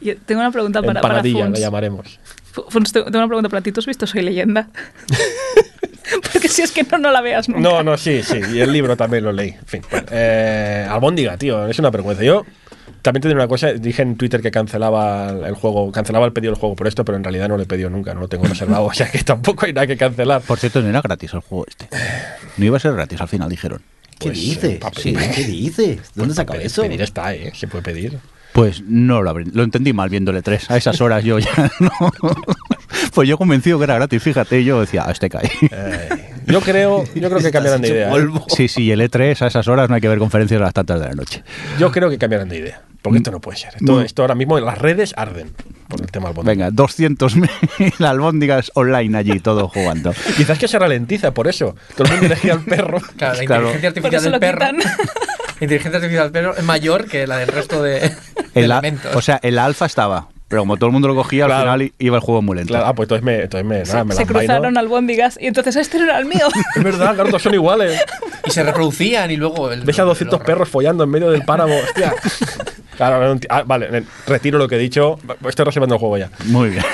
[0.00, 1.60] Yo tengo una pregunta para, para Empanadilla, la Funs.
[1.60, 2.20] llamaremos.
[2.52, 3.70] Fu- Funs, tengo tengo una pregunta para ti.
[3.70, 4.68] ¿Tú has visto Soy Leyenda?
[6.32, 7.60] Porque si es que no, no la veas nunca.
[7.62, 8.38] No, no, sí, sí.
[8.54, 9.50] Y el libro también lo leí.
[9.50, 9.82] En fin.
[9.90, 12.22] bueno, eh, albóndiga, tío, es una vergüenza.
[12.22, 12.44] Yo
[13.02, 16.52] también te digo una cosa, dije en Twitter que cancelaba el juego, cancelaba el pedido
[16.52, 18.44] del juego por esto, pero en realidad no lo he pedido nunca, no lo tengo
[18.44, 20.40] reservado, o sea que tampoco hay nada que cancelar.
[20.42, 21.88] Por cierto, no era gratis el juego este.
[22.56, 23.80] No iba a ser gratis al final, dijeron.
[24.18, 24.64] ¿Qué Pues, dices?
[24.64, 25.02] eh, papel.
[25.02, 25.98] Sí, ¿Qué dices?
[26.14, 26.82] ¿Dónde sacó Pedir- eso?
[26.82, 27.50] Pedir está, ¿eh?
[27.54, 28.18] Se puede pedir.
[28.52, 29.46] Pues no lo abrí.
[29.52, 30.70] Lo entendí mal viéndole tres.
[30.70, 31.50] A esas horas yo ya
[31.80, 31.90] no.
[33.14, 35.50] Pues yo convencido que era gratis, fíjate, y yo decía, ah, este cae.
[35.70, 36.08] Eh,
[36.46, 38.14] yo creo, yo creo que cambiarán de idea.
[38.16, 38.24] ¿eh?
[38.48, 41.00] Sí, sí, el E3 a esas horas no hay que ver conferencias a las tantas
[41.00, 41.42] de la noche.
[41.78, 42.82] Yo creo que cambiarán de idea.
[43.02, 43.74] Porque esto no puede ser.
[43.74, 44.00] Esto, Mm.
[44.02, 45.52] esto ahora mismo las redes arden
[45.88, 46.44] por el tema botón.
[46.46, 47.50] Venga, 200.000
[48.06, 50.12] albóndigas online allí, todos jugando.
[50.36, 51.74] Quizás que se ralentiza por eso.
[51.96, 53.00] Todo el mundo elegía al perro.
[53.16, 53.62] Claro, la Claro.
[53.72, 54.58] inteligencia Por artificial eso del lo perro.
[55.58, 58.12] La inteligencia artificial del perro es mayor que la del resto de, de
[58.54, 59.14] elementos.
[59.16, 61.70] o sea, en la alfa estaba, pero como todo el mundo lo cogía, Claro.
[61.72, 62.68] al final iba el juego muy lento.
[62.72, 65.98] Claro, ah, pues entonces me, entonces me, nada, me Se cruzaron albóndigas y entonces este
[65.98, 66.46] no era el mío.
[66.76, 68.00] Es verdad, claro, todos son iguales.
[68.46, 69.70] y se reproducían y luego.
[69.72, 71.74] El, Ves a 200 los- perros follando en medio del páramo.
[71.76, 72.12] Hostia.
[72.96, 75.18] Claro, no enti- ah, vale, retiro lo que he dicho.
[75.48, 76.30] Estoy reservando el juego ya.
[76.46, 76.84] Muy bien.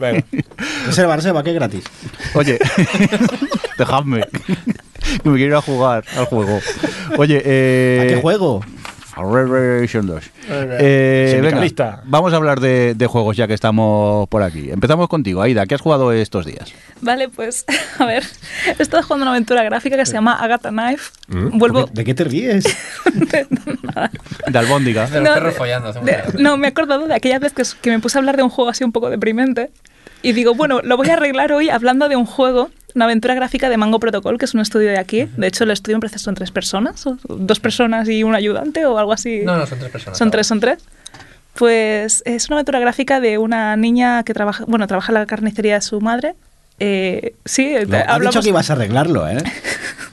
[0.00, 0.24] Venga.
[0.86, 1.84] Reserva, reserva, que es gratis.
[2.34, 2.58] Oye,
[3.78, 4.22] dejadme.
[5.22, 6.60] Que me quiero ir a jugar al juego.
[7.18, 8.64] Oye, eh, ¿A qué juego?
[9.14, 10.24] A Red Redemption 2.
[10.48, 14.70] Eh, venga, vamos a hablar de, de juegos ya que estamos por aquí.
[14.70, 15.66] Empezamos contigo, Aida.
[15.66, 16.72] ¿Qué has jugado estos días?
[17.00, 17.64] Vale, pues
[17.98, 18.24] a ver,
[18.78, 21.10] he estado jugando una aventura gráfica que se llama Agatha Knife.
[21.28, 21.84] Vuelvo...
[21.92, 22.64] ¿De qué te ríes?
[24.48, 25.06] De Albóndiga.
[25.06, 25.92] De los No, perros de- follando.
[25.92, 28.42] de- no, me he acordado de aquella vez que, que me puse a hablar de
[28.42, 29.70] un juego así un poco deprimente.
[30.22, 33.68] Y digo, bueno, lo voy a arreglar hoy hablando de un juego, una aventura gráfica
[33.68, 35.28] de Mango Protocol, que es un estudio de aquí.
[35.36, 38.84] De hecho, el estudio en proceso son tres personas, o dos personas y un ayudante
[38.86, 39.40] o algo así.
[39.44, 40.18] No, no, son tres personas.
[40.18, 40.78] Son tres, son tres.
[41.54, 45.74] Pues es una aventura gráfica de una niña que trabaja, bueno, trabaja en la carnicería
[45.74, 46.34] de su madre.
[46.78, 49.36] Eh, sí, No, hablamos- dicho que ibas a arreglarlo, ¿eh?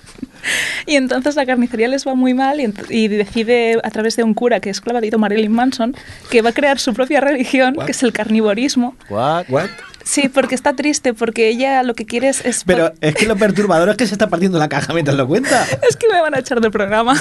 [0.86, 4.34] y entonces la carnicería les va muy mal y, y decide a través de un
[4.34, 5.96] cura que es clavadito Marilyn Manson
[6.30, 8.96] que va a crear su propia religión, que es el carnivorismo.
[9.10, 9.46] What?
[9.50, 9.70] ¿What?
[10.04, 12.44] Sí, porque está triste, porque ella lo que quiere es...
[12.44, 15.28] es Pero es que lo perturbador es que se está partiendo la caja mientras lo
[15.28, 15.66] cuenta.
[15.90, 17.20] es que me van a echar del programa.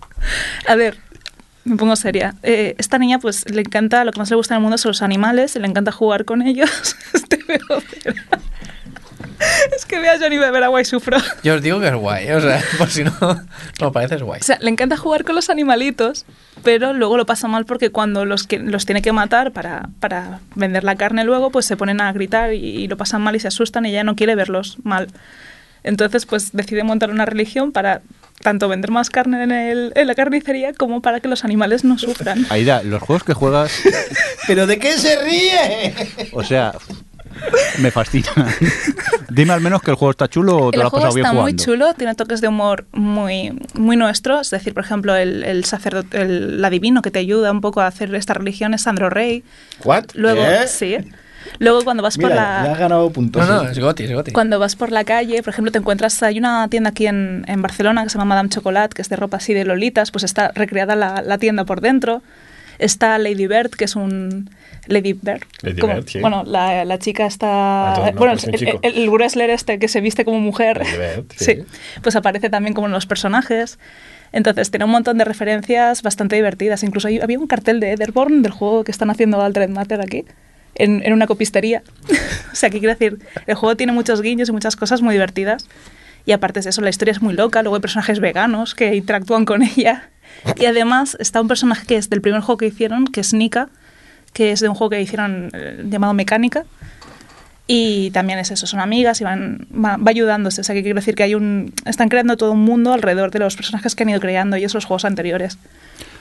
[0.66, 0.98] a ver,
[1.64, 2.34] me pongo seria.
[2.42, 4.90] Eh, esta niña pues le encanta, lo que más le gusta en el mundo son
[4.90, 6.96] los animales, le encanta jugar con ellos.
[7.12, 7.82] Este veo
[9.76, 11.18] Es que ve a Johnny beber agua y sufro.
[11.42, 13.12] Yo os digo que es guay, o sea, por si no,
[13.80, 14.40] no parece es guay.
[14.40, 16.24] O sea, le encanta jugar con los animalitos,
[16.64, 20.40] pero luego lo pasa mal porque cuando los, que, los tiene que matar para, para
[20.54, 23.40] vender la carne luego, pues se ponen a gritar y, y lo pasan mal y
[23.40, 25.08] se asustan y ella no quiere verlos mal.
[25.84, 28.00] Entonces, pues decide montar una religión para
[28.42, 31.96] tanto vender más carne en, el- en la carnicería como para que los animales no
[31.96, 32.44] sufran.
[32.50, 33.72] Aida, los juegos que juegas,
[34.48, 35.94] ¿Pero de qué se ríe?
[36.32, 36.72] o sea,
[37.80, 38.46] me fascinan.
[39.30, 41.14] Dime al menos que el juego está chulo o te El lo has juego pasado
[41.14, 41.64] bien está muy jugando.
[41.64, 44.40] chulo, tiene toques de humor muy, muy nuestro.
[44.40, 47.86] Es decir, por ejemplo, el, el sacerdote, el, adivino que te ayuda un poco a
[47.86, 49.44] hacer esta religión es Sandro Rey.
[49.84, 50.04] ¿What?
[50.14, 50.66] Luego, ¿Eh?
[50.66, 50.96] sí.
[51.60, 52.64] Luego cuando vas por Mira, la...
[52.66, 53.48] ya has ganado puntos.
[53.48, 54.32] No, no, es Goti, es Goti.
[54.32, 57.62] Cuando vas por la calle, por ejemplo, te encuentras, hay una tienda aquí en, en
[57.62, 60.50] Barcelona que se llama Madame Chocolat, que es de ropa así de lolitas, pues está
[60.54, 62.20] recreada la, la tienda por dentro.
[62.78, 64.50] Está Lady Bird, que es un...
[64.88, 65.42] Lady Bird.
[65.62, 66.20] Lady como- Bird, sí.
[66.20, 67.88] Bueno, la, la chica Ah, está...
[67.88, 68.34] entonces no, bueno,
[68.82, 70.78] el, el, el wrestler este que se viste como mujer.
[70.78, 71.44] Lady Bird, sí.
[71.44, 71.62] sí.
[72.02, 73.78] Pues aparece también como en los personajes.
[74.32, 76.82] Entonces, tiene un montón de referencias bastante divertidas.
[76.82, 80.24] Incluso hay- había un cartel de Etherborn, del juego que están haciendo Altered Matter aquí,
[80.74, 81.82] en, en una copistería.
[82.52, 83.18] o sea, ¿qué quiero decir?
[83.46, 85.66] El juego tiene muchos guiños y muchas cosas muy divertidas.
[86.26, 87.62] Y aparte de eso, la historia es muy loca.
[87.62, 90.10] Luego hay personajes veganos que interactúan con ella.
[90.56, 93.68] Y además está un personaje que es del primer juego que hicieron, que es Nika,
[94.32, 96.64] que es de un juego que hicieron eh, llamado Mecánica.
[97.68, 100.60] Y también es eso, son amigas y van, va, va ayudándose.
[100.60, 101.72] O sea, que quiero decir que hay un.
[101.84, 104.84] Están creando todo un mundo alrededor de los personajes que han ido creando ellos los
[104.84, 105.58] juegos anteriores.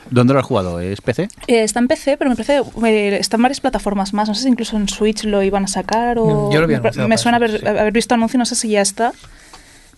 [0.09, 0.79] ¿Dónde lo has jugado?
[0.79, 1.29] ¿Es PC?
[1.47, 2.61] Eh, está en PC, pero me parece.
[2.85, 4.27] eh, está en varias plataformas más.
[4.27, 6.51] No sé si incluso en Switch lo iban a sacar o.
[6.51, 7.67] Yo lo había me, me suena haber, sí.
[7.67, 9.13] haber visto anuncio, no sé si ya está.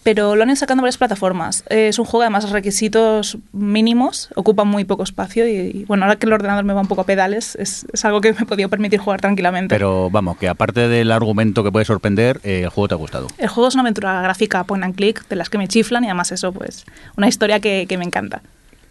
[0.07, 1.65] Pero lo han ido sacando varias plataformas.
[1.69, 5.45] Eh, es un juego, además, requisitos mínimos, ocupa muy poco espacio.
[5.45, 8.05] Y, y, bueno, ahora que el ordenador me va un poco a pedales, es, es
[8.05, 9.75] algo que me he podido permitir jugar tranquilamente.
[9.75, 13.27] Pero vamos, que aparte del argumento que puede sorprender, eh, el juego te ha gustado.
[13.37, 16.07] El juego es una aventura gráfica point and click, de las que me chiflan y
[16.07, 16.85] además eso, pues,
[17.17, 18.41] una historia que, que me encanta.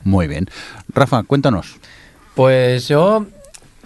[0.04, 0.50] Muy bien.
[0.92, 1.78] Rafa, cuéntanos.
[2.34, 3.24] Pues yo,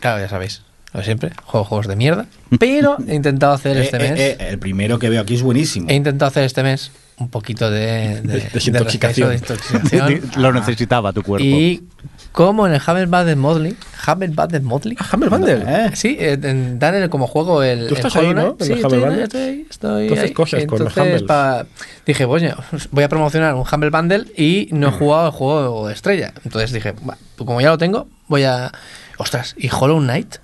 [0.01, 0.63] claro, ya sabéis,
[0.93, 2.27] lo de siempre, juego juegos de mierda,
[2.59, 5.43] pero he intentado hacer Eh, este eh, mes, eh, el primero que veo aquí es
[5.43, 5.89] buenísimo.
[5.89, 6.91] he intentado hacer este mes
[7.21, 9.29] un poquito de, de, De- desintoxicación.
[9.29, 10.21] de de intoxicación.
[10.43, 11.45] Lo necesitaba tu cuerpo.
[11.47, 11.85] y
[12.33, 15.65] como en el Hammer Bad Modley, Hammer Bad Modley, Ah, Hammer Bundle.
[15.67, 15.91] ¿Eh?
[15.95, 17.89] Sí, eh, en- dan el- como juego el.
[17.89, 18.57] Tú el estás Hollow ahí, ¿no?
[18.61, 20.33] Sí, el estoy, estoy, estoy Tú haces ahí.
[20.33, 21.67] cosas con los Entonces, pa-
[22.07, 22.55] dije, oye,
[22.91, 26.33] voy a promocionar un Humble Bundle y no he jugado el juego de estrella.
[26.45, 28.73] Entonces dije, "Va, pues como ya lo tengo, voy a.
[29.19, 30.37] Ostras, y Hollow Knight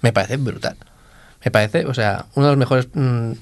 [0.00, 0.76] me parece brutal.
[1.44, 2.88] Me parece, o sea, uno de los mejores.
[2.94, 3.34] mm, mm,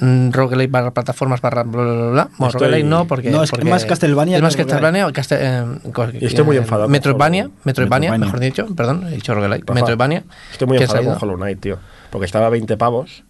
[0.00, 2.28] roguelike barra plataformas barra bla bla bla bla.
[2.38, 3.30] Bueno, Estoy- no, porque.
[3.30, 4.56] No, es porque- más Castlevania Es más.
[4.56, 5.06] Castlevania.
[5.12, 9.70] Castel- eh, Y estoy muy eh, enfadado Metroidvania, Metroidvania, mejor dicho, perdón, he dicho roguelike.
[9.72, 10.24] Metroidvania.
[10.52, 11.22] Estoy muy enfadado con.
[11.30, 11.78] Hollow Knight, tío.
[12.10, 13.24] Porque estaba a 20 pavos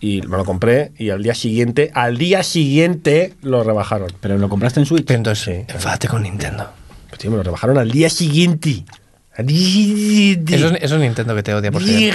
[0.00, 4.08] y me lo compré y al día siguiente, al día siguiente lo rebajaron.
[4.20, 5.04] Pero lo compraste en Switch.
[5.06, 5.72] Pero entonces, Sí.
[5.72, 6.68] enfádate con Nintendo.
[7.08, 8.84] Pues, tío, me lo rebajaron al día siguiente.
[9.38, 9.46] Eso
[10.68, 12.14] es, eso es Nintendo que te odia por ser.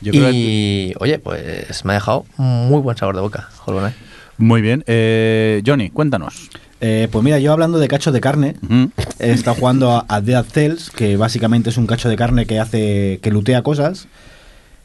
[0.00, 0.02] Dígate.
[0.02, 3.94] Yo creo que- Y, oye, pues me ha dejado muy buen sabor de boca, Knight.
[4.38, 4.84] Muy bien.
[4.86, 6.50] Eh, Johnny, cuéntanos.
[6.82, 8.90] Eh, pues mira, yo hablando de cachos de carne, Ujú.
[9.18, 12.60] he estado jugando a, a Dead Cells, que básicamente es un cacho de carne que
[12.60, 14.08] hace que lutea cosas.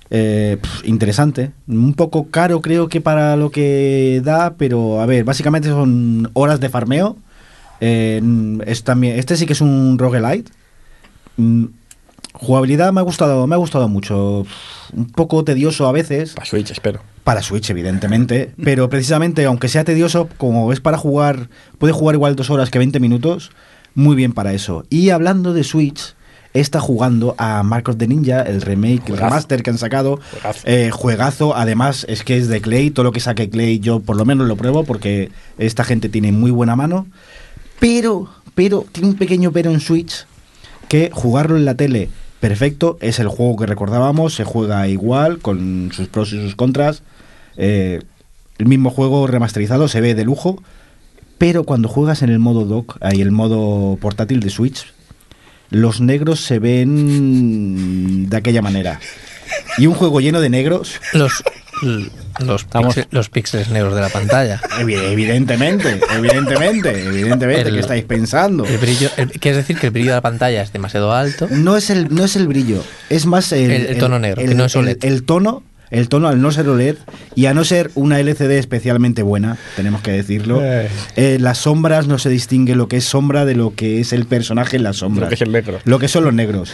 [0.10, 1.52] Eh, interesante.
[1.68, 6.60] Un poco caro creo que para lo que da, pero a ver, básicamente son horas
[6.62, 7.18] de farmeo.
[7.82, 8.22] Eh,
[8.66, 10.50] es también, este sí que es un roguelite.
[12.34, 14.46] Jugabilidad me ha gustado, me ha gustado mucho.
[14.94, 16.34] Un poco tedioso a veces.
[16.34, 17.02] Para Switch, espero.
[17.24, 18.54] Para Switch, evidentemente.
[18.64, 22.80] Pero precisamente, aunque sea tedioso, como es para jugar, puede jugar igual dos horas que
[22.80, 23.52] 20 minutos,
[23.94, 24.86] muy bien para eso.
[24.90, 26.16] Y hablando de Switch,
[26.54, 30.20] está jugando a Marcos de Ninja, el remake, el remaster que han sacado.
[30.32, 30.68] Juegazo.
[30.68, 34.18] Eh, juegazo, además es que es de Clay, todo lo que saque Clay yo por
[34.18, 37.08] lo menos lo pruebo porque esta gente tiene muy buena mano.
[37.80, 40.26] Pero, pero, tiene un pequeño pero en Switch
[40.92, 42.10] que jugarlo en la tele,
[42.42, 47.02] perfecto, es el juego que recordábamos, se juega igual, con sus pros y sus contras.
[47.56, 48.02] eh,
[48.58, 50.62] el mismo juego remasterizado se ve de lujo,
[51.38, 54.86] pero cuando juegas en el modo dock, ahí el modo portátil de Switch,
[55.70, 59.00] los negros se ven de aquella manera.
[59.78, 61.42] Y un juego lleno de negros, Los,
[61.82, 62.66] los,
[63.12, 64.62] los píxeles negros de la pantalla.
[64.80, 68.66] evi- evidentemente, evidentemente, evidentemente, El- ¿qué estáis pensando?
[68.66, 71.48] El brillo, el- ¿Quieres decir que el brillo de la pantalla es demasiado alto?
[71.50, 74.54] No es el, no es el brillo, es más el, El- el tono negro, que
[74.56, 74.98] no es OLED.
[75.04, 76.96] El, el tono, el tono al no ser OLED
[77.36, 80.62] y a no ser una LCD especialmente buena, tenemos que decirlo.
[80.64, 80.88] Eh.
[81.18, 84.26] eh, las sombras no se distingue lo que es sombra de lo que es el
[84.26, 85.24] personaje en las sombras.
[85.26, 85.80] Lo que es el negro.
[85.84, 86.72] Lo que son los negros.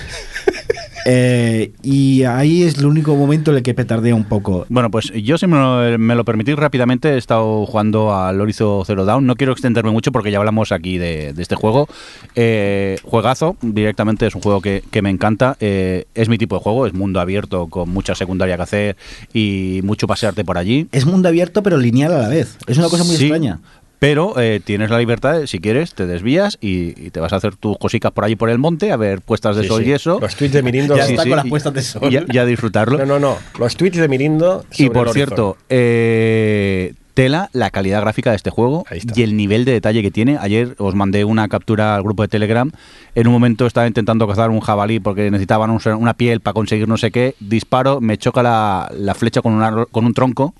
[1.10, 4.66] Eh, y ahí es el único momento en el que petardea un poco.
[4.68, 8.84] Bueno, pues yo, si me lo, me lo permitís rápidamente, he estado jugando al Horizon
[8.86, 9.26] Zero Dawn.
[9.26, 11.88] No quiero extenderme mucho porque ya hablamos aquí de, de este juego.
[12.36, 15.56] Eh, juegazo, directamente es un juego que, que me encanta.
[15.62, 18.98] Eh, es mi tipo de juego, es mundo abierto con mucha secundaria que hacer
[19.34, 20.88] y mucho pasearte por allí.
[20.92, 22.58] Es mundo abierto pero lineal a la vez.
[22.68, 23.60] Es una cosa muy Sí, extraña.
[24.00, 27.38] Pero eh, tienes la libertad, de, si quieres, te desvías y, y te vas a
[27.38, 29.90] hacer tus cositas por allí por el monte, a ver puestas de Sí, sol sí.
[29.90, 30.20] y eso.
[30.22, 30.96] Los tweets de Mirindo.
[30.96, 32.14] Ya está con las y- puestas de sol.
[32.14, 33.00] Y a, y a disfrutarlo.
[33.00, 33.38] No, no, no.
[33.58, 34.66] Los tweets de Mirindo.
[34.74, 38.86] Y sobre por el cierto, eh, tela la calidad gráfica de este juego
[39.16, 40.38] y el nivel de detalle que tiene.
[40.40, 42.70] Ayer os mandé una captura al grupo de Telegram.
[43.16, 46.88] En un momento estaba intentando cazar un jabalí porque necesitaban un- una piel para conseguir
[46.88, 47.34] no sé qué.
[47.40, 50.54] Disparo, me choca la, la flecha con, una- con un tronco.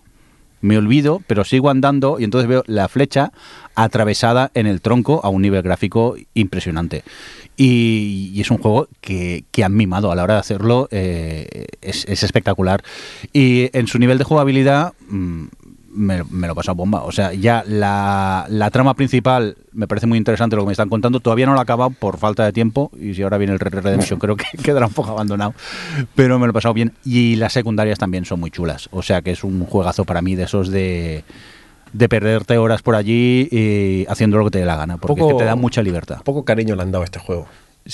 [0.62, 3.32] Me olvido, pero sigo andando y entonces veo la flecha
[3.76, 7.04] atravesada en el tronco a un nivel gráfico impresionante.
[7.56, 11.68] Y, y es un juego que, que han mimado a la hora de hacerlo, eh,
[11.82, 12.84] es, es espectacular.
[13.34, 15.46] Y en su nivel de jugabilidad mm,
[15.98, 17.04] me, me lo he pasado bomba.
[17.04, 20.90] O sea, ya la, la trama principal me parece muy interesante lo que me están
[20.90, 21.20] contando.
[21.20, 22.92] Todavía no lo he acabado por falta de tiempo.
[23.00, 25.54] Y si ahora viene el Red Redemption, creo que quedará un poco abandonado.
[26.16, 26.94] Pero me lo he pasado bien.
[27.04, 28.88] Y las secundarias también son muy chulas.
[28.92, 31.24] O sea que es un juegazo para mí de esos de
[31.94, 35.30] de perderte horas por allí y haciendo lo que te dé la gana, porque Poco-
[35.30, 36.18] es que te da mucha libertad.
[36.24, 37.48] Poco cariño le han dado a este juego.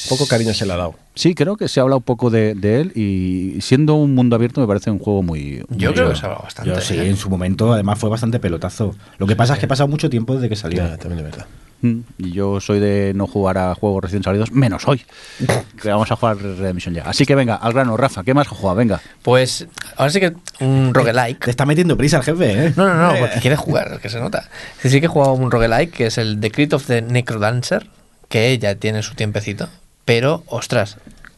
[0.10, 0.96] Poco cariño se le ha dado.
[1.16, 4.36] Sí, creo que se ha hablado un poco de, de él y siendo un mundo
[4.36, 5.64] abierto me parece un juego muy...
[5.70, 6.72] muy Yo creo que se ha hablado bastante.
[6.72, 8.96] Yo sí, en su momento además fue bastante pelotazo.
[9.18, 10.78] Lo que pasa es que ha pasado mucho tiempo desde que salió.
[10.84, 11.46] Ya, también de verdad.
[11.82, 15.02] Mm, Y yo soy de no jugar a juegos recién salidos, menos hoy,
[15.82, 17.04] que vamos a jugar Redemption ya.
[17.04, 18.78] Así que venga, al grano, Rafa, ¿qué más has jugado?
[18.78, 19.02] Venga.
[19.22, 19.68] Pues
[19.98, 21.44] ahora sí que un roguelike.
[21.44, 22.74] Te está metiendo prisa el jefe, ¿eh?
[22.78, 24.50] No, no, no, porque quiere jugar, que se nota.
[24.82, 27.88] Sí, sí que he jugado un roguelike, que es el Decree of the Necrodancer,
[28.30, 29.68] que ya tiene su tiempecito.
[30.06, 30.98] Pero, ostras,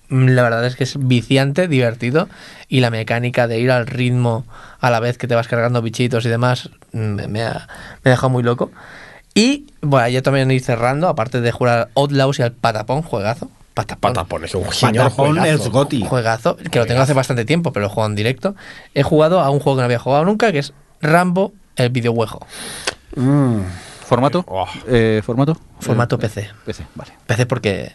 [0.10, 2.28] mm, la verdad es que es viciante, divertido,
[2.68, 4.46] y la mecánica de ir al ritmo
[4.80, 7.68] a la vez que te vas cargando bichitos y demás, mm, me, me ha,
[8.04, 8.72] me ha dejado muy loco.
[9.34, 13.52] Y, bueno, ya también ir cerrando, aparte de jugar al Outlaws y al Patapón, juegazo.
[13.74, 14.14] Patapón.
[14.14, 15.64] Patapón es un señor Patapón juegazo.
[15.64, 16.06] es Goti.
[16.06, 18.56] Juegazo, que lo tengo hace bastante tiempo, pero lo he jugado en directo.
[18.94, 20.72] He jugado a un juego que no había jugado nunca, que es
[21.02, 22.48] Rambo, el videojuego.
[24.06, 24.46] ¿Formato?
[24.48, 24.68] Oh.
[24.88, 25.58] Eh, ¿Formato?
[25.80, 26.50] Formato Eh, PC.
[26.66, 27.12] PC, vale.
[27.28, 27.92] PC porque...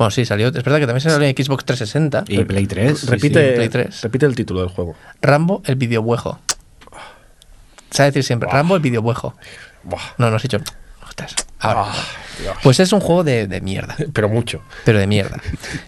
[0.00, 0.48] Bueno, sí, salió.
[0.48, 2.24] Es verdad que también salió en Xbox 360.
[2.28, 2.98] Y Play 3.
[2.98, 4.00] sí, Repite, sí, Play 3.
[4.00, 4.96] repite el título del juego.
[5.20, 6.38] Rambo, el videojuego.
[7.90, 8.54] Se va a decir siempre, Buah.
[8.56, 9.34] Rambo, el videojuego.
[9.82, 10.00] Buah.
[10.16, 10.58] No, no has dicho...
[11.06, 11.82] Ostras, ahora.
[11.88, 11.92] Ah.
[12.62, 13.94] Pues es un juego de, de mierda.
[14.14, 14.62] Pero mucho.
[14.86, 15.36] pero de mierda.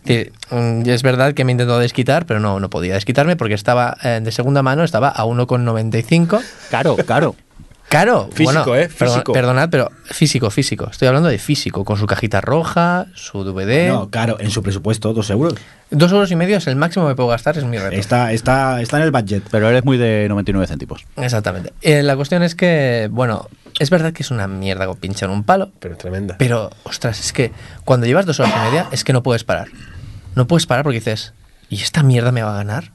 [0.05, 3.55] Es mm, es verdad que me he intentado desquitar, pero no, no podía desquitarme porque
[3.55, 6.43] estaba eh, de segunda mano, estaba a 1,95.
[6.71, 7.35] Caro, caro.
[7.93, 8.89] Caro, Físico, bueno, ¿eh?
[8.89, 9.35] Físico.
[9.35, 10.89] perdonad, pero físico, físico.
[10.91, 13.89] Estoy hablando de físico, con su cajita roja, su DVD.
[13.89, 15.57] No, claro, en su presupuesto, dos euros.
[15.91, 17.95] Dos euros y medio es el máximo que me puedo gastar, es mi reto.
[17.95, 19.43] Está, está, está en el budget.
[19.51, 21.05] Pero eres muy de 99 céntimos.
[21.17, 21.75] Exactamente.
[21.83, 23.47] Eh, la cuestión es que, bueno,
[23.79, 26.37] es verdad que es una mierda con pinchar un palo, Pero tremenda.
[26.39, 27.53] pero, ostras, es que
[27.85, 29.69] cuando llevas dos horas y media, es que no puedes parar.
[30.35, 31.35] No puedes parar porque dices,
[31.69, 32.93] ¿y esta mierda me va a ganar?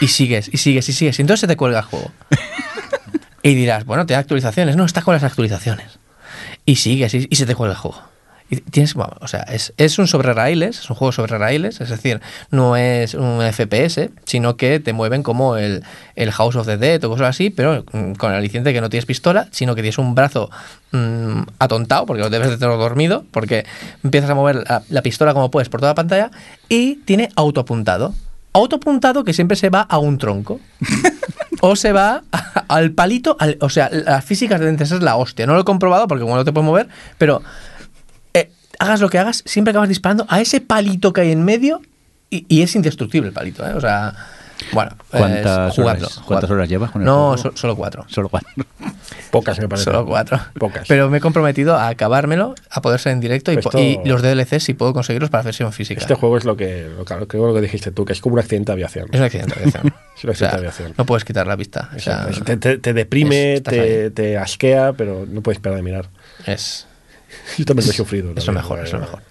[0.00, 1.18] Y sigues, y sigues, y sigues.
[1.18, 2.12] Y entonces se te cuelga el juego.
[3.42, 4.76] Y dirás, bueno, te da actualizaciones.
[4.76, 5.98] No, está con las actualizaciones.
[6.64, 8.10] Y sigues, y, y se te cuelga el juego.
[8.50, 11.80] Y tienes, bueno, o sea, es, es un sobre raíles, es un juego sobre raíles,
[11.80, 15.84] es decir, no es un FPS, sino que te mueven como el,
[16.16, 18.90] el House of the Dead o cosas así, pero mm, con el aliciente que no
[18.90, 20.50] tienes pistola, sino que tienes un brazo
[20.90, 23.64] mm, atontado, porque lo debes de tener dormido, porque
[24.02, 26.32] empiezas a mover la, la pistola como puedes por toda la pantalla,
[26.68, 28.14] y tiene autoapuntado.
[28.52, 30.58] Autoapuntado que siempre se va a un tronco.
[31.60, 32.22] o se va
[32.68, 35.46] al palito, al- o sea, las físicas de ser la hostia.
[35.46, 36.88] No lo he comprobado porque como no te puedes mover,
[37.18, 37.42] pero
[38.34, 41.80] eh, hagas lo que hagas, siempre acabas disparando a ese palito que hay en medio
[42.30, 43.72] y, y es indestructible el palito, ¿eh?
[43.74, 44.14] O sea,
[44.72, 47.36] bueno, ¿Cuántas jugarlo, horas- cuántas horas llevas con el No, juego?
[47.38, 48.04] so- solo cuatro.
[48.08, 48.48] Solo cuatro.
[49.30, 49.84] Pocas, me parece.
[49.84, 50.38] Solo cuatro.
[50.58, 50.86] Pocas.
[50.88, 54.00] Pero me he comprometido a acabármelo, a poder ser en directo y, po- Esto- y
[54.08, 56.00] los DLCs si puedo conseguirlos para versión física.
[56.00, 58.34] Este juego es lo que, lo, claro, creo lo que dijiste tú, que es como
[58.34, 59.08] un accidente de aviación.
[59.12, 59.94] Es un accidente de aviación.
[60.20, 60.94] Es un accidente O sea, de aviación.
[60.98, 61.90] No puedes quitar la vista.
[61.96, 65.76] O sea, es- te, te- te deprime, es- te, te asquea, pero no puedes parar
[65.76, 66.08] de mirar.
[66.46, 66.86] es,
[67.58, 68.32] Yo también lo he sufrido.
[68.36, 69.12] es lo mejor, es lo verdad.
[69.14, 69.22] mejor.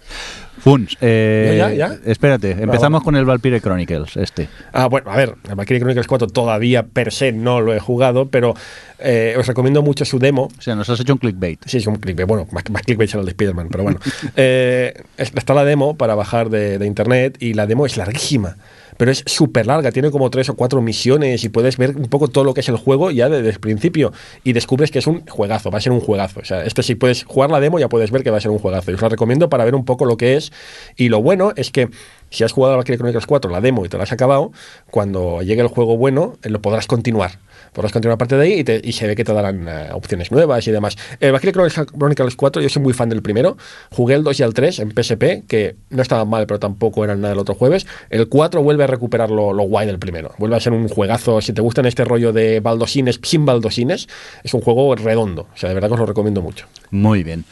[0.59, 1.95] Funs, eh, ¿Ya, ya?
[2.05, 3.03] espérate, empezamos bueno.
[3.03, 4.47] con el Valkyrie Chronicles, este.
[4.73, 8.27] Ah, bueno, a ver, el Valkyrie Chronicles 4 todavía per se no lo he jugado,
[8.29, 8.53] pero
[8.99, 10.49] eh, os recomiendo mucho su demo.
[10.57, 11.59] O sea, nos has hecho un clickbait.
[11.65, 12.27] Sí, es un clickbait.
[12.27, 13.99] Bueno, más, más clickbait será el de Spider-Man, pero bueno.
[14.35, 18.55] Eh, es- está la demo para bajar de, de internet y la demo es larguísima.
[18.99, 22.27] Pero es súper larga, tiene como tres o cuatro misiones y puedes ver un poco
[22.27, 24.11] todo lo que es el juego ya desde el principio.
[24.43, 26.41] Y descubres que es un juegazo, va a ser un juegazo.
[26.41, 28.51] O sea, este si puedes jugar la demo ya puedes ver que va a ser
[28.51, 28.91] un juegazo.
[28.91, 30.51] Y os la recomiendo para ver un poco lo que es.
[30.97, 31.87] Y lo bueno es que
[32.29, 34.51] si has jugado a Valkyrie Chronicles 4, la demo, y te la has acabado,
[34.91, 37.39] cuando llegue el juego bueno, eh, lo podrás continuar.
[37.73, 40.31] Podrás continuar parte de ahí y, te- y se ve que te darán eh, opciones
[40.31, 40.97] nuevas y demás.
[41.19, 43.57] El Valkyrie Chronicles 4, yo soy muy fan del primero.
[43.91, 47.21] Jugué el 2 y el 3 en PSP, que no estaban mal, pero tampoco eran
[47.21, 47.85] nada del otro jueves.
[48.09, 50.31] El 4 vuelve a recuperar lo, lo guay del primero.
[50.37, 51.41] Vuelve a ser un juegazo.
[51.41, 54.07] Si te gustan este rollo de baldosines, sin baldosines,
[54.43, 55.47] es un juego redondo.
[55.53, 56.65] O sea, de verdad que os lo recomiendo mucho.
[56.91, 57.45] Muy bien.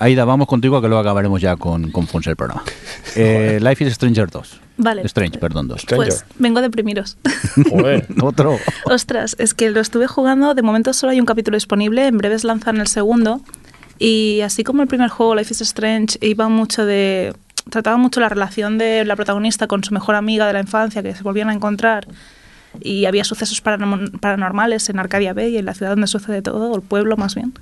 [0.00, 2.62] Aida, vamos contigo que luego acabaremos ya con, con el programa.
[3.16, 4.60] Eh, Life is Stranger 2.
[4.78, 5.02] Vale.
[5.04, 5.80] Strange, perdón, 2.
[5.82, 6.08] Stranger.
[6.08, 7.18] Pues vengo a deprimiros.
[7.70, 8.06] Joder.
[8.22, 8.56] Otro.
[8.84, 12.44] Ostras, es que lo estuve jugando, de momento solo hay un capítulo disponible, en breves
[12.44, 13.40] lanzan el segundo.
[13.98, 17.34] Y así como el primer juego, Life is Strange, iba mucho de.
[17.70, 21.14] trataba mucho la relación de la protagonista con su mejor amiga de la infancia, que
[21.14, 22.06] se volvían a encontrar.
[22.80, 26.76] Y había sucesos paranorm- paranormales en Arcadia Bay, en la ciudad donde sucede todo, o
[26.76, 27.52] el pueblo más bien.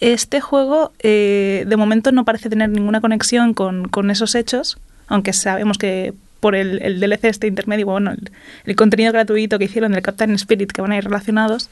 [0.00, 4.78] Este juego, eh, de momento, no parece tener ninguna conexión con, con esos hechos,
[5.08, 8.30] aunque sabemos que por el, el DLC este intermedio, bueno, el,
[8.64, 11.70] el contenido gratuito que hicieron del Captain Spirit, que van a ir relacionados,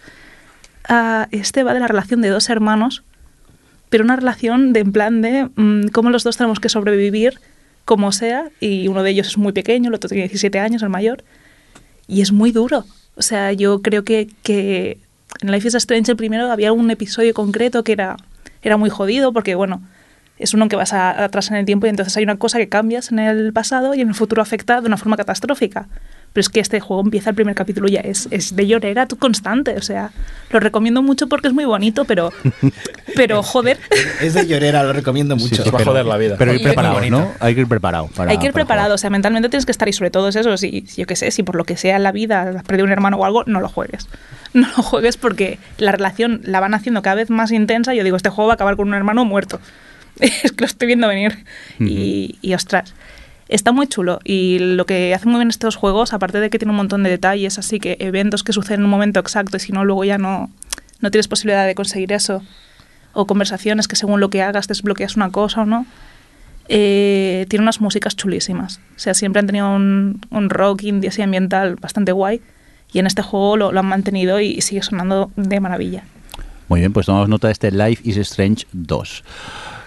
[0.88, 3.02] ah, este va de la relación de dos hermanos,
[3.88, 7.40] pero una relación de en plan de mm, cómo los dos tenemos que sobrevivir
[7.84, 10.88] como sea, y uno de ellos es muy pequeño, el otro tiene 17 años, el
[10.88, 11.22] mayor,
[12.08, 12.84] y es muy duro.
[13.14, 14.98] O sea, yo creo que, que
[15.40, 18.16] en Life is Strange el primero había un episodio concreto que era,
[18.62, 19.82] era muy jodido porque, bueno,
[20.38, 22.68] es uno que vas a- atrás en el tiempo y entonces hay una cosa que
[22.68, 25.88] cambias en el pasado y en el futuro afecta de una forma catastrófica.
[26.32, 29.06] Pero es que este juego empieza el primer capítulo y ya es, es de llorera
[29.06, 29.74] tú constante.
[29.78, 30.10] O sea,
[30.50, 32.30] lo recomiendo mucho porque es muy bonito, pero,
[33.14, 33.78] pero joder,
[34.20, 35.62] Es de llorera, lo recomiendo mucho.
[35.62, 36.34] Os va a joder la vida.
[36.38, 37.00] Pero ir preparado.
[37.10, 37.32] ¿no?
[37.40, 38.08] Hay que ir preparado.
[38.14, 38.94] Para, hay que ir para preparado.
[38.96, 40.54] O sea, mentalmente tienes que estar y sobre todo es eso.
[40.58, 42.84] Si, si yo qué sé, si por lo que sea en la vida has perdido
[42.84, 44.06] un hermano o algo, no lo juegues.
[44.54, 47.92] No lo juegues porque la relación la van haciendo cada vez más intensa.
[47.92, 49.60] Yo digo, este juego va a acabar con un hermano muerto.
[50.20, 51.44] es que lo estoy viendo venir.
[51.78, 52.94] y, y ostras.
[53.48, 56.70] Está muy chulo y lo que hacen muy bien estos juegos, aparte de que tiene
[56.70, 59.70] un montón de detalles, así que eventos que suceden en un momento exacto y si
[59.70, 60.50] no luego ya no,
[61.00, 62.42] no tienes posibilidad de conseguir eso,
[63.12, 65.86] o conversaciones que según lo que hagas desbloqueas una cosa o no,
[66.68, 68.80] eh, tiene unas músicas chulísimas.
[68.96, 72.40] O sea, siempre han tenido un, un rock indie así ambiental bastante guay
[72.92, 76.02] y en este juego lo, lo han mantenido y sigue sonando de maravilla.
[76.68, 79.22] Muy bien, pues tomamos nota de este Life is Strange 2.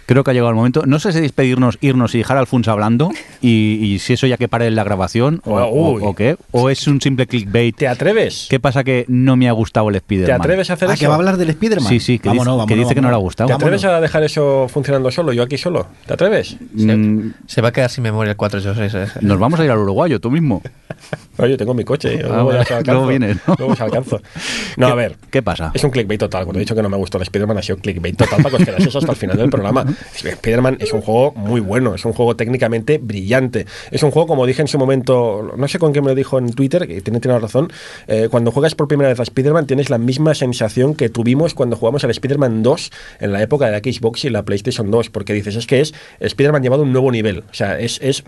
[0.09, 0.83] Creo que ha llegado el momento.
[0.87, 3.11] No sé si despedirnos, irnos y dejar a Alfonso hablando
[3.41, 6.01] y, y si eso ya que pare la grabación o, o- Uy.
[6.03, 6.35] o qué.
[6.49, 7.75] O es un simple clickbait.
[7.75, 8.47] ¿Te atreves?
[8.49, 10.37] ¿Qué pasa que no me ha gustado el Spider-Man?
[10.41, 10.99] ¿Te atreves a hacer ¿Ah, eso?
[10.99, 11.87] que va a hablar del Spider-Man?
[11.89, 13.23] Sí, sí, que Vámonos, dice, vámonos, que, dice que no le ha vámonos.
[13.23, 13.47] gustado.
[13.49, 15.31] ¿Te atreves a dejar eso funcionando solo?
[15.31, 15.85] Yo aquí solo.
[16.07, 16.57] ¿Te atreves?
[16.73, 19.21] Mm, Se va a quedar sin memoria el 486.
[19.21, 20.63] nos vamos a ir al uruguayo, tú mismo.
[21.37, 22.15] Oye, tengo mi coche.
[22.15, 22.21] ¿eh?
[22.25, 23.07] Ah, Luego, alcanzo.
[23.07, 23.55] Vienes, ¿no?
[23.59, 24.21] Luego se alcanzo.
[24.77, 25.15] No, ¿Qué- a ver.
[25.29, 25.71] ¿Qué pasa?
[25.73, 26.45] Es un clickbait total.
[26.45, 28.55] Cuando he dicho que no me gustó el Spider-Man, ha sido clickbait total para que
[28.63, 29.85] os quedáis hasta el final del programa.
[30.13, 33.65] Spider-Man es un juego muy bueno, es un juego técnicamente brillante.
[33.91, 36.37] Es un juego, como dije en su momento, no sé con qué me lo dijo
[36.37, 37.71] en Twitter, que tiene, tiene razón,
[38.07, 41.75] eh, cuando juegas por primera vez a Spider-Man tienes la misma sensación que tuvimos cuando
[41.75, 45.33] jugamos al Spider-Man 2 en la época de la Xbox y la PlayStation 2, porque
[45.33, 47.39] dices, es que es Spider-Man llevado a un nuevo nivel.
[47.49, 48.23] O sea, es, es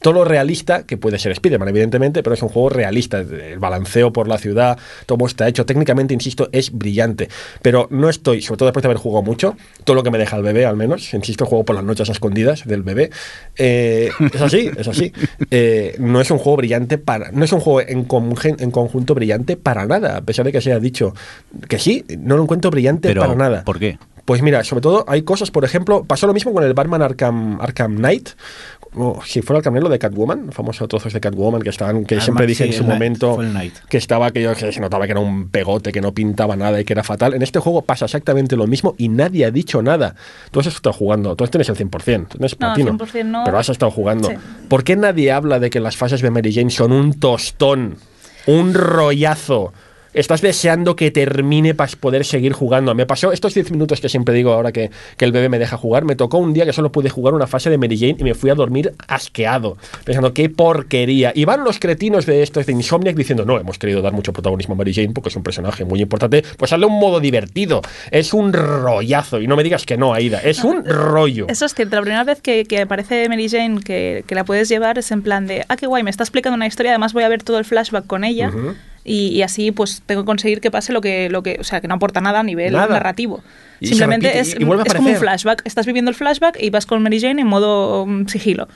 [0.00, 3.18] todo lo realista que puede ser Spider-Man, evidentemente, pero es un juego realista.
[3.20, 5.66] El balanceo por la ciudad, todo está hecho.
[5.66, 7.28] Técnicamente, insisto, es brillante.
[7.62, 10.36] Pero no estoy, sobre todo después de haber jugado mucho, todo lo que me deja
[10.36, 13.10] el bebé, al menos, insisto, juego por las noches a escondidas del bebé.
[13.56, 15.12] Eh, es así, es así.
[15.50, 17.30] Eh, no es un juego brillante para.
[17.32, 18.06] No es un juego en,
[18.58, 21.14] en conjunto brillante para nada, a pesar de que se haya dicho
[21.68, 23.64] que sí, no lo encuentro brillante Pero, para nada.
[23.64, 23.98] ¿por qué?
[24.26, 27.60] Pues mira, sobre todo hay cosas, por ejemplo, pasó lo mismo con el Batman Arkham,
[27.60, 28.30] Arkham Knight,
[28.94, 32.24] o si fuera el camelo de Catwoman, famosos trozos de Catwoman que estaban, que Arma-
[32.24, 33.38] siempre dije sí, en su momento
[33.88, 36.92] que estaba que se notaba que era un pegote, que no pintaba nada y que
[36.92, 37.34] era fatal.
[37.34, 40.14] En este juego pasa exactamente lo mismo y nadie ha dicho nada.
[40.50, 43.42] Tú has estado jugando, tú tienes el 100%, tú tienes No, platino, 100% no.
[43.44, 44.28] pero has estado jugando.
[44.28, 44.34] Sí.
[44.68, 47.96] ¿Por qué nadie habla de que las fases de Mary Jane son un tostón,
[48.46, 49.72] un rollazo?
[50.16, 52.94] Estás deseando que termine para poder seguir jugando.
[52.94, 55.76] Me pasó estos 10 minutos que siempre digo ahora que, que el bebé me deja
[55.76, 56.06] jugar.
[56.06, 58.32] Me tocó un día que solo pude jugar una fase de Mary Jane y me
[58.32, 61.32] fui a dormir asqueado, pensando qué porquería.
[61.34, 64.74] Y van los cretinos de estos de Insomniac diciendo, no, hemos querido dar mucho protagonismo
[64.74, 66.42] a Mary Jane porque es un personaje muy importante.
[66.56, 67.82] Pues hazle un modo divertido.
[68.10, 69.42] Es un rollazo.
[69.42, 70.40] Y no me digas que no, Aida.
[70.40, 71.44] Es un rollo.
[71.50, 71.94] Eso es cierto.
[71.94, 75.20] La primera vez que, que aparece Mary Jane que, que la puedes llevar es en
[75.20, 77.58] plan de, ah, qué guay, me está explicando una historia, además voy a ver todo
[77.58, 78.50] el flashback con ella.
[79.06, 81.80] Y, y así pues tengo que conseguir que pase lo que, lo que, o sea,
[81.80, 82.88] que no aporta nada a nivel Nada.
[82.94, 83.42] narrativo.
[83.80, 85.62] Y Simplemente repite, es, y- es como un flashback.
[85.64, 88.68] Estás viviendo el flashback y vas con Mary Jane en modo mm, sigilo.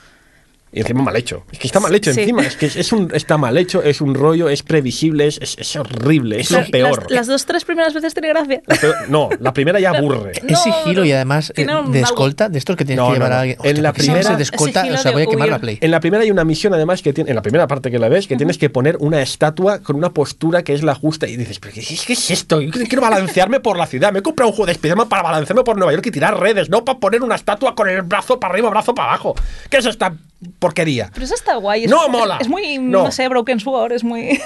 [0.72, 1.44] Y encima mal hecho.
[1.51, 2.20] Es que está mal hecho Sí.
[2.20, 2.42] encima.
[2.42, 5.56] Es que es, es un, está mal hecho, es un rollo, es previsible, es, es,
[5.59, 7.02] es horrible, es lo peor.
[7.05, 8.62] Las, las dos, tres primeras veces tiene gracia.
[8.66, 10.32] La peor- No, la primera ya aburre.
[10.32, 13.14] Es No, sigilo no, y además eh, de escolta, de estos que tienes No, que
[13.14, 13.59] llevar no, a alguien.
[13.64, 15.52] En la primera- se de escolta, Sigilo o sea, voy a quemar huir.
[15.52, 15.78] la play.
[15.80, 18.09] En la primera hay una misión además que tiene, en la primera parte que la
[18.09, 21.36] ves, que tienes que poner una estatua con una postura que es la justa y
[21.36, 22.60] dices, pero ¿qué es, qué es esto?
[22.60, 25.64] Yo quiero balancearme por la ciudad, me he comprado un juego de Spiderman para balancearme
[25.64, 28.52] por Nueva York y tirar redes, no para poner una estatua con el brazo para
[28.55, 29.34] arriba, brazo para abajo.
[29.68, 30.14] ¿Qué es esta
[30.61, 31.11] porquería?
[31.12, 31.85] Pero eso está guay.
[31.87, 32.39] Es, No mola.
[32.41, 33.03] Es muy, No.
[33.05, 34.41] no, sé, Broken Sword, es muy...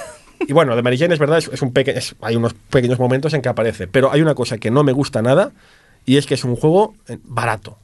[0.49, 2.99] Y bueno, de Mary Jane es verdad, es, es un peque- es- hay unos pequeños
[2.99, 5.53] momentos en que aparece, pero hay una cosa que no me gusta nada
[6.07, 7.79] y es que es un juego eh, barato.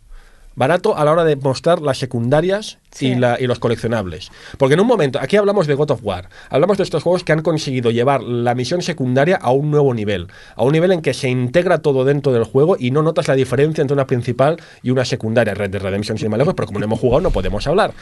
[0.60, 3.14] Barato a la hora de mostrar las secundarias y, Sí.
[3.14, 4.30] la- y los coleccionables.
[4.58, 7.32] Porque en un momento, aquí hablamos de God of War, hablamos de estos juegos que
[7.32, 11.14] han conseguido llevar la misión secundaria a un nuevo nivel, a un nivel en que
[11.14, 14.90] se integra todo dentro del juego y no notas la diferencia entre una principal y
[14.90, 15.54] una secundaria.
[15.54, 17.94] Red Dead Redemption sin ir más lejos, pero como no hemos jugado no podemos hablar.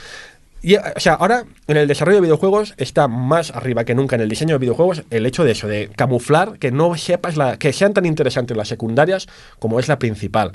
[0.61, 4.17] Y, eh, o sea, ahora en el desarrollo de videojuegos está más arriba que nunca
[4.17, 7.57] en el diseño de videojuegos el hecho de eso, de camuflar que no sepas la,
[7.57, 9.29] que sean tan interesantes las secundarias
[9.61, 10.51] como es la principal.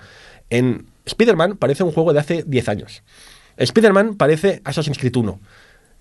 [0.50, 3.04] En Spider-Man parece un juego de hace 10 años.
[3.58, 5.40] Spider-Man parece Assassin's Creed 1.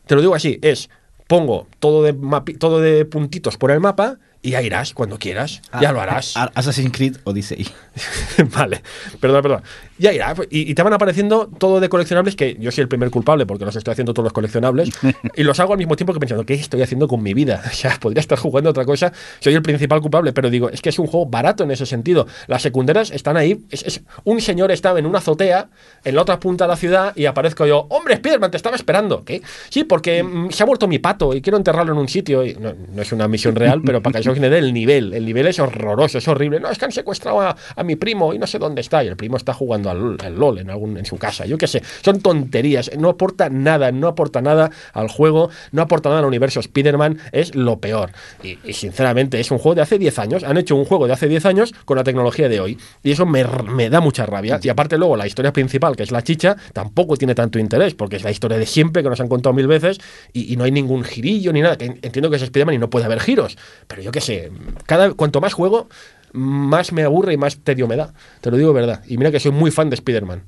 [0.07, 0.91] Te lo digo así, es
[1.27, 2.13] pongo todo de,
[2.59, 6.37] todo de puntitos por el mapa y ya irás cuando quieras, ya lo harás.
[6.37, 7.67] A- Assassin's Creed Odyssey.
[8.55, 8.83] vale,
[9.21, 9.63] perdón, perdón.
[9.99, 10.35] Ya irá.
[10.51, 13.65] Y, y te van apareciendo todo de coleccionables que yo soy el primer culpable porque
[13.65, 14.91] los estoy haciendo todos los coleccionables
[15.37, 17.63] y los hago al mismo tiempo que pensando, ¿qué estoy haciendo con mi vida?
[17.73, 19.13] O sea, podría estar jugando otra cosa.
[19.41, 22.27] Soy el principal culpable, pero digo, es que es un juego barato en ese sentido.
[22.47, 23.61] Las secundarias están ahí.
[23.71, 25.69] Es, es- un señor estaba en una azotea
[26.05, 29.25] en la otra punta de la ciudad y aparezco yo, hombre, Spiderman, te estaba esperando.
[29.25, 29.43] ¿Qué?
[29.69, 32.45] Sí, porque mm, se ha vuelto mi pato y quiero enterrarlo en un sitio.
[32.45, 35.13] Y no, no es una misión real, pero para que dé el nivel.
[35.15, 36.61] El nivel es horroroso, es horrible.
[36.61, 39.03] No, es que han secuestrado a, a mi primo y no sé dónde está.
[39.05, 41.47] Y el primo está jugando al, al LOL en, algún, en su casa.
[41.47, 41.83] Yo qué sé.
[42.03, 42.91] Son tonterías.
[42.99, 47.19] No aporta nada, no aporta nada al juego, no aporta nada al universo Spider-Man.
[47.33, 48.11] Es lo peor.
[48.43, 50.45] Y, sinceramente, es un juego de hace 10 años.
[50.45, 52.79] Han hecho un juego de hace 10 años con la tecnología de hoy.
[53.03, 54.59] Y eso me, me da mucha rabia.
[54.63, 58.17] Y aparte, luego, la historia principal, que es la chicha, tampoco tiene tanto interés, porque
[58.17, 60.01] es la historia de siempre que nos han contado mil veces
[60.33, 61.77] y, no hay ningún girillo ni nada.
[61.81, 63.57] Entiendo que es Spider-Man y no puede haber giros.
[63.87, 64.51] Pero yo qué sé,
[64.87, 65.89] cada, cuanto más juego,
[66.33, 68.15] más me aburre y más tedio me da.
[68.41, 69.03] Te lo digo verdad.
[69.07, 70.43] Y mira que soy muy fan de Spider-Man.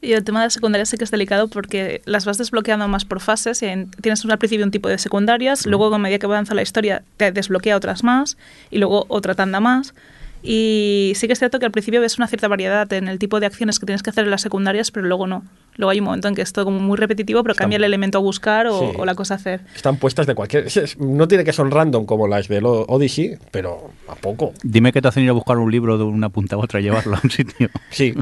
[0.00, 3.20] Y el tema de secundarias sí que es delicado porque las vas desbloqueando más por
[3.20, 3.62] fases.
[3.62, 7.02] en- tienes al principio un tipo de secundarias, luego a medida que avanza la historia
[7.16, 8.36] te desbloquea otras más
[8.70, 9.94] y luego otra tanda más.
[10.42, 13.40] Y sí que es cierto que al principio ves una cierta variedad en el tipo
[13.40, 15.44] de acciones que tienes que hacer en las secundarias, pero luego no.
[15.76, 17.84] Luego hay un momento en que es todo como muy repetitivo, pero Están- cambia el
[17.84, 18.96] elemento a buscar o, Sí.
[18.98, 19.60] o la cosa a hacer.
[19.76, 20.66] Están puestas de cualquier.
[20.98, 24.52] No tiene que son random como las de lo- Odyssey, pero a poco.
[24.62, 26.84] Dime que te hacen ir a buscar un libro de una punta a otra y
[26.84, 27.68] llevarlo a un sitio.
[27.90, 28.14] Sí,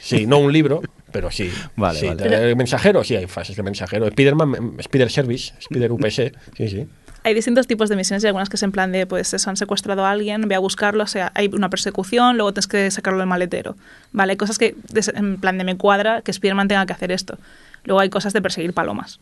[0.00, 0.82] sí, no un libro,
[1.12, 1.50] pero sí.
[1.76, 2.06] Vale, sí.
[2.08, 2.50] vale.
[2.50, 4.06] El mensajero, sí, hay fases de mensajero.
[4.08, 6.86] Spider-Man, Spider Service, Spider UPS, sí, sí.
[7.24, 9.56] Hay distintos tipos de misiones y algunas que es en plan de, pues eso, han
[9.56, 13.18] secuestrado a alguien, ve a buscarlo, o sea, hay una persecución, luego tienes que sacarlo
[13.18, 13.76] del maletero.
[14.12, 14.76] Vale, hay cosas que
[15.14, 17.38] en plan de me cuadra que Spider-Man tenga que hacer esto.
[17.84, 19.20] Luego hay cosas de perseguir palomas.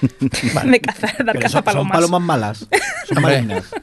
[0.64, 1.92] de cazar, dar caza a son, son palomas.
[1.92, 2.66] palomas malas.
[3.08, 3.64] Son malignas.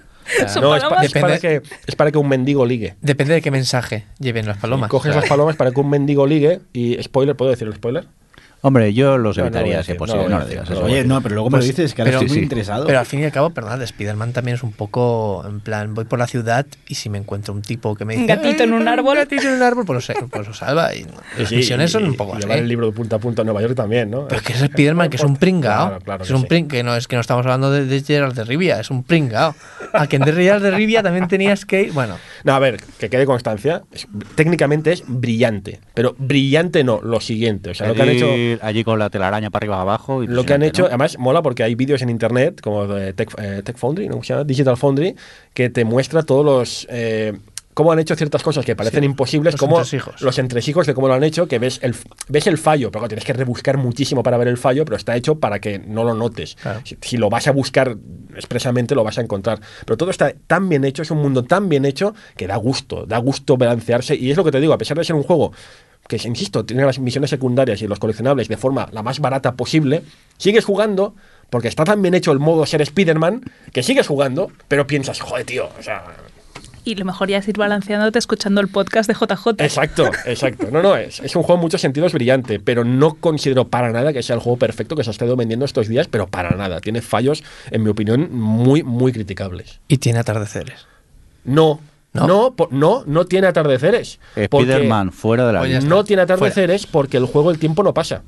[0.48, 1.06] Son No, es, pa- palomas.
[1.08, 2.94] es para que, es para que un mendigo ligue.
[3.02, 4.88] Depende de qué mensaje lleven las palomas.
[4.92, 8.06] Coges las palomas para que un mendigo ligue y spoiler, ¿puedo decir el spoiler?
[8.62, 10.28] Hombre, yo los No, no evitaría si es no posible.
[10.30, 10.70] No, lo digas.
[10.70, 10.84] no eso.
[10.86, 12.44] Oye, no, pero luego me lo Pues, dices que ahora estoy muy sí.
[12.44, 12.86] interesado.
[12.86, 16.06] Pero al fin y al cabo, perdón, Spider-Man también es un poco, en plan, voy
[16.06, 18.24] por la ciudad y si me encuentro un tipo que me dice...
[18.24, 19.14] Un gatito en un "Ay, árbol".
[19.18, 20.94] Un gatito en un árbol, pues lo, sé, pues lo salva.
[20.94, 21.06] Y
[21.38, 22.42] las misiones son un poco así.
[22.42, 24.28] llevar el libro de punta a punta a Nueva York también, ¿no?
[24.28, 25.88] Pero es que es Spider-Man, que es un pringao.
[25.88, 26.48] Claro, claro es que un sí.
[26.48, 29.04] pring, que no es que no estamos hablando de, de Gerald de Rivia, es un
[29.04, 29.56] pringao.
[29.94, 31.94] A quien de Gerald de Rivia también tenía skate.
[31.94, 33.84] Bueno, No, a ver, que quede constancia.
[33.94, 37.70] es- técnicamente es brillante, pero brillante no, lo siguiente.
[37.70, 38.28] O sea, lo que han hecho.
[38.50, 40.22] Ir allí con la telaraña para arriba abajo.
[40.24, 40.88] Lo que han hecho, ¿no?
[40.90, 44.22] además mola porque hay vídeos en internet, como de Tech, eh, Tech Foundry, ¿no?
[44.44, 45.16] Digital Foundry,
[45.54, 46.88] que te muestra todos los.
[46.90, 47.38] eh,
[47.80, 50.22] cómo han hecho ciertas cosas que parecen imposibles, los como entresijos.
[50.22, 51.96] los entresijos de cómo lo han hecho, que ves el,
[52.28, 55.16] ves el fallo, pero claro, tienes que rebuscar muchísimo para ver el fallo, pero está
[55.16, 56.58] hecho para que no lo notes.
[56.62, 56.82] Claro.
[56.84, 57.96] Si, si lo vas a buscar
[58.36, 59.62] expresamente, lo vas a encontrar.
[59.86, 63.06] Pero todo está tan bien hecho, es un mundo tan bien hecho, que da gusto,
[63.06, 64.14] da gusto balancearse.
[64.14, 65.54] Y es lo que te digo, a pesar de ser un juego
[66.10, 70.02] que, insisto, tiene las misiones secundarias y los coleccionables de forma la más barata posible,
[70.38, 71.14] sigues jugando
[71.50, 75.46] porque está tan bien hecho el modo ser Spider-Man que sigues jugando, pero piensas, joder,
[75.46, 76.04] tío, o sea,
[76.84, 79.64] Y lo mejor ya es ir balanceándote escuchando el podcast de JJ.
[79.64, 80.70] Exacto, exacto.
[80.72, 84.12] No, no, es, es un juego en muchos sentidos brillante, pero no considero para nada
[84.12, 86.82] que sea el juego perfecto que se ha estado vendiendo estos días, pero para nada.
[86.82, 89.80] Tiene fallos, en mi opinión, muy, muy criticables.
[89.88, 90.88] y tiene atardeceres.
[91.44, 91.80] No,
[92.28, 92.56] ¿No?
[92.60, 94.20] no, no, no tiene atardeceres.
[94.50, 95.88] porque Spider-Man fuera de la lista.
[95.88, 98.24] No tiene atardeceres porque el juego el tiempo no pasa.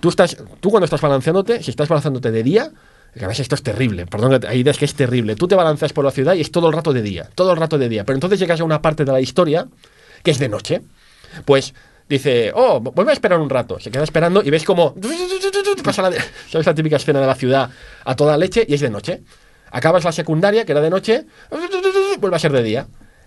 [0.00, 2.70] Tú, estás, tú cuando estás balanceándote, si estás balanceándote de día,
[3.16, 5.36] que a veces esto es terrible, perdón, hay ideas que es terrible.
[5.36, 7.56] Tú te balanceas por la ciudad y es todo el rato de día, todo el
[7.56, 8.04] rato de día.
[8.04, 9.66] Pero entonces llegas a una parte de la historia
[10.22, 10.82] que es de noche.
[11.44, 11.74] Pues
[12.08, 13.78] dice, oh, vuelve a esperar un rato.
[13.78, 14.94] Se queda esperando y ves como
[15.82, 16.12] pasa la,
[16.50, 17.70] ¿sabes la típica escena de la ciudad
[18.04, 19.22] a toda leche y es de noche.
[19.70, 21.26] Acabas la secundaria, que era de noche,
[22.20, 22.86] vuelve a ser de día.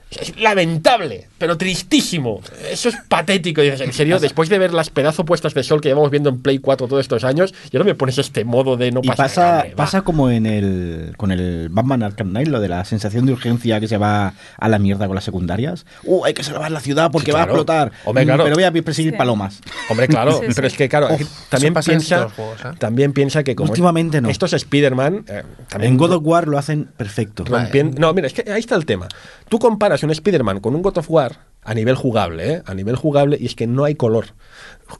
[0.09, 2.41] Es lamentable, pero tristísimo.
[2.71, 3.61] Eso es patético.
[3.61, 6.29] Y dices, en serio, después de ver las pedazo puestas de sol que llevamos viendo
[6.29, 9.07] en Play 4 todos estos años, y ahora me pones este modo de no Y
[9.07, 12.85] pasar pasa, hambre, pasa como en el con el Batman Arkham Knight, lo de la
[12.85, 15.85] sensación de urgencia que se va a la mierda con las secundarias.
[16.05, 17.59] Uh, hay que salvar la ciudad porque Sí, va a claro.
[17.59, 17.91] explotar.
[18.05, 18.43] Hombre, Mm, claro.
[18.45, 19.17] Pero voy a perseguir Sí.
[19.17, 19.59] palomas.
[19.89, 20.53] Hombre, claro, Sí, sí.
[20.55, 22.69] pero es que, claro, Uf, también piensa, juegos, ¿eh?
[22.79, 24.29] también piensa que como Últimamente no.
[24.29, 25.43] estos Spider-Man, eh,
[25.81, 27.43] En God of War lo hacen perfecto.
[27.43, 29.07] rompien- No, mira, es que ahí está el tema.
[29.49, 32.63] Tú comparas un Spider-Man con un God of War a nivel jugable, ¿eh?
[32.65, 34.27] A nivel jugable, y es que no hay color.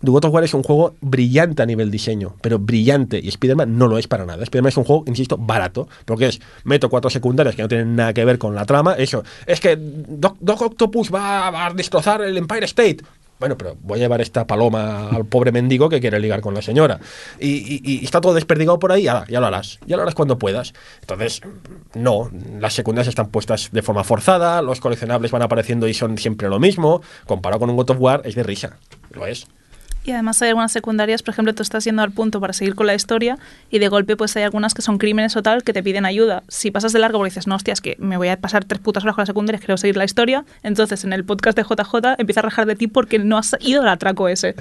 [0.02, 3.88] God of War es un juego brillante a nivel diseño, pero brillante, y Spider-Man no
[3.88, 4.44] lo es para nada.
[4.44, 8.14] Spider-Man es un juego, insisto, barato, porque es, meto cuatro secundarias que no tienen nada
[8.14, 12.38] que ver con la trama, eso, es que Doc, Doc Octopus va a destrozar el
[12.38, 12.98] Empire State.
[13.40, 16.62] Bueno, pero voy a llevar esta paloma al pobre mendigo que quiere ligar con la
[16.62, 17.00] señora.
[17.40, 19.80] Y, está todo desperdigado por ahí, ya, ya lo harás.
[19.86, 20.74] Ya lo harás cuando puedas.
[21.02, 21.42] Entonces,
[21.94, 26.50] no, las secundarias están puestas de forma forzada, los coleccionables van apareciendo y son siempre
[26.50, 27.02] lo mismo.
[27.26, 28.78] Comparado con un God of War, es de risa.
[29.12, 29.48] Lo es.
[30.08, 32.88] Y además hay algunas secundarias, por ejemplo, tú estás yendo al punto para seguir con
[32.88, 33.38] la historia
[33.70, 36.44] y de golpe pues hay algunas que son crímenes o tal que te piden ayuda.
[36.48, 38.80] Si pasas de largo porque dices, no, hostia, es que me voy a pasar tres
[38.80, 42.16] putas horas con las secundarias, quiero seguir la historia, entonces en el podcast de JJ
[42.20, 44.56] empieza a rajar de ti porque no has ido al atraco ese.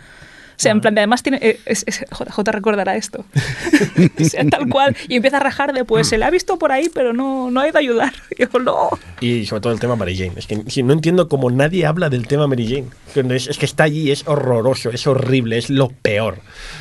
[0.56, 1.38] O sea, en plan, de, además tiene.
[1.42, 3.24] eh, es- es- JJ recordará esto.
[4.20, 4.96] o sea, tal cual.
[5.08, 7.60] Y empieza a rajar de, pues se le ha visto por ahí, pero no, no
[7.60, 8.12] ha ido a ayudar.
[8.38, 8.88] Y yo, no.
[9.20, 10.32] Y sobre todo el tema Mary Jane.
[10.36, 12.66] Es que si no entiendo cómo nadie habla del tema Mary
[13.14, 13.34] Jane.
[13.36, 16.38] Es, es que está allí, es horroroso, es horrible, es lo peor.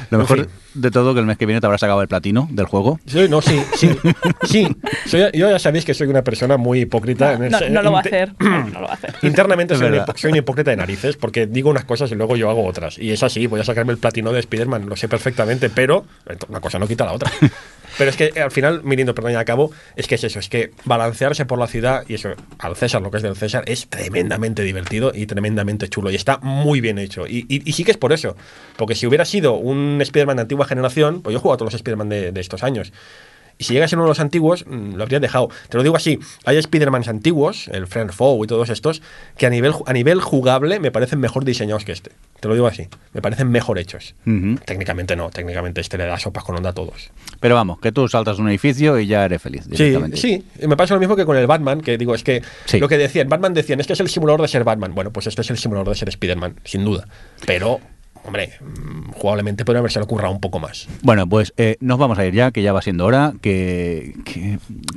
[0.10, 0.48] Lo En mejor fin.
[0.76, 3.00] De todo que el mes que viene te habrás sacado el platino del juego.
[3.06, 3.90] Sí, no, sí, sí,
[4.44, 4.68] sí.
[5.06, 7.34] Soy- yo ya sabéis que soy una persona muy hipócrita.
[7.34, 8.36] en No, ese- no lo va a inte- hacer.
[8.40, 9.16] No, no lo va a hacer.
[9.24, 12.50] Internamente soy, hipo- soy una hipócrita de narices porque digo unas cosas y luego yo
[12.50, 12.98] hago otras.
[13.00, 16.06] Y es así, voy a sacarme el platino de Spider-Man, lo sé perfectamente, pero
[16.50, 17.32] una cosa no quita la otra.
[17.98, 20.50] Pero es que eh, al final, mirando, perdón, ya acabo, es que es eso, es
[20.50, 23.88] que balancearse por la ciudad y eso, al César, lo que es del César, es
[23.88, 27.28] tremendamente divertido y tremendamente chulo y está muy bien hecho.
[27.28, 28.36] Y, y- y sí que es por eso,
[28.78, 31.72] porque si hubiera sido un Spider-Man de antigua generación, pues yo he jugado a todos
[31.74, 32.92] los Spider-Man de, de estos años.
[33.57, 35.49] Y si llega a ser uno de los antiguos, mm, lo habría dejado.
[35.69, 39.02] Te lo digo así, hay Spider-Mans antiguos, el Friend Foe y todos estos,
[39.38, 42.11] que a nivel, a nivel jugable me parecen mejor diseñados que este.
[42.41, 44.14] Te lo digo así, me parecen mejor hechos.
[44.65, 47.11] Técnicamente no, técnicamente este le da sopas con onda a todos.
[47.40, 49.64] Pero vamos, que tú saltas de un edificio y ya eres feliz.
[49.64, 50.18] Sí, directamente.
[50.18, 52.80] sí, y me pasa lo mismo que con el Batman, que digo, es que Sí.
[52.80, 54.94] lo que decían, Batman decían, es que es el simulador de ser Batman.
[54.94, 57.07] Bueno, pues este es el simulador de ser Spider-Man, sin duda.
[57.45, 57.80] Pero
[58.26, 58.52] hombre,
[59.14, 60.88] jugablemente podría haberse ocurra un poco más.
[61.02, 63.34] Bueno, pues eh, nos vamos a ir ya, que ya va siendo hora.
[63.42, 64.16] Que,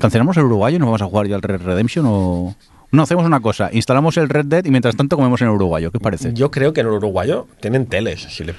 [0.00, 2.54] ¿Cancelamos el uruguayo nos vamos a jugar ya al Red Redemption o...?
[2.90, 3.68] No, hacemos una cosa.
[3.72, 5.90] Instalamos el Red Dead y mientras tanto comemos en el uruguayo.
[5.92, 6.32] ¿Qué parece?
[6.32, 8.22] Yo creo que en el uruguayo tienen teles.
[8.30, 8.54] Si le,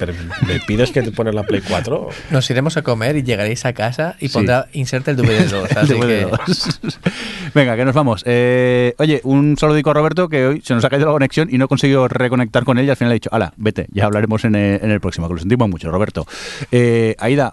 [0.47, 3.73] le pides que te pones la Play 4, Nos iremos a comer y llegaréis a
[3.73, 4.33] casa y Sí.
[4.35, 5.63] pondrá inserte el DVD2.
[5.77, 6.79] Así Después de que dos.
[7.55, 8.23] Venga, que nos vamos.
[8.27, 11.57] Eh, oye, un saludico a Roberto que hoy se nos ha caído la conexión y
[11.57, 14.45] no he conseguido reconectar con él y al final ha dicho, ala, vete, ya hablaremos
[14.45, 16.27] en el, en el próximo, que lo sentimos mucho, Roberto.
[16.71, 17.51] Eh, Aida,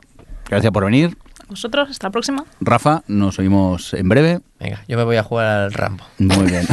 [0.51, 1.17] gracias por venir.
[1.49, 2.45] Vosotros, hasta la próxima.
[2.61, 4.41] Rafa, nos oímos en breve.
[4.59, 6.05] venga, yo me voy a jugar al Rambo.
[6.19, 6.67] Muy bien.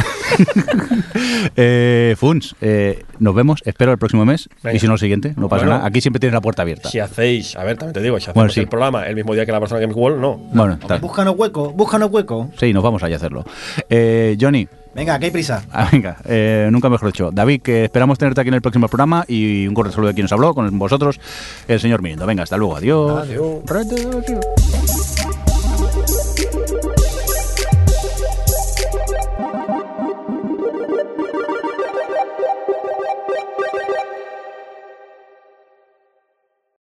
[1.56, 4.48] eh, Funs, eh, nos vemos, espero el próximo mes.
[4.62, 4.76] Venga.
[4.76, 5.76] Y si no, el siguiente, no pasa Bueno.
[5.78, 5.86] nada.
[5.88, 6.88] Aquí siempre tienes la puerta abierta.
[6.88, 8.60] si hacéis, a ver, también te digo, si hacemos Bueno, sí.
[8.60, 10.36] el programa el mismo día que la persona Game World, no.
[10.52, 11.00] Bueno, tal.
[11.00, 12.50] Búscanos hueco, búscanos hueco.
[12.58, 13.44] Sí, nos vamos allá a hacerlo.
[13.88, 15.64] Eh, Johnny, Venga, que hay prisa.
[15.72, 17.30] Ah, venga, eh, nunca mejor dicho.
[17.32, 20.24] David, que esperamos tenerte aquí en el próximo programa y un corto saludo de quien
[20.24, 21.20] nos habló, con vosotros,
[21.66, 22.26] el señor Mirindo.
[22.26, 22.76] Venga, hasta luego.
[22.76, 23.28] Adiós.
[23.28, 24.73] Adiós.